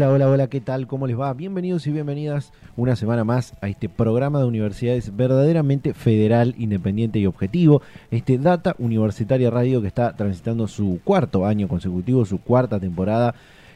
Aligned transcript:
Hola, 0.00 0.12
hola, 0.12 0.30
hola, 0.30 0.46
¿qué 0.46 0.62
tal? 0.62 0.86
¿Cómo 0.86 1.06
les 1.06 1.20
va? 1.20 1.34
Bienvenidos 1.34 1.86
y 1.86 1.92
bienvenidas 1.92 2.54
una 2.74 2.96
semana 2.96 3.22
más 3.22 3.52
a 3.60 3.68
este 3.68 3.90
programa 3.90 4.38
de 4.38 4.46
universidades 4.46 5.14
verdaderamente 5.14 5.92
federal, 5.92 6.54
independiente 6.56 7.18
y 7.18 7.26
objetivo. 7.26 7.82
Este 8.10 8.38
Data 8.38 8.74
Universitaria 8.78 9.50
Radio 9.50 9.82
que 9.82 9.88
está 9.88 10.16
transitando 10.16 10.68
su 10.68 11.00
cuarto 11.04 11.44
año 11.44 11.68
consecutivo, 11.68 12.24
su 12.24 12.38
cuarta 12.38 12.80
temporada 12.80 13.34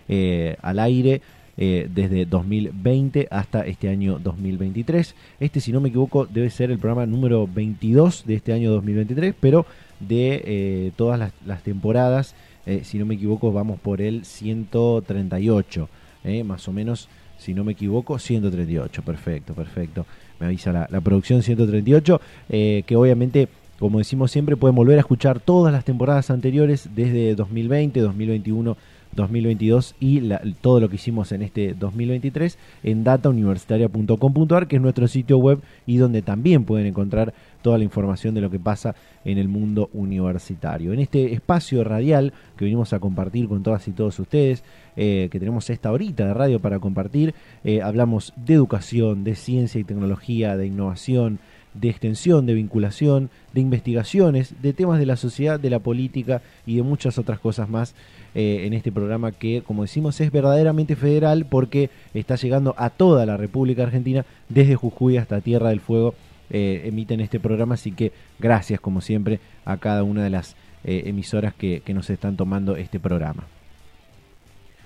eh, 0.08 0.56
al 0.62 0.78
aire. 0.78 1.20
Eh, 1.56 1.88
desde 1.94 2.24
2020 2.24 3.28
hasta 3.30 3.60
este 3.66 3.88
año 3.90 4.18
2023. 4.18 5.14
Este, 5.38 5.60
si 5.60 5.72
no 5.72 5.80
me 5.80 5.90
equivoco, 5.90 6.26
debe 6.26 6.50
ser 6.50 6.72
el 6.72 6.78
programa 6.78 7.06
número 7.06 7.46
22 7.46 8.24
de 8.26 8.34
este 8.34 8.52
año 8.54 8.72
2023, 8.72 9.34
pero 9.38 9.64
de 10.00 10.42
eh, 10.44 10.92
todas 10.96 11.16
las, 11.16 11.32
las 11.44 11.62
temporadas 11.62 12.34
si 12.82 12.98
no 12.98 13.04
me 13.04 13.14
equivoco, 13.16 13.52
vamos 13.52 13.78
por 13.78 14.00
el 14.00 14.24
138, 14.24 15.86
eh, 16.24 16.42
más 16.42 16.66
o 16.68 16.72
menos, 16.72 17.08
si 17.38 17.54
no 17.54 17.64
me 17.64 17.72
equivoco, 17.72 18.18
138, 18.18 19.02
perfecto, 19.02 19.54
perfecto. 19.54 20.06
Me 20.40 20.46
avisa 20.46 20.72
la, 20.72 20.88
la 20.90 21.00
producción 21.00 21.42
138, 21.42 22.20
eh, 22.48 22.82
que 22.86 22.96
obviamente, 22.96 23.48
como 23.78 23.98
decimos 23.98 24.30
siempre, 24.30 24.56
pueden 24.56 24.74
volver 24.74 24.96
a 24.96 25.00
escuchar 25.00 25.40
todas 25.40 25.72
las 25.72 25.84
temporadas 25.84 26.30
anteriores 26.30 26.88
desde 26.94 27.34
2020, 27.34 28.00
2021. 28.00 28.76
2022 29.14 29.94
y 30.00 30.28
todo 30.60 30.80
lo 30.80 30.88
que 30.88 30.96
hicimos 30.96 31.32
en 31.32 31.42
este 31.42 31.74
2023 31.74 32.58
en 32.82 33.04
datauniversitaria.com.ar, 33.04 34.66
que 34.66 34.76
es 34.76 34.82
nuestro 34.82 35.08
sitio 35.08 35.38
web 35.38 35.60
y 35.86 35.96
donde 35.96 36.22
también 36.22 36.64
pueden 36.64 36.86
encontrar 36.86 37.34
toda 37.64 37.78
la 37.78 37.84
información 37.84 38.34
de 38.34 38.42
lo 38.42 38.50
que 38.50 38.60
pasa 38.60 38.94
en 39.24 39.38
el 39.38 39.48
mundo 39.48 39.88
universitario. 39.94 40.92
En 40.92 41.00
este 41.00 41.32
espacio 41.32 41.82
radial 41.82 42.34
que 42.58 42.66
venimos 42.66 42.92
a 42.92 43.00
compartir 43.00 43.48
con 43.48 43.62
todas 43.62 43.88
y 43.88 43.92
todos 43.92 44.18
ustedes, 44.18 44.62
eh, 44.96 45.30
que 45.32 45.38
tenemos 45.38 45.70
esta 45.70 45.90
horita 45.90 46.26
de 46.26 46.34
radio 46.34 46.60
para 46.60 46.78
compartir, 46.78 47.34
eh, 47.64 47.80
hablamos 47.80 48.34
de 48.36 48.52
educación, 48.52 49.24
de 49.24 49.34
ciencia 49.34 49.80
y 49.80 49.84
tecnología, 49.84 50.58
de 50.58 50.66
innovación, 50.66 51.38
de 51.72 51.88
extensión, 51.88 52.44
de 52.44 52.52
vinculación, 52.52 53.30
de 53.54 53.62
investigaciones, 53.62 54.60
de 54.60 54.74
temas 54.74 54.98
de 54.98 55.06
la 55.06 55.16
sociedad, 55.16 55.58
de 55.58 55.70
la 55.70 55.78
política 55.78 56.42
y 56.66 56.76
de 56.76 56.82
muchas 56.82 57.16
otras 57.16 57.38
cosas 57.38 57.70
más 57.70 57.94
eh, 58.34 58.64
en 58.66 58.74
este 58.74 58.92
programa 58.92 59.32
que, 59.32 59.62
como 59.62 59.84
decimos, 59.84 60.20
es 60.20 60.30
verdaderamente 60.30 60.96
federal 60.96 61.46
porque 61.46 61.88
está 62.12 62.36
llegando 62.36 62.74
a 62.76 62.90
toda 62.90 63.24
la 63.24 63.38
República 63.38 63.84
Argentina, 63.84 64.26
desde 64.50 64.74
Jujuy 64.74 65.16
hasta 65.16 65.40
Tierra 65.40 65.70
del 65.70 65.80
Fuego, 65.80 66.14
eh, 66.50 66.82
emiten 66.84 67.20
este 67.20 67.40
programa, 67.40 67.74
así 67.74 67.92
que 67.92 68.12
gracias 68.38 68.80
como 68.80 69.00
siempre 69.00 69.40
a 69.64 69.76
cada 69.78 70.02
una 70.02 70.22
de 70.22 70.30
las 70.30 70.56
eh, 70.84 71.04
emisoras 71.06 71.54
que, 71.54 71.82
nos 71.94 72.10
están 72.10 72.36
tomando 72.36 72.76
este 72.76 73.00
programa. 73.00 73.44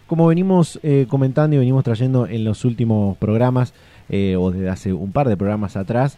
Como 0.06 0.26
venimos 0.26 0.80
eh, 0.82 1.06
comentando 1.08 1.56
y 1.56 1.58
venimos 1.58 1.84
trayendo 1.84 2.26
en 2.26 2.44
los 2.44 2.64
últimos 2.64 3.16
programas, 3.18 3.74
o 4.10 4.50
desde 4.50 4.70
hace 4.70 4.94
un 4.94 5.12
par 5.12 5.28
de 5.28 5.36
programas 5.36 5.76
atrás, 5.76 6.16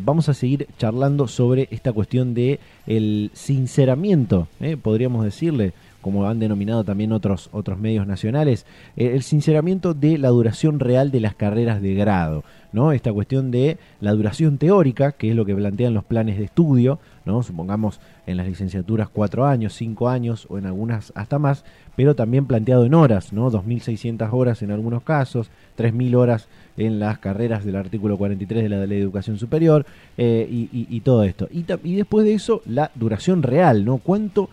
vamos 0.00 0.30
a 0.30 0.34
seguir 0.34 0.66
charlando 0.78 1.28
sobre 1.28 1.68
esta 1.70 1.92
cuestión 1.92 2.32
de 2.32 2.58
el 2.86 3.30
sinceramiento, 3.34 4.48
podríamos 4.80 5.26
decirle, 5.26 5.74
como 6.00 6.26
han 6.28 6.38
denominado 6.38 6.84
también 6.84 7.12
otros, 7.12 7.48
otros 7.52 7.78
medios 7.78 8.06
nacionales, 8.06 8.66
eh, 8.96 9.12
el 9.14 9.22
sinceramiento 9.22 9.94
de 9.94 10.18
la 10.18 10.28
duración 10.28 10.80
real 10.80 11.10
de 11.10 11.20
las 11.20 11.34
carreras 11.34 11.82
de 11.82 11.94
grado, 11.94 12.44
¿no? 12.72 12.92
Esta 12.92 13.12
cuestión 13.12 13.50
de 13.50 13.78
la 14.00 14.12
duración 14.12 14.58
teórica, 14.58 15.12
que 15.12 15.30
es 15.30 15.36
lo 15.36 15.44
que 15.44 15.54
plantean 15.54 15.94
los 15.94 16.04
planes 16.04 16.38
de 16.38 16.44
estudio, 16.44 16.98
¿no? 17.24 17.42
Supongamos 17.42 18.00
en 18.26 18.36
las 18.36 18.46
licenciaturas 18.46 19.08
cuatro 19.08 19.46
años, 19.46 19.74
cinco 19.74 20.08
años 20.08 20.46
o 20.50 20.58
en 20.58 20.66
algunas 20.66 21.12
hasta 21.14 21.38
más, 21.38 21.64
pero 21.96 22.14
también 22.14 22.46
planteado 22.46 22.84
en 22.84 22.94
horas, 22.94 23.32
¿no? 23.32 23.50
2.600 23.50 24.28
horas 24.32 24.62
en 24.62 24.70
algunos 24.70 25.02
casos, 25.02 25.50
3.000 25.76 26.14
horas 26.14 26.48
en 26.76 27.00
las 27.00 27.18
carreras 27.18 27.64
del 27.64 27.76
artículo 27.76 28.16
43 28.16 28.62
de 28.62 28.68
la 28.68 28.86
Ley 28.86 28.98
de 28.98 29.02
Educación 29.02 29.36
Superior 29.36 29.84
eh, 30.16 30.46
y, 30.48 31.00
todo 31.00 31.24
esto. 31.24 31.48
Y, 31.50 31.64
y, 31.82 31.96
después 31.96 32.24
de 32.24 32.34
eso, 32.34 32.62
la 32.66 32.92
duración 32.94 33.42
real, 33.42 33.84
¿no? 33.84 33.98
¿Cuánto 33.98 34.48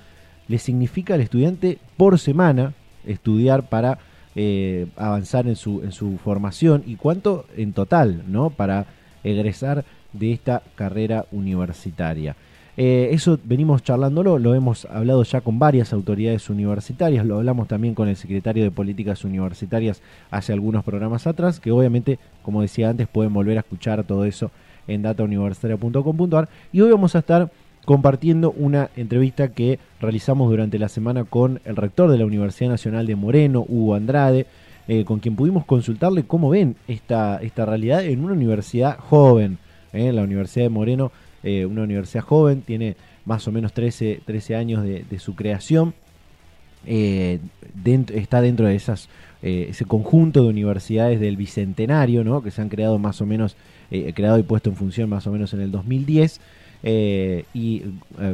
le 0.48 0.60
significa 0.60 1.14
al 1.14 1.22
estudiante 1.22 1.78
por 1.98 2.20
semana 2.20 2.74
estudiar 3.06 3.70
para 3.70 4.00
eh, 4.36 4.88
avanzar 4.98 5.48
en 5.48 5.56
su, 5.56 5.82
en 5.84 5.92
su 5.92 6.18
formación 6.18 6.84
y 6.86 6.96
cuánto 6.96 7.46
en 7.56 7.74
total, 7.74 8.24
¿no? 8.28 8.50
Para 8.50 8.86
egresar 9.24 9.86
de 10.14 10.34
esta 10.34 10.62
carrera 10.76 11.26
universitaria. 11.32 12.36
Eh, 12.78 13.10
eso 13.12 13.40
venimos 13.42 13.84
charlándolo, 13.84 14.38
lo 14.38 14.54
hemos 14.54 14.84
hablado 14.86 15.24
ya 15.24 15.40
con 15.40 15.58
varias 15.60 15.94
autoridades 15.94 16.50
universitarias, 16.50 17.26
lo 17.26 17.38
hablamos 17.38 17.70
también 17.70 17.96
con 17.96 18.10
el 18.10 18.18
secretario 18.18 18.66
de 18.66 18.72
Políticas 18.72 19.24
Universitarias 19.24 20.02
hace 20.30 20.52
algunos 20.52 20.84
programas 20.84 21.26
atrás, 21.26 21.62
que 21.62 21.72
obviamente, 21.72 22.20
como 22.44 22.62
decía 22.62 22.90
antes, 22.90 23.08
pueden 23.08 23.34
volver 23.34 23.56
a 23.56 23.62
escuchar 23.62 24.04
todo 24.04 24.26
eso 24.26 24.52
en 24.88 25.02
datauniversitaria.com.ar 25.02 26.50
y 26.74 26.82
hoy 26.82 26.92
vamos 26.92 27.16
a 27.16 27.20
estar 27.20 27.50
compartiendo 27.86 28.52
una 28.58 28.90
entrevista 28.98 29.50
que 29.50 29.80
realizamos 30.02 30.50
durante 30.50 30.80
la 30.80 30.90
semana 30.90 31.24
con 31.24 31.62
el 31.66 31.76
rector 31.76 32.12
de 32.12 32.18
la 32.18 32.26
Universidad 32.26 32.72
Nacional 32.72 33.06
de 33.06 33.16
Moreno, 33.16 33.64
Hugo 33.68 33.96
Andrade, 33.96 34.48
eh, 34.88 35.06
con 35.06 35.20
quien 35.20 35.36
pudimos 35.36 35.66
consultarle 35.66 36.24
cómo 36.24 36.50
ven 36.50 36.76
esta, 36.88 37.38
esta 37.42 37.66
realidad 37.66 38.04
en 38.04 38.24
una 38.24 38.34
universidad 38.34 38.98
joven, 39.00 39.58
eh, 39.94 40.12
la 40.12 40.24
Universidad 40.24 40.66
de 40.66 40.70
Moreno 40.70 41.12
eh, 41.44 41.66
una 41.66 41.84
universidad 41.84 42.24
joven, 42.24 42.62
tiene 42.62 42.96
más 43.24 43.48
o 43.48 43.52
menos 43.52 43.72
13, 43.74 44.22
13 44.26 44.56
años 44.56 44.84
de, 44.84 45.06
de 45.08 45.20
su 45.20 45.36
creación, 45.36 45.94
eh, 46.88 47.40
dentro, 47.76 48.16
está 48.16 48.42
dentro 48.42 48.68
de 48.68 48.76
esas, 48.76 49.10
ese 49.44 49.86
conjunto 49.86 50.42
de 50.42 50.50
universidades 50.50 51.20
del 51.20 51.38
Bicentenario, 51.38 52.24
¿no? 52.24 52.42
que 52.42 52.50
se 52.50 52.64
han 52.64 52.70
creado 52.70 52.98
más 52.98 53.22
o 53.22 53.28
menos, 53.28 53.56
creado 54.16 54.40
y 54.40 54.44
puesto 54.44 54.72
en 54.72 54.76
función 54.76 55.08
más 55.08 55.28
o 55.28 55.32
menos 55.32 55.54
en 55.54 55.62
el 55.62 55.70
2010, 55.70 56.42
y 56.86 57.82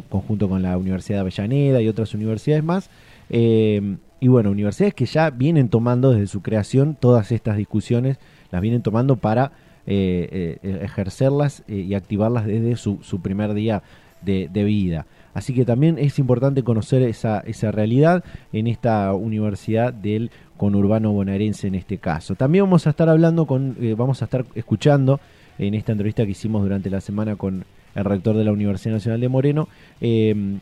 conjunto 0.10 0.50
con 0.50 0.62
la 0.62 0.78
Universidad 0.78 1.18
de 1.18 1.22
Avellaneda 1.22 1.82
y 1.82 1.88
otras 1.88 2.14
universidades 2.14 2.64
más. 2.64 2.90
y 3.30 4.28
bueno, 4.28 4.52
universidades 4.52 4.94
que 4.94 5.06
ya 5.06 5.30
vienen 5.30 5.70
tomando 5.70 6.12
desde 6.12 6.28
su 6.28 6.42
creación 6.42 6.98
todas 7.00 7.32
estas 7.32 7.58
discusiones, 7.58 8.18
las 8.52 8.62
vienen 8.62 8.82
tomando 8.82 9.16
para 9.16 9.52
eh, 9.88 10.60
eh, 10.62 10.80
ejercerlas 10.84 11.64
eh, 11.68 11.78
y 11.78 11.96
activarlas 11.96 12.46
desde 12.46 12.76
su, 12.76 13.20
primer 13.22 13.56
día 13.56 13.82
de, 14.22 14.48
de, 14.52 14.64
vida. 14.64 15.08
Así 15.34 15.56
que 15.56 15.66
también 15.66 15.98
es 15.98 16.20
importante 16.20 16.62
conocer 16.64 17.02
esa, 17.02 17.40
esa 17.40 17.72
realidad 17.72 18.24
en 18.54 18.68
esta 18.68 19.12
universidad 19.14 19.92
del 19.92 20.30
conurbano 20.58 21.12
bonaerense 21.12 21.68
en 21.68 21.74
este 21.74 21.98
caso. 21.98 22.36
También 22.36 22.66
vamos 22.66 22.86
a 22.86 22.92
estar 22.92 23.10
hablando 23.10 23.48
con, 23.48 23.76
eh, 23.82 23.96
vamos 23.98 24.22
a 24.22 24.26
estar 24.26 24.46
escuchando 24.54 25.20
en 25.58 25.74
esta 25.74 25.94
entrevista 25.94 26.26
que 26.26 26.32
hicimos 26.32 26.62
durante 26.62 26.92
la 26.92 27.02
semana 27.02 27.36
con 27.36 27.66
el 27.96 28.06
rector 28.06 28.36
de 28.36 28.44
la 28.44 28.52
Universidad 28.52 28.96
Nacional 28.96 29.22
de 29.22 29.30
Moreno, 29.30 29.68
eh, 30.00 30.58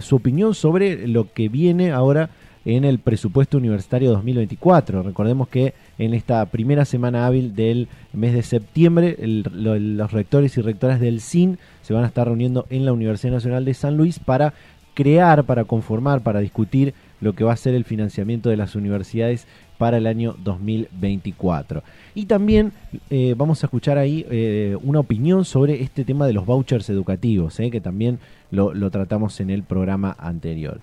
su 0.00 0.16
opinión 0.16 0.54
sobre 0.54 1.06
lo 1.08 1.32
que 1.32 1.48
viene 1.48 1.92
ahora 1.92 2.30
en 2.64 2.84
el 2.84 2.98
presupuesto 2.98 3.56
universitario 3.56 4.10
2024. 4.10 5.02
Recordemos 5.02 5.48
que 5.48 5.74
en 5.98 6.12
esta 6.12 6.44
primera 6.46 6.84
semana 6.84 7.26
hábil 7.26 7.54
del 7.54 7.88
mes 8.12 8.34
de 8.34 8.42
septiembre, 8.42 9.16
los 9.18 10.12
rectores 10.12 10.56
y 10.58 10.60
rectoras 10.60 11.00
del 11.00 11.20
CIN 11.20 11.58
se 11.82 11.94
van 11.94 12.04
a 12.04 12.08
estar 12.08 12.26
reuniendo 12.26 12.66
en 12.68 12.84
la 12.84 12.92
Universidad 12.92 13.32
Nacional 13.32 13.64
de 13.64 13.74
San 13.74 13.96
Luis 13.96 14.18
para 14.18 14.52
crear, 14.92 15.44
para 15.44 15.64
conformar, 15.64 16.22
para 16.22 16.40
discutir 16.40 16.92
lo 17.20 17.34
que 17.34 17.44
va 17.44 17.52
a 17.52 17.56
ser 17.56 17.74
el 17.74 17.84
financiamiento 17.84 18.50
de 18.50 18.56
las 18.56 18.74
universidades 18.74 19.46
para 19.78 19.96
el 19.96 20.06
año 20.06 20.34
2024. 20.42 21.82
Y 22.14 22.26
también 22.26 22.72
eh, 23.10 23.34
vamos 23.36 23.62
a 23.62 23.66
escuchar 23.66 23.96
ahí 23.96 24.26
eh, 24.28 24.76
una 24.82 25.00
opinión 25.00 25.44
sobre 25.44 25.82
este 25.82 26.04
tema 26.04 26.26
de 26.26 26.32
los 26.32 26.44
vouchers 26.44 26.90
educativos, 26.90 27.58
eh, 27.60 27.70
que 27.70 27.80
también 27.80 28.18
lo, 28.50 28.90
tratamos 28.90 29.40
en 29.40 29.50
el 29.50 29.62
programa 29.62 30.16
anterior. 30.18 30.80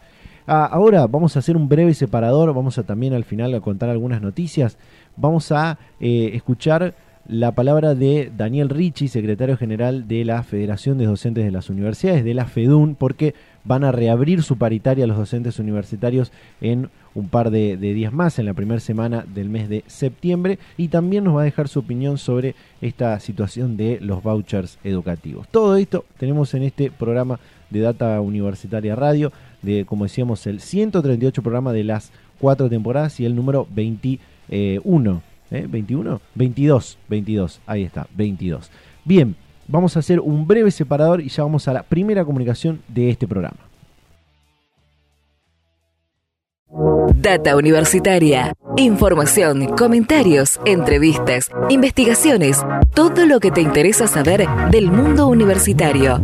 Ah, 0.47 0.65
ahora 0.71 1.07
vamos 1.07 1.35
a 1.35 1.39
hacer 1.39 1.57
un 1.57 1.67
breve 1.67 1.93
separador, 1.93 2.53
vamos 2.53 2.77
a 2.77 2.83
también 2.83 3.13
al 3.13 3.25
final 3.25 3.53
a 3.53 3.61
contar 3.61 3.89
algunas 3.89 4.21
noticias. 4.21 4.77
Vamos 5.17 5.51
a 5.51 5.77
escuchar 5.99 6.93
la 7.27 7.53
palabra 7.53 7.95
de 7.95 8.31
Daniel 8.35 8.69
Ricci, 8.69 9.07
secretario 9.07 9.57
general 9.57 10.07
de 10.07 10.23
la 10.23 10.43
Federación 10.43 10.99
de 10.99 11.05
Docentes 11.05 11.43
de 11.43 11.51
las 11.51 11.69
Universidades, 11.71 12.23
de 12.23 12.35
la 12.35 12.45
FEDUN, 12.45 12.93
porque 12.93 13.33
van 13.65 13.83
a 13.83 13.91
reabrir 13.91 14.43
su 14.43 14.57
paritaria 14.57 15.07
los 15.07 15.17
docentes 15.17 15.59
universitarios 15.59 16.31
en 16.61 16.89
un 17.15 17.29
par 17.29 17.49
de, 17.49 17.77
días 17.77 18.13
más, 18.13 18.39
en 18.39 18.45
la 18.45 18.53
primera 18.53 18.79
semana 18.79 19.25
del 19.33 19.49
mes 19.49 19.69
de 19.69 19.83
septiembre, 19.87 20.59
y 20.77 20.89
también 20.89 21.23
nos 21.23 21.35
va 21.35 21.41
a 21.41 21.45
dejar 21.45 21.67
su 21.67 21.79
opinión 21.79 22.17
sobre 22.17 22.55
esta 22.81 23.19
situación 23.19 23.77
de 23.77 23.99
los 24.01 24.21
vouchers 24.21 24.77
educativos. 24.83 25.47
Todo 25.49 25.77
esto 25.77 26.05
tenemos 26.17 26.53
en 26.53 26.63
este 26.63 26.91
programa 26.91 27.39
de 27.69 27.79
Data 27.79 28.19
Universitaria 28.21 28.95
Radio, 28.95 29.31
de, 29.61 29.85
como 29.85 30.05
decíamos, 30.05 30.45
el 30.45 30.59
138 30.59 31.41
programa 31.41 31.73
de 31.73 31.85
las 31.85 32.11
cuatro 32.39 32.69
temporadas 32.69 33.19
y 33.19 33.25
el 33.25 33.35
número 33.35 33.67
21. 33.73 35.21
¿eh? 35.51 35.67
¿21? 35.67 36.19
22, 36.35 36.97
22, 37.07 37.61
ahí 37.65 37.83
está, 37.83 38.07
22. 38.15 38.69
Bien, 39.05 39.35
vamos 39.67 39.95
a 39.95 39.99
hacer 39.99 40.19
un 40.19 40.47
breve 40.47 40.71
separador 40.71 41.21
y 41.21 41.29
ya 41.29 41.43
vamos 41.43 41.67
a 41.67 41.73
la 41.73 41.83
primera 41.83 42.23
comunicación 42.25 42.81
de 42.87 43.09
este 43.09 43.27
programa. 43.27 43.57
Data 47.25 47.55
Universitaria. 47.55 48.53
Información, 48.77 49.67
comentarios, 49.75 50.59
entrevistas, 50.65 51.49
investigaciones, 51.69 52.61
todo 52.93 53.25
lo 53.25 53.39
que 53.39 53.51
te 53.51 53.61
interesa 53.61 54.07
saber 54.07 54.45
del 54.71 54.91
mundo 54.91 55.27
universitario. 55.27 56.21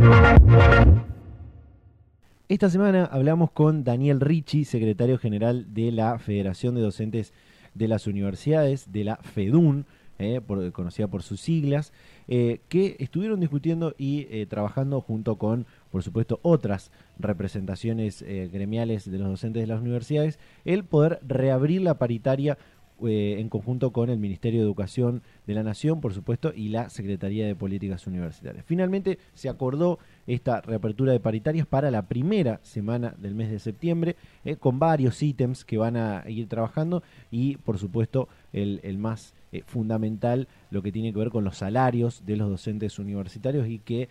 Esta 2.49 2.69
semana 2.69 3.05
hablamos 3.05 3.51
con 3.51 3.83
Daniel 3.83 4.19
Ricci, 4.19 4.65
secretario 4.65 5.17
general 5.17 5.73
de 5.73 5.91
la 5.91 6.19
Federación 6.19 6.75
de 6.75 6.81
Docentes 6.81 7.33
de 7.73 7.88
las 7.88 8.07
Universidades, 8.07 8.91
de 8.91 9.05
la 9.05 9.15
FEDUN, 9.15 9.85
eh, 10.19 10.41
conocida 10.73 11.07
por 11.07 11.23
sus 11.23 11.39
siglas, 11.39 11.93
eh, 12.33 12.62
que 12.69 12.95
estuvieron 13.00 13.42
discutiendo 13.42 13.94
y 13.98 14.25
eh, 14.31 14.45
trabajando 14.45 15.01
junto 15.01 15.36
con, 15.36 15.66
por 15.92 16.01
supuesto, 16.01 16.39
otras 16.44 16.89
representaciones 17.19 18.24
gremiales 18.24 19.12
de 19.12 19.19
los 19.19 19.28
docentes 19.28 19.62
de 19.62 19.68
las 19.68 19.81
universidades, 19.81 20.39
el 20.63 20.86
poder 20.86 21.19
reabrir 21.28 21.81
la 21.81 22.00
paritaria 22.00 22.57
eh, 23.04 23.38
en 23.39 23.50
conjunto 23.50 23.92
con 23.92 24.12
el 24.12 24.19
Ministerio 24.19 24.60
de 24.60 24.66
Educación 24.66 25.24
de 25.48 25.56
la 25.56 25.63
Nación, 25.63 26.01
por 26.01 26.13
supuesto, 26.13 26.54
y 26.56 26.69
la 26.69 26.89
Secretaría 26.89 27.48
de 27.48 27.56
Políticas 27.56 28.06
Universitarias. 28.06 28.63
Finalmente 28.68 29.18
se 29.34 29.50
acordó 29.50 29.98
esta 30.27 30.62
reapertura 30.62 31.12
de 31.12 31.19
paritarias 31.19 31.66
para 31.66 31.89
la 31.89 32.04
primera 32.04 32.60
semana 32.62 33.16
del 33.18 33.34
mes 33.34 33.50
de 33.50 33.57
septiembre, 33.57 34.18
eh, 34.45 34.56
con 34.56 34.77
varios 34.77 35.22
ítems 35.24 35.66
que 35.66 35.80
van 35.80 35.98
a 35.98 36.24
ir 36.30 36.48
trabajando 36.48 37.01
y, 37.31 37.57
por 37.57 37.80
supuesto, 37.80 38.27
el, 38.54 38.98
más 39.00 39.34
eh, 39.51 39.63
fundamental, 39.65 40.48
lo 40.69 40.81
que 40.81 40.92
tiene 40.92 41.12
que 41.12 41.19
ver 41.19 41.30
con 41.30 41.44
los 41.44 41.57
salarios 41.57 42.25
de 42.25 42.38
los 42.38 42.50
docentes 42.50 43.00
universitarios 43.00 43.68
y 43.68 43.80
que 43.80 44.09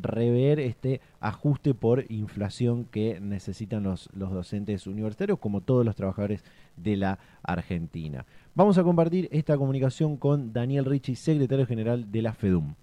rever 0.00 0.60
este 0.60 1.00
ajuste 1.20 1.74
por 1.74 2.04
inflación 2.10 2.84
que 2.84 3.18
necesitan 3.20 3.82
los, 3.82 4.08
los 4.14 4.30
docentes 4.30 4.86
universitarios, 4.86 5.38
como 5.38 5.60
todos 5.60 5.84
los 5.84 5.96
trabajadores 5.96 6.44
de 6.76 6.96
la 6.96 7.18
Argentina. 7.42 8.26
Vamos 8.54 8.78
a 8.78 8.84
compartir 8.84 9.28
esta 9.32 9.56
comunicación 9.56 10.16
con 10.16 10.52
Daniel 10.52 10.84
Ricci, 10.84 11.16
secretario 11.16 11.66
general 11.66 12.10
de 12.12 12.22
la 12.22 12.34
FEDUM. 12.34 12.74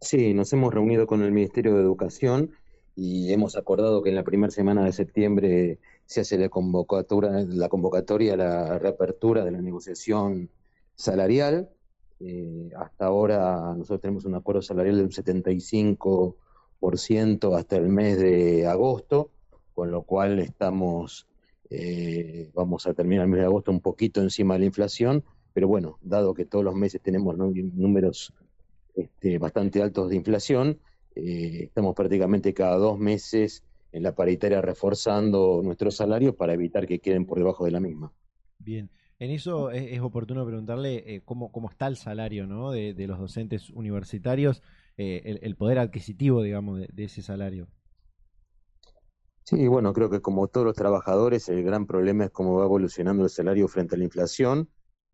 Sí, 0.00 0.34
nos 0.34 0.52
hemos 0.52 0.74
reunido 0.74 1.06
con 1.06 1.22
el 1.22 1.32
Ministerio 1.32 1.74
de 1.74 1.82
Educación 1.82 2.50
y 2.94 3.32
hemos 3.32 3.56
acordado 3.56 4.02
que 4.02 4.10
en 4.10 4.16
la 4.16 4.24
primera 4.24 4.50
semana 4.50 4.84
de 4.84 4.92
septiembre 4.92 5.78
se 6.06 6.20
hace 6.20 6.38
la 6.38 6.48
convocatoria, 6.48 7.44
la 7.48 7.68
convocatoria, 7.68 8.36
la 8.36 8.78
reapertura 8.78 9.44
de 9.44 9.50
la 9.50 9.60
negociación 9.60 10.48
salarial. 10.94 11.68
Eh, 12.20 12.70
hasta 12.76 13.06
ahora 13.06 13.74
nosotros 13.76 14.00
tenemos 14.00 14.24
un 14.24 14.36
acuerdo 14.36 14.62
salarial 14.62 14.96
de 14.96 15.02
un 15.02 15.10
75% 15.10 17.58
hasta 17.58 17.76
el 17.76 17.88
mes 17.88 18.18
de 18.18 18.66
agosto, 18.66 19.30
con 19.74 19.90
lo 19.90 20.02
cual 20.02 20.38
estamos 20.38 21.26
eh, 21.70 22.50
vamos 22.54 22.86
a 22.86 22.94
terminar 22.94 23.24
el 23.24 23.30
mes 23.30 23.40
de 23.40 23.46
agosto 23.46 23.72
un 23.72 23.80
poquito 23.80 24.22
encima 24.22 24.54
de 24.54 24.60
la 24.60 24.66
inflación, 24.66 25.24
pero 25.52 25.68
bueno, 25.68 25.98
dado 26.02 26.34
que 26.34 26.44
todos 26.44 26.64
los 26.64 26.74
meses 26.74 27.00
tenemos 27.02 27.36
números 27.36 28.32
este, 28.94 29.38
bastante 29.38 29.82
altos 29.82 30.08
de 30.08 30.16
inflación, 30.16 30.78
eh, 31.16 31.64
estamos 31.64 31.94
prácticamente 31.94 32.54
cada 32.54 32.76
dos 32.76 32.98
meses 32.98 33.62
en 33.96 34.02
la 34.02 34.14
paritaria 34.14 34.60
reforzando 34.60 35.60
nuestros 35.64 35.96
salarios 35.96 36.34
para 36.34 36.52
evitar 36.52 36.86
que 36.86 37.00
queden 37.00 37.26
por 37.26 37.38
debajo 37.38 37.64
de 37.64 37.70
la 37.70 37.80
misma. 37.80 38.12
Bien, 38.58 38.90
en 39.18 39.30
eso 39.30 39.70
es, 39.70 40.00
oportuno 40.00 40.44
preguntarle 40.44 41.14
eh, 41.14 41.22
cómo, 41.24 41.50
cómo 41.50 41.70
está 41.70 41.86
el 41.86 41.96
salario 41.96 42.46
¿no? 42.46 42.70
de, 42.70 42.94
los 43.06 43.18
docentes 43.18 43.70
universitarios, 43.70 44.62
el, 44.96 45.56
poder 45.56 45.78
adquisitivo, 45.78 46.42
digamos, 46.42 46.80
de 46.90 47.04
ese 47.04 47.22
salario. 47.22 47.68
Sí, 49.48 49.68
bueno, 49.68 49.92
creo 49.92 50.10
que 50.10 50.20
como 50.20 50.48
todos 50.48 50.66
los 50.66 50.74
trabajadores, 50.74 51.48
el 51.48 51.62
gran 51.62 51.86
problema 51.86 52.24
es 52.24 52.30
cómo 52.32 52.58
va 52.58 52.64
evolucionando 52.64 53.22
el 53.22 53.30
salario 53.30 53.68
frente 53.68 53.94
a 53.94 53.98
la 53.98 54.04
inflación. 54.04 54.68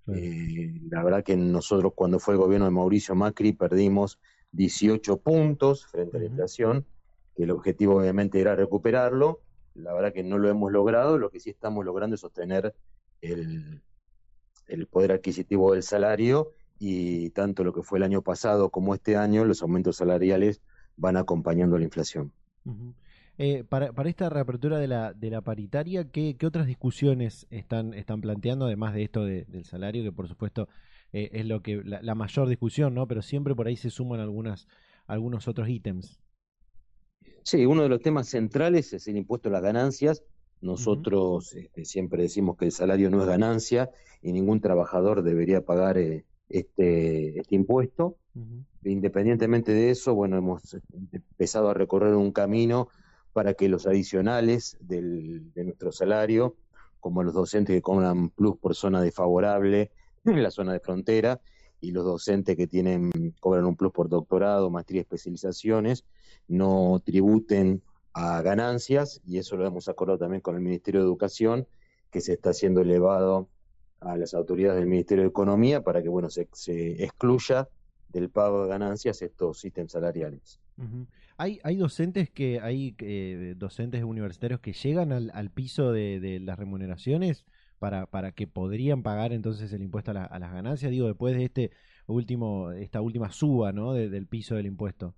Eh, 0.07 0.81
la 0.91 1.05
verdad 1.05 1.23
que 1.23 1.37
nosotros 1.37 1.93
cuando 1.95 2.19
fue 2.19 2.35
el 2.35 2.41
gobierno 2.41 2.65
de 2.65 2.73
Mauricio 2.73 3.15
Macri 3.15 3.53
perdimos 3.53 4.19
18 4.53 5.19
puntos 5.19 5.87
frente 5.87 6.17
a 6.17 6.21
la 6.21 6.27
inflación, 6.27 6.87
que 7.35 7.45
el 7.45 7.51
objetivo 7.51 7.97
obviamente 7.97 8.41
era 8.41 8.55
recuperarlo. 8.55 9.41
La 9.75 9.93
verdad 9.95 10.13
que 10.13 10.23
no 10.23 10.39
lo 10.39 10.49
hemos 10.49 10.71
logrado, 10.71 11.19
lo 11.19 11.31
que 11.31 11.41
sí 11.41 11.51
estamos 11.51 11.85
logrando 11.85 12.15
es 12.15 12.21
sostener 12.21 12.75
el, 13.21 13.83
el 14.69 14.87
poder 14.87 15.13
adquisitivo 15.13 15.73
del 15.73 15.83
salario 15.83 16.51
y 16.79 17.31
tanto 17.31 17.65
lo 17.65 17.73
que 17.73 17.83
fue 17.83 17.99
el 17.99 18.05
año 18.05 18.23
pasado 18.23 18.71
como 18.71 18.95
este 18.95 19.17
año, 19.17 19.45
los 19.45 19.63
aumentos 19.63 19.97
salariales 19.97 20.61
van 20.97 21.17
acompañando 21.17 21.79
la 21.79 21.85
inflación. 21.85 22.33
Eh, 23.39 23.65
para, 23.65 23.93
para, 23.93 24.09
esta 24.09 24.29
reapertura 24.29 24.79
de 24.79 24.89
la, 24.89 25.13
de 25.13 25.31
la 25.31 25.41
paritaria, 25.41 26.11
¿qué, 26.11 26.37
otras 26.45 26.67
discusiones 26.67 27.47
están, 27.51 27.95
están 27.95 28.21
planteando, 28.21 28.67
además 28.67 28.95
de 28.95 29.05
esto 29.05 29.25
del 29.25 29.65
salario, 29.65 30.03
que 30.03 30.13
por 30.13 30.29
supuesto 30.29 30.69
eh, 31.13 31.31
es 31.33 31.47
lo 31.47 31.61
que 31.61 31.83
la, 31.85 32.15
mayor 32.15 32.49
discusión, 32.49 32.95
¿no? 32.95 33.07
Pero 33.07 33.23
siempre 33.23 33.55
por 33.55 33.67
ahí 33.67 33.77
se 33.77 33.91
suman 33.91 34.21
algunas, 34.21 34.67
algunos 35.07 35.49
otros 35.49 35.69
ítems. 35.69 36.22
Sí, 37.45 37.67
uno 37.67 37.83
de 37.83 37.89
los 37.89 38.01
temas 38.01 38.29
centrales 38.29 38.93
es 38.93 39.07
el 39.09 39.17
impuesto 39.17 39.49
a 39.49 39.53
las 39.53 39.63
ganancias. 39.63 40.23
Nosotros 40.61 41.55
este, 41.55 41.85
siempre 41.85 42.23
decimos 42.23 42.57
que 42.57 42.67
el 42.67 42.73
salario 42.73 43.11
no 43.11 43.21
es 43.21 43.27
ganancia 43.27 43.91
y 44.23 44.33
ningún 44.33 44.61
trabajador 44.61 45.23
debería 45.23 45.65
pagar 45.65 45.99
eh, 45.99 46.25
este, 46.49 47.41
este 47.41 47.55
impuesto. 47.55 48.17
Independientemente 48.85 49.73
de 49.73 49.91
eso, 49.91 50.15
bueno, 50.15 50.39
hemos 50.39 50.77
empezado 51.13 51.69
a 51.69 51.75
recorrer 51.75 52.15
un 52.15 52.33
camino 52.33 52.89
para 53.33 53.55
que 53.55 53.69
los 53.69 53.87
adicionales 53.87 54.77
del, 54.81 55.53
de 55.53 55.65
nuestro 55.65 55.93
salario, 55.93 56.57
como 57.01 57.23
los 57.23 57.35
docentes 57.35 57.75
que 57.75 57.83
cobran 57.83 58.31
plus 58.31 58.57
por 58.57 58.75
zona 58.75 59.03
desfavorable 59.03 59.91
en 60.25 60.43
la 60.43 60.51
zona 60.51 60.73
de 60.73 60.81
frontera, 60.81 61.41
y 61.83 61.91
los 61.91 62.05
docentes 62.05 62.57
que 62.57 62.67
tienen 62.67 63.11
cobran 63.41 63.67
un 63.67 63.77
plus 63.77 63.93
por 63.93 64.09
doctorado, 64.09 64.71
maestría 64.71 65.03
especializaciones, 65.03 66.05
no 66.49 67.03
tributen 67.05 67.83
a 68.15 68.41
ganancias, 68.41 69.21
y 69.27 69.39
eso 69.39 69.57
lo 69.57 69.67
hemos 69.67 69.89
acordado 69.89 70.21
también 70.21 70.41
con 70.41 70.55
el 70.55 70.63
Ministerio 70.63 71.01
de 71.01 71.07
Educación, 71.07 71.67
que 72.11 72.21
se 72.21 72.35
está 72.35 72.51
haciendo 72.51 72.83
elevado 72.83 73.49
a 74.01 74.17
las 74.17 74.33
autoridades 74.33 74.79
del 74.79 74.89
Ministerio 74.89 75.25
de 75.25 75.31
Economía 75.31 75.83
para 75.83 76.03
que 76.03 76.09
bueno 76.09 76.31
se, 76.31 76.49
excluya 77.03 77.69
del 78.11 78.31
pago 78.31 78.63
de 78.63 78.69
ganancias 78.69 79.21
estos 79.23 79.65
ítems 79.65 79.93
salariales. 79.93 80.61
Hay, 81.37 81.59
hay 81.65 81.77
docentes 81.77 82.31
que 82.31 82.61
hay 82.61 82.95
eh, 82.99 83.55
docentes 83.57 84.05
universitarios 84.05 84.61
que 84.61 84.73
llegan 84.73 85.13
al, 85.13 85.51
piso 85.51 85.91
de, 85.91 86.41
las 86.43 86.59
remuneraciones 86.59 87.45
para, 87.83 88.07
para 88.07 88.31
que 88.31 88.47
podrían 88.47 89.03
pagar 89.03 89.33
entonces 89.33 89.73
el 89.73 89.83
impuesto 89.83 90.13
a, 90.13 90.39
las 90.39 90.53
ganancias. 90.53 90.89
Digo, 90.93 91.09
después 91.09 91.35
de 91.37 91.47
este 91.47 91.73
último, 92.07 92.71
esta 92.71 93.01
última 93.01 93.33
suba, 93.33 93.73
¿no? 93.73 93.93
del 93.95 94.29
piso 94.29 94.55
del 94.55 94.67
impuesto. 94.67 95.17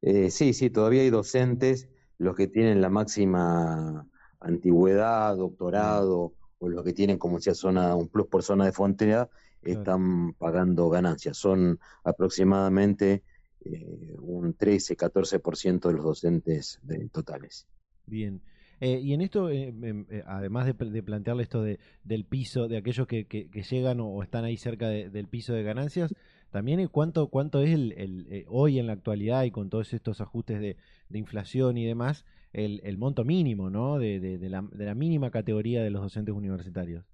Eh, 0.00 0.30
sí, 0.30 0.52
sí, 0.52 0.70
todavía 0.70 1.02
hay 1.02 1.10
docentes, 1.10 1.88
los 2.18 2.36
que 2.36 2.46
tienen 2.46 2.80
la 2.80 2.88
máxima 2.88 4.06
antigüedad, 4.38 5.36
doctorado, 5.36 6.34
o 6.58 6.68
los 6.68 6.84
que 6.84 6.92
tienen 6.92 7.18
como 7.18 7.40
sea 7.40 7.54
zona, 7.54 7.96
un 7.96 8.08
plus 8.08 8.28
por 8.28 8.44
zona 8.44 8.66
de 8.66 8.72
frontera, 8.72 9.28
están 9.60 10.34
pagando 10.34 10.88
ganancias. 10.88 11.36
Son 11.36 11.80
aproximadamente 12.04 13.24
eh, 13.64 14.14
un 14.20 14.56
13-14% 14.56 15.88
de 15.88 15.94
los 15.94 16.04
docentes 16.04 16.80
totales. 17.10 17.66
Bien. 18.06 18.40
Eh, 18.80 19.00
y 19.02 19.14
en 19.14 19.20
esto, 19.20 19.50
eh, 19.50 19.68
em, 19.68 20.06
además 20.26 20.66
de, 20.66 20.74
plantearle 20.74 21.42
esto 21.42 21.62
de, 21.62 21.78
del 22.02 22.24
piso, 22.24 22.68
de 22.68 22.76
aquellos 22.76 23.06
que, 23.06 23.26
que, 23.26 23.62
llegan 23.62 24.00
o, 24.00 24.22
están 24.22 24.44
ahí 24.44 24.56
cerca 24.56 24.88
del 24.88 25.28
piso 25.28 25.52
de 25.52 25.62
ganancias, 25.62 26.14
también 26.50 26.86
cuánto, 26.88 27.28
cuánto 27.28 27.60
es 27.60 27.72
el, 27.72 28.44
hoy 28.48 28.78
en 28.78 28.86
la 28.86 28.92
actualidad 28.92 29.44
y 29.44 29.50
con 29.50 29.70
todos 29.70 29.92
estos 29.92 30.20
ajustes 30.20 30.60
de, 30.60 30.76
inflación 31.10 31.78
y 31.78 31.86
demás, 31.86 32.24
el, 32.52 32.98
monto 32.98 33.24
mínimo, 33.24 33.70
¿no? 33.70 33.98
De, 33.98 34.20
de, 34.20 34.48
la, 34.48 34.62
de 34.62 34.84
la 34.84 34.94
mínima 34.94 35.30
categoría 35.30 35.82
de 35.82 35.90
los 35.90 36.02
docentes 36.02 36.34
universitarios. 36.34 37.04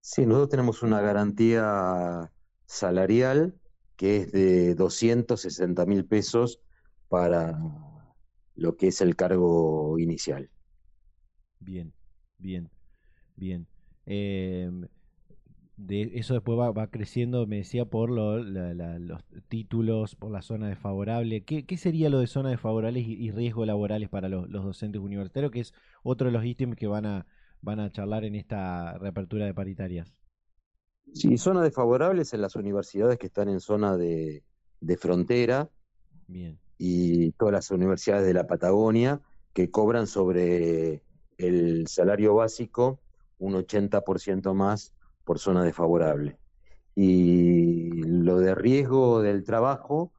Sí, 0.00 0.24
nosotros 0.24 0.50
tenemos 0.50 0.82
una 0.82 1.00
garantía 1.00 2.30
salarial 2.66 3.54
que 3.96 4.18
es 4.18 4.32
de 4.32 4.74
260 4.74 5.84
mil 5.86 6.04
pesos 6.04 6.60
para, 7.08 7.58
lo 8.58 8.76
que 8.76 8.88
es 8.88 9.00
el 9.00 9.16
cargo 9.16 9.98
inicial. 9.98 10.50
Bien, 11.60 11.92
bien, 12.38 12.70
bien. 13.36 13.66
Em, 14.06 14.88
de 15.76 16.10
eso 16.14 16.34
después 16.34 16.58
va, 16.58 16.86
creciendo, 16.88 17.46
me 17.46 17.58
decía, 17.58 17.84
por 17.84 18.10
los 18.10 19.24
títulos, 19.48 20.16
por 20.16 20.32
la 20.32 20.42
zona 20.42 20.68
desfavorable. 20.68 21.44
¿Qué, 21.44 21.64
¿Qué, 21.66 21.76
sería 21.76 22.10
lo 22.10 22.18
de 22.18 22.26
zona 22.26 22.50
desfavorable 22.50 22.98
y, 23.00 23.12
y 23.12 23.30
riesgos 23.30 23.66
laborales 23.66 24.08
para 24.08 24.28
los, 24.28 24.50
docentes 24.50 25.00
universitarios? 25.00 25.52
Que 25.52 25.60
es 25.60 25.74
otro 26.02 26.26
de 26.26 26.32
los 26.32 26.44
ítems 26.44 26.76
que 26.76 26.88
van 26.88 27.06
a, 27.06 27.26
van 27.60 27.78
a 27.78 27.92
charlar 27.92 28.24
en 28.24 28.34
esta 28.34 28.98
reapertura 28.98 29.46
de 29.46 29.54
paritarias. 29.54 30.12
Sí, 31.14 31.38
zonas 31.38 31.62
desfavorables 31.62 32.34
en 32.34 32.42
las 32.42 32.56
universidades 32.56 33.18
que 33.18 33.26
están 33.26 33.48
en 33.48 33.60
zona 33.60 33.96
de, 33.96 34.42
de 34.80 34.96
frontera. 34.96 35.70
Bien. 36.26 36.58
Y 36.76 37.32
todas 37.32 37.52
las 37.52 37.70
universidades 37.70 38.26
de 38.26 38.34
la 38.34 38.46
Patagonia 38.46 39.20
que 39.52 39.70
cobran 39.70 40.06
sobre 40.06 41.02
el 41.38 41.86
salario 41.86 42.34
básico 42.34 43.00
un 43.38 43.54
80% 43.54 44.52
más 44.54 44.92
por 45.24 45.38
zona 45.38 45.62
desfavorable. 45.62 46.38
Y 46.94 47.90
lo 48.02 48.38
de 48.38 48.54
riesgo 48.54 49.22
del 49.22 49.44
trabajo 49.44 50.12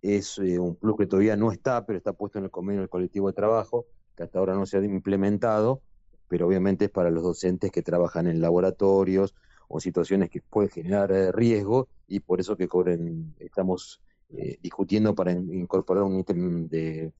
es 0.00 0.38
eh, 0.38 0.58
un 0.58 0.76
plus 0.76 0.96
que 0.96 1.06
todavía 1.06 1.36
no 1.36 1.50
está, 1.52 1.84
pero 1.84 1.96
está 1.96 2.12
puesto 2.12 2.38
en 2.38 2.44
el 2.44 2.50
convenio 2.50 2.80
del 2.80 2.88
colectivo 2.88 3.28
de 3.28 3.34
trabajo, 3.34 3.86
que 4.16 4.22
hasta 4.22 4.38
ahora 4.38 4.54
no 4.54 4.66
se 4.66 4.78
ha 4.78 4.84
implementado, 4.84 5.82
pero 6.28 6.46
obviamente 6.46 6.86
es 6.86 6.90
para 6.90 7.10
los 7.10 7.22
docentes 7.24 7.72
que 7.72 7.82
trabajan 7.82 8.26
en 8.26 8.40
laboratorios 8.40 9.34
o 9.68 9.80
situaciones 9.80 10.30
que 10.30 10.42
pueden 10.42 10.70
generar 10.70 11.10
eh, 11.12 11.32
riesgo 11.32 11.88
y 12.06 12.20
por 12.20 12.40
eso 12.40 12.56
que 12.56 12.68
cobren, 12.68 13.34
estamos 13.38 14.00
eh, 14.30 14.58
discutiendo 14.62 15.14
para 15.14 15.32
incorporar 15.32 16.04
un 16.04 16.20
ítem 16.20 16.68
de 16.68 17.12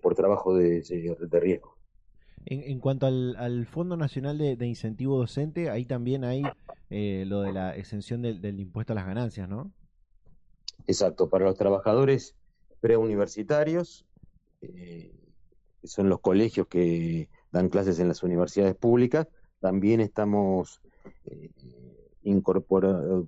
por 0.00 0.14
trabajo 0.14 0.54
de 0.56 0.82
riesgo. 1.40 1.75
En, 2.48 2.78
cuanto 2.78 3.06
al, 3.06 3.66
Fondo 3.66 3.96
Nacional 3.96 4.38
de, 4.38 4.66
Incentivo 4.66 5.18
Docente, 5.18 5.68
ahí 5.68 5.84
también 5.84 6.22
hay 6.22 6.44
eh, 6.90 7.24
lo 7.26 7.42
de 7.42 7.52
la 7.52 7.74
exención 7.74 8.22
del, 8.22 8.60
impuesto 8.60 8.92
a 8.92 8.96
las 8.96 9.04
ganancias, 9.04 9.48
¿no? 9.48 9.72
Exacto, 10.86 11.28
para 11.28 11.44
los 11.44 11.56
trabajadores 11.56 12.36
preuniversitarios, 12.80 14.06
eh, 14.60 15.12
que 15.80 15.88
son 15.88 16.08
los 16.08 16.20
colegios 16.20 16.68
que 16.68 17.28
dan 17.50 17.68
clases 17.68 17.98
en 17.98 18.06
las 18.06 18.22
universidades 18.22 18.76
públicas, 18.76 19.26
también 19.58 20.00
estamos 20.00 20.80
eh, 21.24 21.50
incorporando 22.22 23.26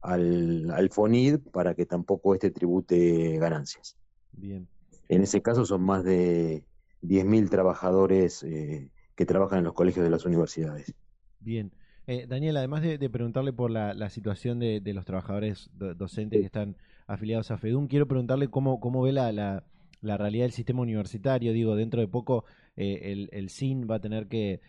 al, 0.00 0.70
al 0.70 0.90
FONID 0.90 1.40
para 1.50 1.74
que 1.74 1.86
tampoco 1.86 2.34
este 2.34 2.52
tribute 2.52 3.36
ganancias. 3.38 3.96
Bien. 4.30 4.68
En 5.08 5.22
ese 5.22 5.42
caso 5.42 5.64
son 5.64 5.82
más 5.82 6.04
de 6.04 6.62
10.000 7.02 7.48
trabajadores 7.48 8.42
eh, 8.42 8.90
que 9.14 9.26
trabajan 9.26 9.58
en 9.58 9.64
los 9.64 9.74
colegios 9.74 10.04
de 10.04 10.10
las 10.10 10.24
universidades. 10.24 10.94
Bien. 11.40 11.72
Eh, 12.06 12.26
Daniel, 12.26 12.56
además 12.56 12.82
de, 12.82 13.10
preguntarle 13.10 13.52
por 13.52 13.70
la, 13.70 14.10
situación 14.10 14.58
de, 14.58 14.80
los 14.94 15.04
trabajadores 15.04 15.70
docentes 15.74 16.40
que 16.40 16.46
están 16.46 16.76
afiliados 17.06 17.50
a 17.50 17.58
FEDUM, 17.58 17.86
quiero 17.86 18.08
preguntarle 18.08 18.48
cómo, 18.48 18.80
cómo 18.80 19.02
ve 19.02 19.12
la, 19.12 19.30
la, 19.30 20.16
realidad 20.16 20.44
del 20.44 20.52
sistema 20.52 20.80
universitario. 20.80 21.52
Digo, 21.52 21.76
dentro 21.76 22.00
de 22.00 22.08
poco 22.08 22.46
eh, 22.76 23.12
el, 23.12 23.28
el, 23.32 23.50
SIN 23.50 23.86
va 23.90 23.96
a 23.96 24.00
tener 24.00 24.26
que 24.26 24.60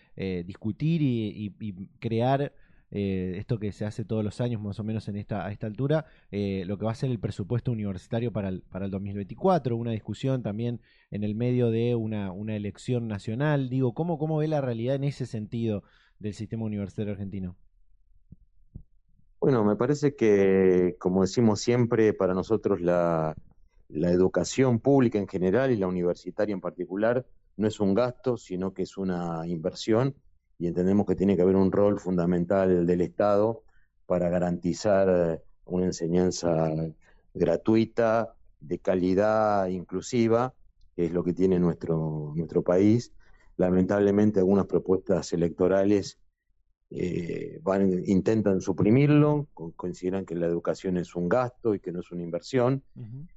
discutir 0.45 1.01
y, 1.01 1.55
y 1.59 1.73
crear 1.99 2.51
eh, 2.91 3.35
esto 3.37 3.59
que 3.59 3.71
se 3.71 3.85
hace 3.85 4.05
todos 4.05 4.23
los 4.23 4.41
años 4.41 4.61
más 4.61 4.79
o 4.79 4.83
menos 4.83 5.07
en 5.07 5.15
esta, 5.15 5.45
a 5.45 5.51
esta 5.51 5.67
altura, 5.67 6.05
eh, 6.31 6.63
lo 6.65 6.77
que 6.77 6.85
va 6.85 6.91
a 6.91 6.95
ser 6.95 7.11
el 7.11 7.19
presupuesto 7.19 7.71
universitario 7.71 8.31
para 8.31 8.49
el, 8.49 8.61
para 8.63 8.85
el 8.85 8.91
2024, 8.91 9.75
una 9.75 9.91
discusión 9.91 10.41
también 10.41 10.81
en 11.11 11.23
el 11.23 11.35
medio 11.35 11.69
de 11.69 11.95
una, 11.95 12.31
una 12.31 12.55
elección 12.55 13.07
nacional. 13.07 13.69
Digo, 13.69 13.93
¿cómo, 13.93 14.17
¿cómo 14.17 14.37
ve 14.37 14.47
la 14.47 14.61
realidad 14.61 14.95
en 14.95 15.03
ese 15.03 15.25
sentido 15.25 15.83
del 16.19 16.33
sistema 16.33 16.65
universitario 16.65 17.13
argentino? 17.13 17.55
Bueno, 19.39 19.63
me 19.63 19.75
parece 19.75 20.15
que, 20.15 20.97
como 20.99 21.21
decimos 21.21 21.61
siempre, 21.61 22.13
para 22.13 22.33
nosotros 22.33 22.81
la, 22.81 23.35
la 23.87 24.11
educación 24.11 24.79
pública 24.79 25.17
en 25.17 25.27
general 25.27 25.71
y 25.71 25.77
la 25.77 25.87
universitaria 25.87 26.53
en 26.53 26.61
particular 26.61 27.25
no 27.55 27.67
es 27.67 27.79
un 27.79 27.93
gasto, 27.93 28.37
sino 28.37 28.73
que 28.73 28.83
es 28.83 28.97
una 28.97 29.45
inversión 29.47 30.15
y 30.59 30.67
entendemos 30.67 31.07
que 31.07 31.15
tiene 31.15 31.35
que 31.35 31.41
haber 31.41 31.55
un 31.55 31.71
rol 31.71 31.99
fundamental 31.99 32.85
del 32.85 33.01
Estado 33.01 33.63
para 34.05 34.29
garantizar 34.29 35.07
eh, 35.09 35.41
una 35.65 35.85
enseñanza 35.85 36.71
gratuita, 37.33 38.35
de 38.59 38.79
calidad 38.79 39.67
inclusiva, 39.67 40.53
que 40.95 41.05
es 41.05 41.13
lo 41.13 41.23
que 41.23 41.33
tiene 41.33 41.59
nuestro, 41.59 42.33
nuestro 42.35 42.61
país. 42.61 43.13
Lamentablemente 43.55 44.39
algunas 44.39 44.65
propuestas 44.65 45.31
electorales 45.31 46.19
eh, 46.91 47.59
van, 47.61 48.03
intentan 48.05 48.61
suprimirlo, 48.61 49.47
consideran 49.53 50.25
que 50.25 50.35
la 50.35 50.47
educación 50.47 50.97
es 50.97 51.15
un 51.15 51.29
gasto 51.29 51.75
y 51.75 51.79
que 51.79 51.91
no 51.91 51.99
es 51.99 52.11
una 52.11 52.23
inversión, 52.23 52.83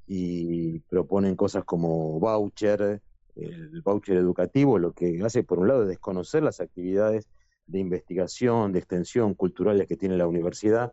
y 0.06 0.78
proponen 0.80 1.36
cosas 1.36 1.64
como 1.64 2.18
voucher, 2.18 3.02
el 3.36 3.80
voucher 3.82 4.16
educativo 4.16 4.78
lo 4.78 4.92
que 4.92 5.22
hace, 5.24 5.42
por 5.42 5.58
un 5.58 5.68
lado, 5.68 5.82
es 5.82 5.88
desconocer 5.88 6.42
las 6.42 6.60
actividades 6.60 7.28
de 7.66 7.78
investigación, 7.78 8.72
de 8.72 8.80
extensión 8.80 9.34
culturales 9.34 9.86
que 9.86 9.96
tiene 9.96 10.16
la 10.16 10.26
universidad. 10.26 10.92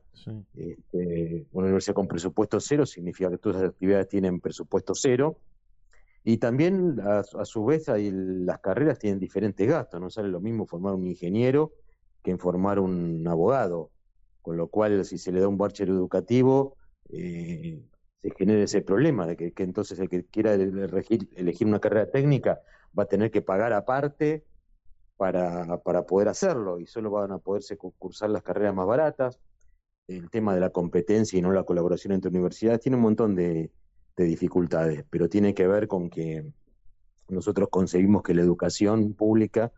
Este, 0.56 1.46
una 1.52 1.66
universidad 1.66 1.96
con 1.96 2.08
presupuesto 2.08 2.60
cero 2.60 2.86
significa 2.86 3.30
que 3.30 3.38
todas 3.38 3.62
las 3.62 3.72
actividades 3.72 4.08
tienen 4.08 4.40
presupuesto 4.40 4.94
cero. 4.96 5.38
Y 6.24 6.38
también, 6.38 7.00
a, 7.00 7.24
su 7.24 7.66
vez, 7.66 7.90
hay, 7.90 8.12
las 8.12 8.60
carreras 8.60 9.00
tienen 9.00 9.20
diferentes 9.20 9.68
gastos. 9.68 10.00
No 10.00 10.10
sale 10.10 10.30
lo 10.30 10.40
mismo 10.40 10.66
formar 10.66 10.94
un 10.94 11.08
ingeniero 11.08 11.74
que 12.22 12.38
formar 12.38 12.80
un 12.80 13.28
abogado. 13.28 13.92
Con 14.42 14.58
lo 14.58 14.68
cual, 14.68 15.04
si 15.06 15.18
se 15.18 15.32
le 15.32 15.40
da 15.40 15.48
un 15.48 15.58
voucher 15.58 15.90
educativo, 15.90 16.76
eh, 17.10 17.82
se 18.22 18.32
genere 18.32 18.64
ese 18.64 18.82
problema 18.82 19.26
de 19.26 19.38
que, 19.38 19.54
entonces 19.64 19.98
el 20.00 20.10
que 20.10 20.26
quiera 20.26 20.54
elegir, 20.54 21.68
una 21.68 21.80
carrera 21.80 22.10
técnica 22.10 22.62
va 22.98 23.04
a 23.04 23.08
tener 23.08 23.32
que 23.32 23.42
pagar 23.42 23.74
aparte 23.74 24.44
para, 25.18 25.78
para 25.84 26.06
poder 26.06 26.28
hacerlo 26.28 26.80
y 26.80 26.86
solo 26.86 27.12
van 27.12 27.32
a 27.32 27.40
poderse 27.40 27.78
cursar 27.78 28.30
las 28.30 28.44
carreras 28.44 28.76
más 28.76 28.88
baratas. 28.88 29.40
El 30.08 30.30
tema 30.30 30.56
de 30.56 30.60
la 30.60 30.72
competencia 30.72 31.38
y 31.38 31.42
no 31.42 31.52
la 31.52 31.64
colaboración 31.64 32.14
entre 32.14 32.30
universidades 32.30 32.82
tiene 32.82 32.98
un 32.98 33.04
montón 33.04 33.36
de, 33.36 33.72
dificultades, 34.18 35.06
pero 35.10 35.30
tiene 35.30 35.54
que 35.54 35.66
ver 35.66 35.88
con 35.88 36.10
que 36.10 36.52
nosotros 37.30 37.70
conseguimos 37.70 38.22
que 38.22 38.34
la 38.34 38.42
educación 38.42 39.14
pública 39.14 39.72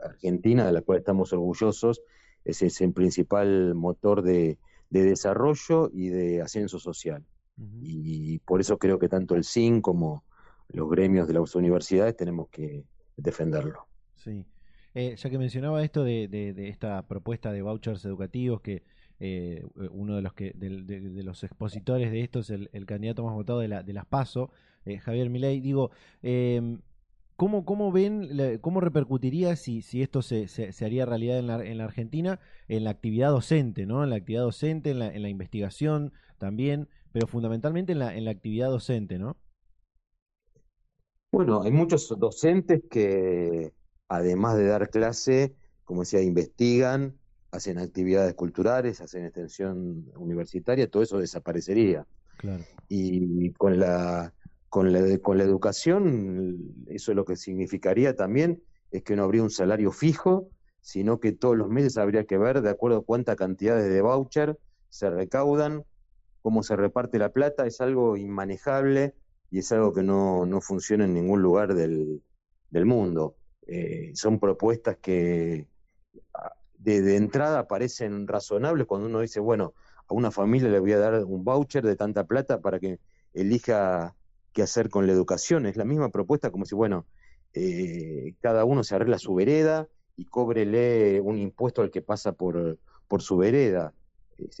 argentina, 0.00 0.64
de 0.64 0.70
la 0.70 0.82
cual 0.82 0.98
estamos 0.98 1.32
orgullosos, 1.32 2.00
es 2.44 2.80
el 2.80 2.92
principal 2.92 3.74
motor 3.74 4.22
de 4.22 4.58
desarrollo 4.90 5.90
y 5.92 6.10
de 6.10 6.40
ascenso 6.40 6.78
social. 6.78 7.24
Y 7.56 8.38
por 8.40 8.60
eso 8.60 8.78
creo 8.78 8.98
que 8.98 9.08
tanto 9.08 9.34
el 9.34 9.44
SIN 9.44 9.80
como 9.80 10.24
los 10.68 10.88
gremios 10.88 11.26
de 11.26 11.34
las 11.34 11.54
universidades 11.54 12.16
tenemos 12.16 12.48
que 12.48 12.84
defenderlo. 13.16 13.86
Sí. 14.16 14.44
Eh, 14.94 15.14
ya 15.16 15.30
que 15.30 15.38
mencionaba 15.38 15.84
esto 15.84 16.02
de, 16.02 16.26
de, 16.28 16.68
esta 16.68 17.06
propuesta 17.06 17.52
de 17.52 17.62
vouchers 17.62 18.04
educativos, 18.04 18.60
que 18.60 18.82
eh, 19.20 19.64
uno 19.92 20.16
de 20.16 20.22
los 20.22 20.32
que 20.32 20.52
de, 20.54 21.22
los 21.22 21.44
expositores 21.44 22.10
de 22.10 22.22
esto 22.22 22.40
es 22.40 22.50
el, 22.50 22.86
candidato 22.86 23.24
más 23.24 23.34
votado 23.34 23.60
de, 23.60 23.68
la, 23.68 23.82
de 23.82 23.92
las 23.92 24.06
PASO, 24.06 24.50
eh, 24.84 24.98
Javier 24.98 25.30
Milei, 25.30 25.60
digo, 25.60 25.90
em, 26.22 26.80
¿cómo, 27.36 27.64
¿cómo 27.64 27.92
ven, 27.92 28.58
cómo 28.60 28.80
repercutiría 28.80 29.54
si, 29.54 29.82
si 29.82 30.02
esto 30.02 30.22
se, 30.22 30.48
se, 30.48 30.84
haría 30.84 31.06
realidad 31.06 31.38
en 31.38 31.46
la, 31.46 31.64
en 31.64 31.78
la 31.78 31.84
Argentina 31.84 32.40
en 32.66 32.82
la 32.84 32.90
actividad 32.90 33.30
docente, 33.30 33.86
¿no? 33.86 34.02
En 34.02 34.10
la 34.10 34.16
actividad 34.16 34.42
docente, 34.42 34.90
en 34.90 34.98
la, 34.98 35.14
en 35.14 35.22
la 35.22 35.28
investigación 35.28 36.12
también 36.38 36.88
pero 37.12 37.26
fundamentalmente 37.26 37.92
en 37.92 37.98
la, 37.98 38.14
en 38.14 38.24
la 38.24 38.30
actividad 38.30 38.68
docente, 38.68 39.18
¿no? 39.18 39.36
Bueno, 41.32 41.62
hay 41.62 41.70
muchos 41.70 42.12
docentes 42.18 42.82
que, 42.90 43.72
además 44.08 44.56
de 44.56 44.66
dar 44.66 44.90
clase, 44.90 45.54
como 45.84 46.00
decía, 46.00 46.20
investigan, 46.22 47.16
hacen 47.52 47.78
actividades 47.78 48.34
culturales, 48.34 49.00
hacen 49.00 49.24
extensión 49.24 50.10
universitaria, 50.16 50.90
todo 50.90 51.02
eso 51.02 51.18
desaparecería. 51.18 52.06
Claro. 52.36 52.64
Y 52.88 53.52
con 53.52 53.78
la, 53.78 54.34
con 54.68 54.92
la, 54.92 55.18
con 55.18 55.38
la 55.38 55.44
educación, 55.44 56.74
eso 56.88 57.14
lo 57.14 57.24
que 57.24 57.36
significaría 57.36 58.16
también 58.16 58.62
es 58.90 59.02
que 59.02 59.14
no 59.14 59.24
habría 59.24 59.42
un 59.42 59.50
salario 59.50 59.92
fijo, 59.92 60.48
sino 60.80 61.20
que 61.20 61.32
todos 61.32 61.56
los 61.56 61.68
meses 61.68 61.98
habría 61.98 62.24
que 62.24 62.38
ver 62.38 62.62
de 62.62 62.70
acuerdo 62.70 62.98
a 62.98 63.04
cuántas 63.04 63.36
cantidades 63.36 63.88
de 63.88 64.00
voucher 64.00 64.58
se 64.88 65.10
recaudan, 65.10 65.84
cómo 66.42 66.62
se 66.62 66.76
reparte 66.76 67.18
la 67.18 67.32
plata, 67.32 67.66
es 67.66 67.80
algo 67.80 68.16
inmanejable 68.16 69.14
y 69.50 69.58
es 69.58 69.72
algo 69.72 69.92
que 69.92 70.02
no, 70.02 70.46
no 70.46 70.60
funciona 70.60 71.04
en 71.04 71.14
ningún 71.14 71.42
lugar 71.42 71.74
del, 71.74 72.22
mundo. 72.72 73.36
Eh, 73.66 74.12
son 74.14 74.38
propuestas 74.38 74.96
que 74.98 75.66
ah, 76.34 76.52
de, 76.78 77.16
entrada 77.16 77.66
parecen 77.66 78.26
razonables 78.26 78.86
cuando 78.86 79.06
uno 79.06 79.20
dice, 79.20 79.40
bueno, 79.40 79.74
a 80.08 80.14
una 80.14 80.30
familia 80.30 80.68
le 80.68 80.78
voy 80.78 80.92
a 80.92 80.98
dar 80.98 81.24
un 81.24 81.44
voucher 81.44 81.84
de 81.84 81.96
tanta 81.96 82.24
plata 82.24 82.60
para 82.60 82.78
que 82.78 82.98
elija 83.34 84.14
qué 84.52 84.62
hacer 84.62 84.88
con 84.88 85.06
la 85.06 85.12
educación. 85.12 85.66
Es 85.66 85.76
la 85.76 85.84
misma 85.84 86.10
propuesta 86.10 86.50
como 86.50 86.64
si, 86.64 86.74
bueno, 86.74 87.06
eh, 87.52 88.34
cada 88.40 88.64
uno 88.64 88.84
se 88.84 88.94
arregla 88.94 89.18
su 89.18 89.34
vereda 89.34 89.88
y 90.16 90.26
cóbrele 90.26 91.20
un 91.20 91.38
impuesto 91.38 91.82
al 91.82 91.90
que 91.90 92.02
pasa 92.02 92.32
por, 92.32 92.78
por 93.08 93.22
su 93.22 93.36
vereda. 93.36 93.92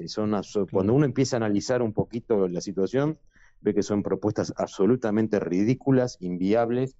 Son, 0.06 0.32
cuando 0.70 0.94
uno 0.94 1.04
empieza 1.04 1.36
a 1.36 1.38
analizar 1.38 1.82
un 1.82 1.92
poquito 1.92 2.48
la 2.48 2.60
situación, 2.60 3.18
ve 3.60 3.74
que 3.74 3.82
son 3.82 4.02
propuestas 4.02 4.52
absolutamente 4.56 5.40
ridículas, 5.40 6.16
inviables, 6.20 6.96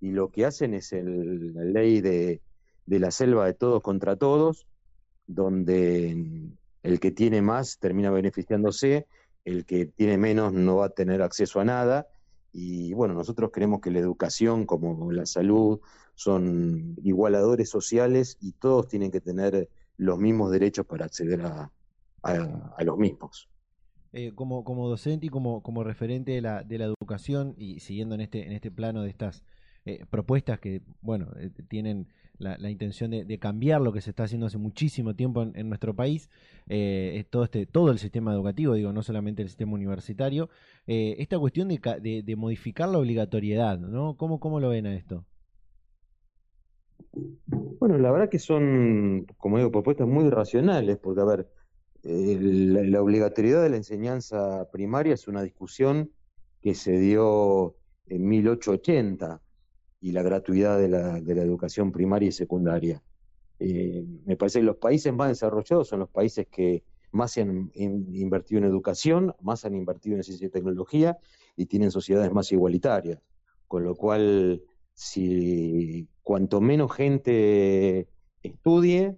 y 0.00 0.10
lo 0.10 0.30
que 0.30 0.44
hacen 0.44 0.74
es 0.74 0.92
el, 0.92 1.54
la 1.54 1.64
ley 1.64 2.00
de, 2.00 2.40
de 2.86 2.98
la 2.98 3.10
selva 3.10 3.46
de 3.46 3.54
todos 3.54 3.82
contra 3.82 4.16
todos, 4.16 4.66
donde 5.26 6.50
el 6.82 7.00
que 7.00 7.10
tiene 7.10 7.42
más 7.42 7.78
termina 7.78 8.10
beneficiándose, 8.10 9.06
el 9.44 9.64
que 9.64 9.86
tiene 9.86 10.18
menos 10.18 10.52
no 10.52 10.76
va 10.76 10.86
a 10.86 10.90
tener 10.90 11.22
acceso 11.22 11.60
a 11.60 11.64
nada. 11.64 12.06
Y 12.52 12.92
bueno, 12.92 13.14
nosotros 13.14 13.50
creemos 13.52 13.80
que 13.80 13.90
la 13.90 13.98
educación 13.98 14.66
como 14.66 15.10
la 15.10 15.26
salud 15.26 15.80
son 16.14 16.94
igualadores 17.02 17.68
sociales 17.68 18.36
y 18.40 18.52
todos 18.52 18.88
tienen 18.88 19.10
que 19.10 19.20
tener 19.20 19.68
los 19.96 20.18
mismos 20.18 20.50
derechos 20.50 20.86
para 20.86 21.06
acceder 21.06 21.42
a, 21.42 21.70
a, 22.24 22.84
los 22.84 22.98
mismos. 22.98 23.48
Eh, 24.12 24.32
como, 24.34 24.64
como 24.64 24.88
docente 24.88 25.26
y 25.26 25.28
como, 25.28 25.62
como 25.62 25.84
referente 25.84 26.32
de 26.32 26.40
la, 26.40 26.62
de 26.62 26.78
la 26.78 26.84
educación 26.84 27.54
y 27.56 27.80
siguiendo 27.80 28.14
en 28.14 28.20
este, 28.20 28.46
en 28.46 28.52
este 28.52 28.70
plano 28.70 29.02
de 29.02 29.10
estas 29.10 29.44
eh, 29.84 30.04
propuestas 30.08 30.60
que, 30.60 30.82
bueno, 31.00 31.28
eh, 31.36 31.50
tienen 31.68 32.08
la, 32.38 32.70
intención 32.70 33.10
de, 33.10 33.38
cambiar 33.38 33.80
lo 33.80 33.92
que 33.92 34.00
se 34.00 34.10
está 34.10 34.24
haciendo 34.24 34.46
hace 34.46 34.58
muchísimo 34.58 35.14
tiempo 35.14 35.42
en, 35.42 35.68
nuestro 35.68 35.94
país, 35.94 36.30
eh, 36.68 37.24
todo, 37.30 37.44
este, 37.44 37.66
todo 37.66 37.90
el 37.90 37.98
sistema 37.98 38.32
educativo, 38.32 38.74
digo, 38.74 38.92
no 38.92 39.02
solamente 39.02 39.42
el 39.42 39.48
sistema 39.48 39.72
universitario, 39.72 40.48
eh, 40.86 41.16
esta 41.18 41.38
cuestión 41.38 41.68
de, 41.68 42.22
de, 42.24 42.36
modificar 42.36 42.88
la 42.88 42.98
obligatoriedad, 42.98 43.78
¿no? 43.78 44.16
¿Cómo, 44.16 44.40
¿Cómo 44.40 44.60
lo 44.60 44.70
ven 44.70 44.86
a 44.86 44.94
esto? 44.94 45.24
Bueno, 47.12 47.98
la 47.98 48.10
verdad 48.10 48.28
que 48.28 48.40
son, 48.40 49.26
como 49.36 49.58
digo, 49.58 49.70
propuestas 49.70 50.08
muy 50.08 50.28
racionales, 50.28 50.98
porque, 50.98 51.20
a 51.20 51.24
ver, 51.24 51.48
la, 52.04 53.02
obligatoriedad 53.02 53.62
de 53.62 53.70
la 53.70 53.76
enseñanza 53.76 54.68
primaria 54.70 55.14
es 55.14 55.26
una 55.26 55.42
discusión 55.42 56.10
que 56.60 56.74
se 56.74 56.98
dio 56.98 57.76
en 58.06 58.26
1880 58.28 59.40
y 60.00 60.12
la 60.12 60.22
gratuidad 60.22 60.78
de 60.78 60.88
la, 60.88 61.18
educación 61.18 61.92
primaria 61.92 62.28
y 62.28 62.32
secundaria. 62.32 63.02
Eh, 63.58 64.04
me 64.26 64.36
parece 64.36 64.60
que 64.60 64.66
los 64.66 64.76
países 64.76 65.12
más 65.14 65.28
desarrollados 65.28 65.88
son 65.88 66.00
los 66.00 66.10
países 66.10 66.46
que 66.48 66.84
más 67.12 67.32
se 67.32 67.42
han 67.42 67.70
invertido 67.74 68.58
en 68.58 68.64
educación, 68.64 69.34
más 69.40 69.64
han 69.64 69.74
invertido 69.74 70.16
en 70.16 70.24
ciencia 70.24 70.48
y 70.48 70.50
tecnología 70.50 71.16
y 71.56 71.66
tienen 71.66 71.90
sociedades 71.90 72.32
más 72.32 72.50
igualitarias. 72.52 73.20
Con 73.68 73.84
lo 73.84 73.94
cual, 73.94 74.62
si 74.92 76.08
cuanto 76.22 76.60
menos 76.60 76.92
gente 76.92 78.08
estudie, 78.42 79.16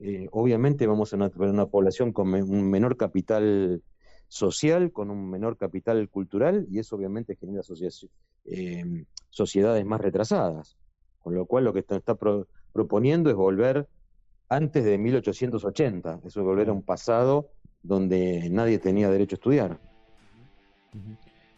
eh, 0.00 0.28
obviamente 0.32 0.86
vamos 0.86 1.12
a 1.12 1.28
tener 1.28 1.50
una 1.50 1.66
población 1.66 2.12
con 2.12 2.32
un 2.32 2.70
menor 2.70 2.96
capital 2.96 3.82
social, 4.28 4.92
con 4.92 5.10
un 5.10 5.28
menor 5.28 5.56
capital 5.56 6.08
cultural, 6.08 6.66
y 6.70 6.78
eso 6.78 6.96
obviamente 6.96 7.36
genera 7.36 7.62
eh, 8.44 9.04
sociedades 9.30 9.84
más 9.84 10.00
retrasadas. 10.00 10.76
Con 11.20 11.34
lo 11.34 11.46
cual 11.46 11.64
lo 11.64 11.72
que 11.72 11.80
está, 11.80 12.00
proponiendo 12.72 13.30
es 13.30 13.36
volver 13.36 13.88
antes 14.48 14.84
de 14.84 14.96
1880, 14.96 16.20
eso 16.24 16.40
es 16.40 16.46
volver 16.46 16.68
a 16.68 16.72
un 16.72 16.82
pasado 16.82 17.48
donde 17.82 18.48
nadie 18.50 18.78
tenía 18.78 19.10
derecho 19.10 19.34
a 19.34 19.38
estudiar. 19.38 19.80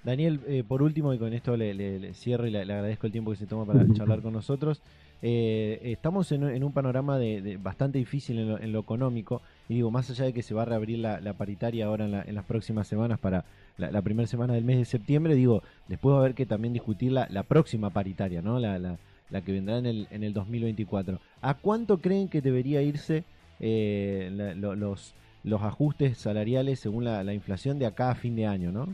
Daniel, 0.03 0.41
eh, 0.47 0.65
por 0.67 0.83
último, 0.83 1.13
y 1.13 1.19
con 1.19 1.33
esto 1.35 1.57
le, 1.57 2.15
cierro 2.15 2.47
y 2.47 2.51
le, 2.51 2.61
agradezco 2.61 3.07
el 3.07 3.13
tiempo 3.13 3.31
que 3.31 3.37
se 3.37 3.47
toma 3.47 3.67
para 3.67 3.87
charlar 3.95 4.23
con 4.23 4.33
nosotros, 4.33 4.83
eh, 5.23 5.81
estamos 5.85 6.33
en, 6.33 6.65
un 6.65 6.73
panorama 6.73 7.19
de, 7.19 7.59
bastante 7.61 7.99
difícil 7.99 8.39
en 8.39 8.73
lo, 8.73 8.81
económico, 8.81 9.43
y 9.69 9.75
digo, 9.75 9.91
más 9.91 10.11
allá 10.11 10.25
de 10.25 10.33
que 10.33 10.43
se 10.43 10.55
va 10.55 10.63
a 10.63 10.65
reabrir 10.65 10.99
la, 10.99 11.33
paritaria 11.35 11.87
ahora 11.87 12.05
en, 12.05 12.35
las 12.35 12.45
próximas 12.45 12.89
semanas 12.89 13.19
para 13.19 13.45
la, 13.77 14.03
primera 14.03 14.27
semana 14.27 14.55
del 14.55 14.65
mes 14.65 14.79
de 14.79 14.85
septiembre, 14.85 15.35
digo, 15.35 15.63
después 15.89 16.13
va 16.15 16.19
a 16.19 16.21
haber 16.21 16.35
que 16.35 16.47
también 16.47 16.73
discutir 16.73 17.13
la, 17.13 17.43
próxima 17.43 17.91
paritaria, 17.91 18.43
¿no? 18.43 18.59
La, 18.59 18.99
que 19.45 19.53
vendrá 19.53 19.79
en 19.79 19.87
el, 19.87 20.09
en 20.11 20.25
el 20.25 20.33
2024. 20.33 21.21
¿A 21.41 21.55
cuánto 21.55 21.99
creen 21.99 22.29
que 22.29 22.41
debería 22.41 22.83
irse 22.83 23.25
eh, 23.61 24.31
los, 24.57 25.15
los 25.43 25.63
ajustes 25.63 26.19
salariales 26.19 26.81
según 26.81 27.05
la, 27.05 27.33
inflación 27.33 27.79
de 27.79 27.87
acá 27.87 28.11
a 28.11 28.15
fin 28.15 28.37
de 28.37 28.47
año, 28.47 28.73
¿no? 28.73 28.87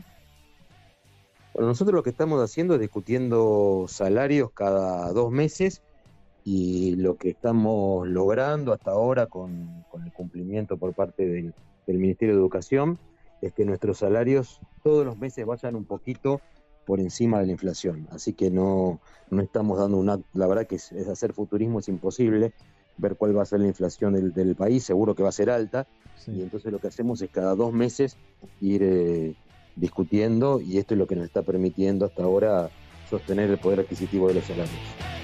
Bueno, 1.53 1.69
nosotros 1.69 1.95
lo 1.95 2.03
que 2.03 2.11
estamos 2.11 2.41
haciendo 2.41 2.75
es 2.75 2.79
discutiendo 2.79 3.85
salarios 3.87 4.51
cada 4.51 5.11
dos 5.11 5.31
meses 5.31 5.81
y 6.49 6.95
lo 6.95 7.17
que 7.17 7.31
estamos 7.31 8.07
logrando 8.07 8.71
hasta 8.71 8.91
ahora 8.91 9.25
con, 9.25 9.83
el 10.01 10.13
cumplimiento 10.13 10.77
por 10.77 10.93
parte 10.93 11.27
del, 11.27 11.53
Ministerio 11.87 12.35
de 12.35 12.39
Educación 12.39 12.97
es 13.41 13.51
que 13.51 13.65
nuestros 13.65 13.97
salarios 13.97 14.61
todos 14.81 15.05
los 15.05 15.17
meses 15.17 15.45
vayan 15.45 15.75
un 15.75 15.83
poquito 15.83 16.39
por 16.85 17.01
encima 17.01 17.41
de 17.41 17.47
la 17.47 17.51
inflación. 17.51 18.07
Así 18.11 18.31
que 18.31 18.49
no, 18.49 19.01
no 19.29 19.41
estamos 19.41 19.77
dando 19.77 19.97
una... 19.97 20.21
La 20.33 20.47
verdad 20.47 20.67
que 20.67 20.75
es, 20.75 20.93
hacer 20.93 21.33
futurismo 21.33 21.79
es 21.79 21.89
imposible, 21.89 22.53
ver 22.97 23.17
cuál 23.17 23.37
va 23.37 23.41
a 23.41 23.45
ser 23.45 23.59
la 23.59 23.67
inflación 23.67 24.13
del, 24.13 24.55
país, 24.55 24.85
seguro 24.85 25.15
que 25.15 25.23
va 25.23 25.29
a 25.29 25.33
ser 25.33 25.49
alta, 25.49 25.85
y 26.27 26.41
entonces 26.41 26.71
lo 26.71 26.79
que 26.79 26.87
hacemos 26.87 27.21
es 27.21 27.29
cada 27.29 27.55
dos 27.55 27.73
meses 27.73 28.15
ir 28.61 28.83
eh, 28.83 29.35
discutiendo 29.75 30.61
y 30.61 30.77
esto 30.77 30.93
es 30.93 30.97
lo 30.97 31.07
que 31.07 31.17
nos 31.17 31.25
está 31.25 31.41
permitiendo 31.41 32.05
hasta 32.05 32.23
ahora 32.23 32.69
sostener 33.09 33.49
el 33.49 33.57
poder 33.57 33.81
adquisitivo 33.81 34.29
de 34.29 34.35
los 34.35 34.45
salarios. 34.45 35.16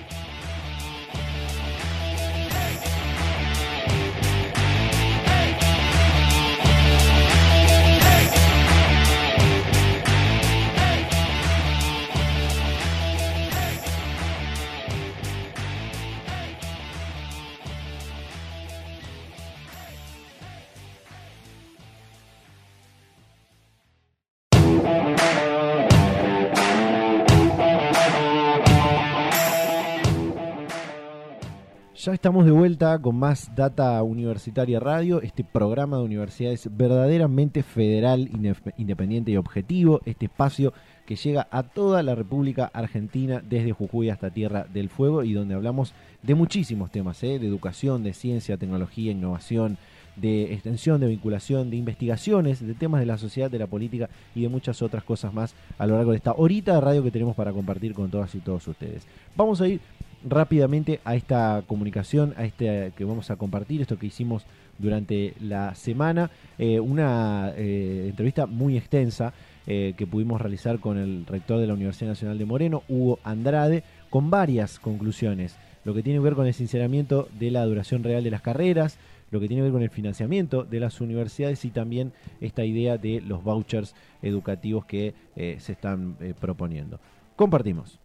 Estamos 32.23 32.45
de 32.45 32.51
vuelta 32.51 32.97
con 32.99 33.17
más 33.17 33.53
Data 33.53 34.01
Universitaria 34.01 34.79
Radio, 34.79 35.21
este 35.21 35.43
programa 35.43 35.97
de 35.97 36.03
universidades 36.03 36.69
verdaderamente 36.71 37.63
federal, 37.63 38.29
independiente 38.77 39.31
y 39.31 39.35
objetivo, 39.35 39.99
este 40.05 40.27
espacio 40.27 40.71
que 41.05 41.17
llega 41.17 41.49
a 41.51 41.63
toda 41.63 42.01
la 42.01 42.15
República 42.15 42.71
Argentina 42.73 43.43
desde 43.43 43.73
Jujuy 43.73 44.09
hasta 44.09 44.29
Tierra 44.29 44.65
del 44.73 44.87
Fuego 44.87 45.25
y 45.25 45.33
donde 45.33 45.55
hablamos 45.55 45.93
de 46.21 46.33
muchísimos 46.33 46.91
temas, 46.91 47.21
¿eh? 47.23 47.39
de 47.39 47.47
educación, 47.47 48.05
de 48.05 48.13
ciencia, 48.13 48.55
tecnología, 48.55 49.11
innovación, 49.11 49.77
de 50.15 50.53
extensión, 50.53 51.01
de 51.01 51.07
vinculación, 51.07 51.69
de 51.69 51.77
investigaciones, 51.77 52.65
de 52.65 52.73
temas 52.73 52.99
de 52.99 53.05
la 53.05 53.17
sociedad, 53.17 53.49
de 53.49 53.59
la 53.59 53.67
política 53.67 54.09
y 54.35 54.41
de 54.41 54.49
muchas 54.49 54.81
otras 54.81 55.03
cosas 55.03 55.33
más 55.33 55.55
a 55.77 55.87
lo 55.87 55.95
largo 55.95 56.11
de 56.11 56.17
esta 56.17 56.33
horita 56.33 56.75
de 56.75 56.81
radio 56.81 57.03
que 57.03 57.11
tenemos 57.11 57.35
para 57.35 57.51
compartir 57.51 57.93
con 57.93 58.09
todas 58.09 58.33
y 58.35 58.39
todos 58.39 58.67
ustedes. 58.67 59.05
Vamos 59.35 59.61
a 59.61 59.67
ir 59.67 59.81
rápidamente 60.23 60.99
a 61.03 61.15
esta 61.15 61.63
comunicación, 61.67 62.33
a 62.37 62.45
este 62.45 62.91
que 62.95 63.05
vamos 63.05 63.29
a 63.31 63.35
compartir, 63.35 63.81
esto 63.81 63.97
que 63.97 64.07
hicimos 64.07 64.45
durante 64.77 65.33
la 65.39 65.75
semana, 65.75 66.31
eh, 66.57 66.79
una 66.79 67.53
eh, 67.55 68.07
entrevista 68.09 68.45
muy 68.45 68.77
extensa 68.77 69.33
eh, 69.65 69.93
que 69.97 70.07
pudimos 70.07 70.41
realizar 70.41 70.79
con 70.79 70.97
el 70.97 71.25
rector 71.25 71.59
de 71.59 71.67
la 71.67 71.73
Universidad 71.73 72.09
Nacional 72.09 72.37
de 72.37 72.45
Moreno, 72.45 72.83
Hugo 72.87 73.19
Andrade, 73.23 73.83
con 74.09 74.29
varias 74.29 74.79
conclusiones, 74.79 75.55
lo 75.85 75.93
que 75.93 76.03
tiene 76.03 76.19
que 76.19 76.23
ver 76.23 76.35
con 76.35 76.47
el 76.47 76.53
sinceramiento 76.53 77.27
de 77.39 77.51
la 77.51 77.65
duración 77.65 78.03
real 78.03 78.23
de 78.23 78.31
las 78.31 78.41
carreras, 78.41 78.97
lo 79.31 79.39
que 79.39 79.47
tiene 79.47 79.61
que 79.61 79.65
ver 79.65 79.73
con 79.73 79.83
el 79.83 79.89
financiamiento 79.89 80.63
de 80.63 80.79
las 80.79 81.01
universidades 81.01 81.65
y 81.65 81.71
también 81.71 82.13
esta 82.39 82.63
idea 82.63 82.97
de 82.97 83.19
los 83.21 83.43
vouchers 83.43 83.95
educativos 84.21 84.85
que 84.85 85.15
se 85.35 85.71
están 85.71 86.17
proponiendo. 86.39 86.99
Compartimos 87.35 88.02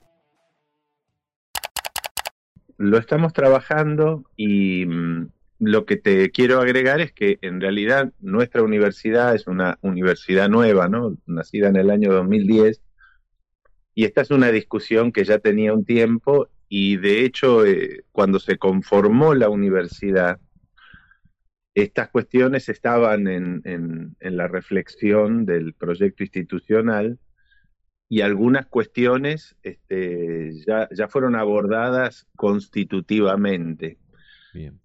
lo 2.78 2.96
estamos 2.96 3.32
trabajando 3.32 4.24
y 4.36 4.86
mm, 4.86 5.28
lo 5.58 5.84
que 5.84 5.96
te 5.96 6.30
quiero 6.30 6.60
agregar 6.60 7.00
es 7.00 7.12
que 7.12 7.38
en 7.42 7.60
realidad 7.60 8.12
nuestra 8.20 8.62
universidad 8.62 9.34
es 9.34 9.48
una 9.48 9.78
universidad 9.82 10.48
nueva, 10.48 10.88
¿no? 10.88 11.16
Nacida 11.26 11.68
en 11.68 11.76
el 11.76 11.90
año 11.90 12.12
2010 12.12 12.80
y 13.94 14.04
esta 14.04 14.22
es 14.22 14.30
una 14.30 14.52
discusión 14.52 15.10
que 15.10 15.24
ya 15.24 15.40
tenía 15.40 15.74
un 15.74 15.84
tiempo 15.84 16.48
y 16.68 16.96
de 16.96 17.24
hecho 17.24 17.66
eh, 17.66 18.04
cuando 18.12 18.38
se 18.38 18.58
conformó 18.58 19.34
la 19.34 19.48
universidad 19.48 20.38
estas 21.74 22.08
cuestiones 22.10 22.68
estaban 22.68 23.28
en, 23.28 23.62
en 23.64 24.36
la 24.36 24.48
reflexión 24.48 25.46
del 25.46 25.74
proyecto 25.74 26.24
institucional 26.24 27.18
y 28.08 28.22
algunas 28.22 28.66
cuestiones 28.66 29.56
este, 29.62 30.52
ya, 30.66 30.88
ya, 30.90 31.08
fueron 31.08 31.36
abordadas 31.36 32.26
constitutivamente. 32.36 33.98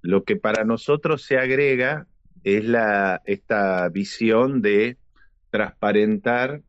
Lo 0.02 0.24
que 0.24 0.36
para 0.36 0.66
nosotros 0.66 1.24
se 1.24 1.38
agrega 1.38 2.06
es 2.44 2.66
la, 2.66 3.22
esta 3.26 3.88
visión 3.90 4.62
de 4.62 4.98
transparentar 5.50 6.62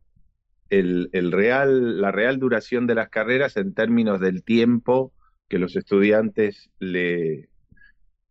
el, 0.69 1.09
el 1.11 1.31
real, 1.31 2.01
la 2.01 2.11
real 2.11 2.39
duración 2.39 2.87
de 2.87 2.95
las 2.95 3.09
carreras 3.09 3.57
en 3.57 3.73
términos 3.73 4.19
del 4.19 4.43
tiempo 4.43 5.13
que 5.49 5.59
los 5.59 5.75
estudiantes 5.75 6.71
le, 6.79 7.49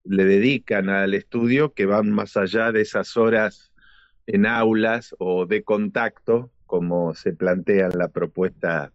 le 0.05 0.25
dedican 0.25 0.89
al 0.89 1.15
estudio, 1.15 1.73
que 1.73 1.87
van 1.87 2.11
más 2.11 2.37
allá 2.37 2.73
de 2.73 2.83
esas 2.83 3.17
horas 3.17 3.73
en 4.27 4.47
aulas 4.47 5.15
o 5.19 5.47
de 5.47 5.63
contacto, 5.63 6.51
como 6.75 7.15
se 7.15 7.33
plantea 7.33 7.87
en 7.87 7.99
la 7.99 8.09
propuesta 8.09 8.91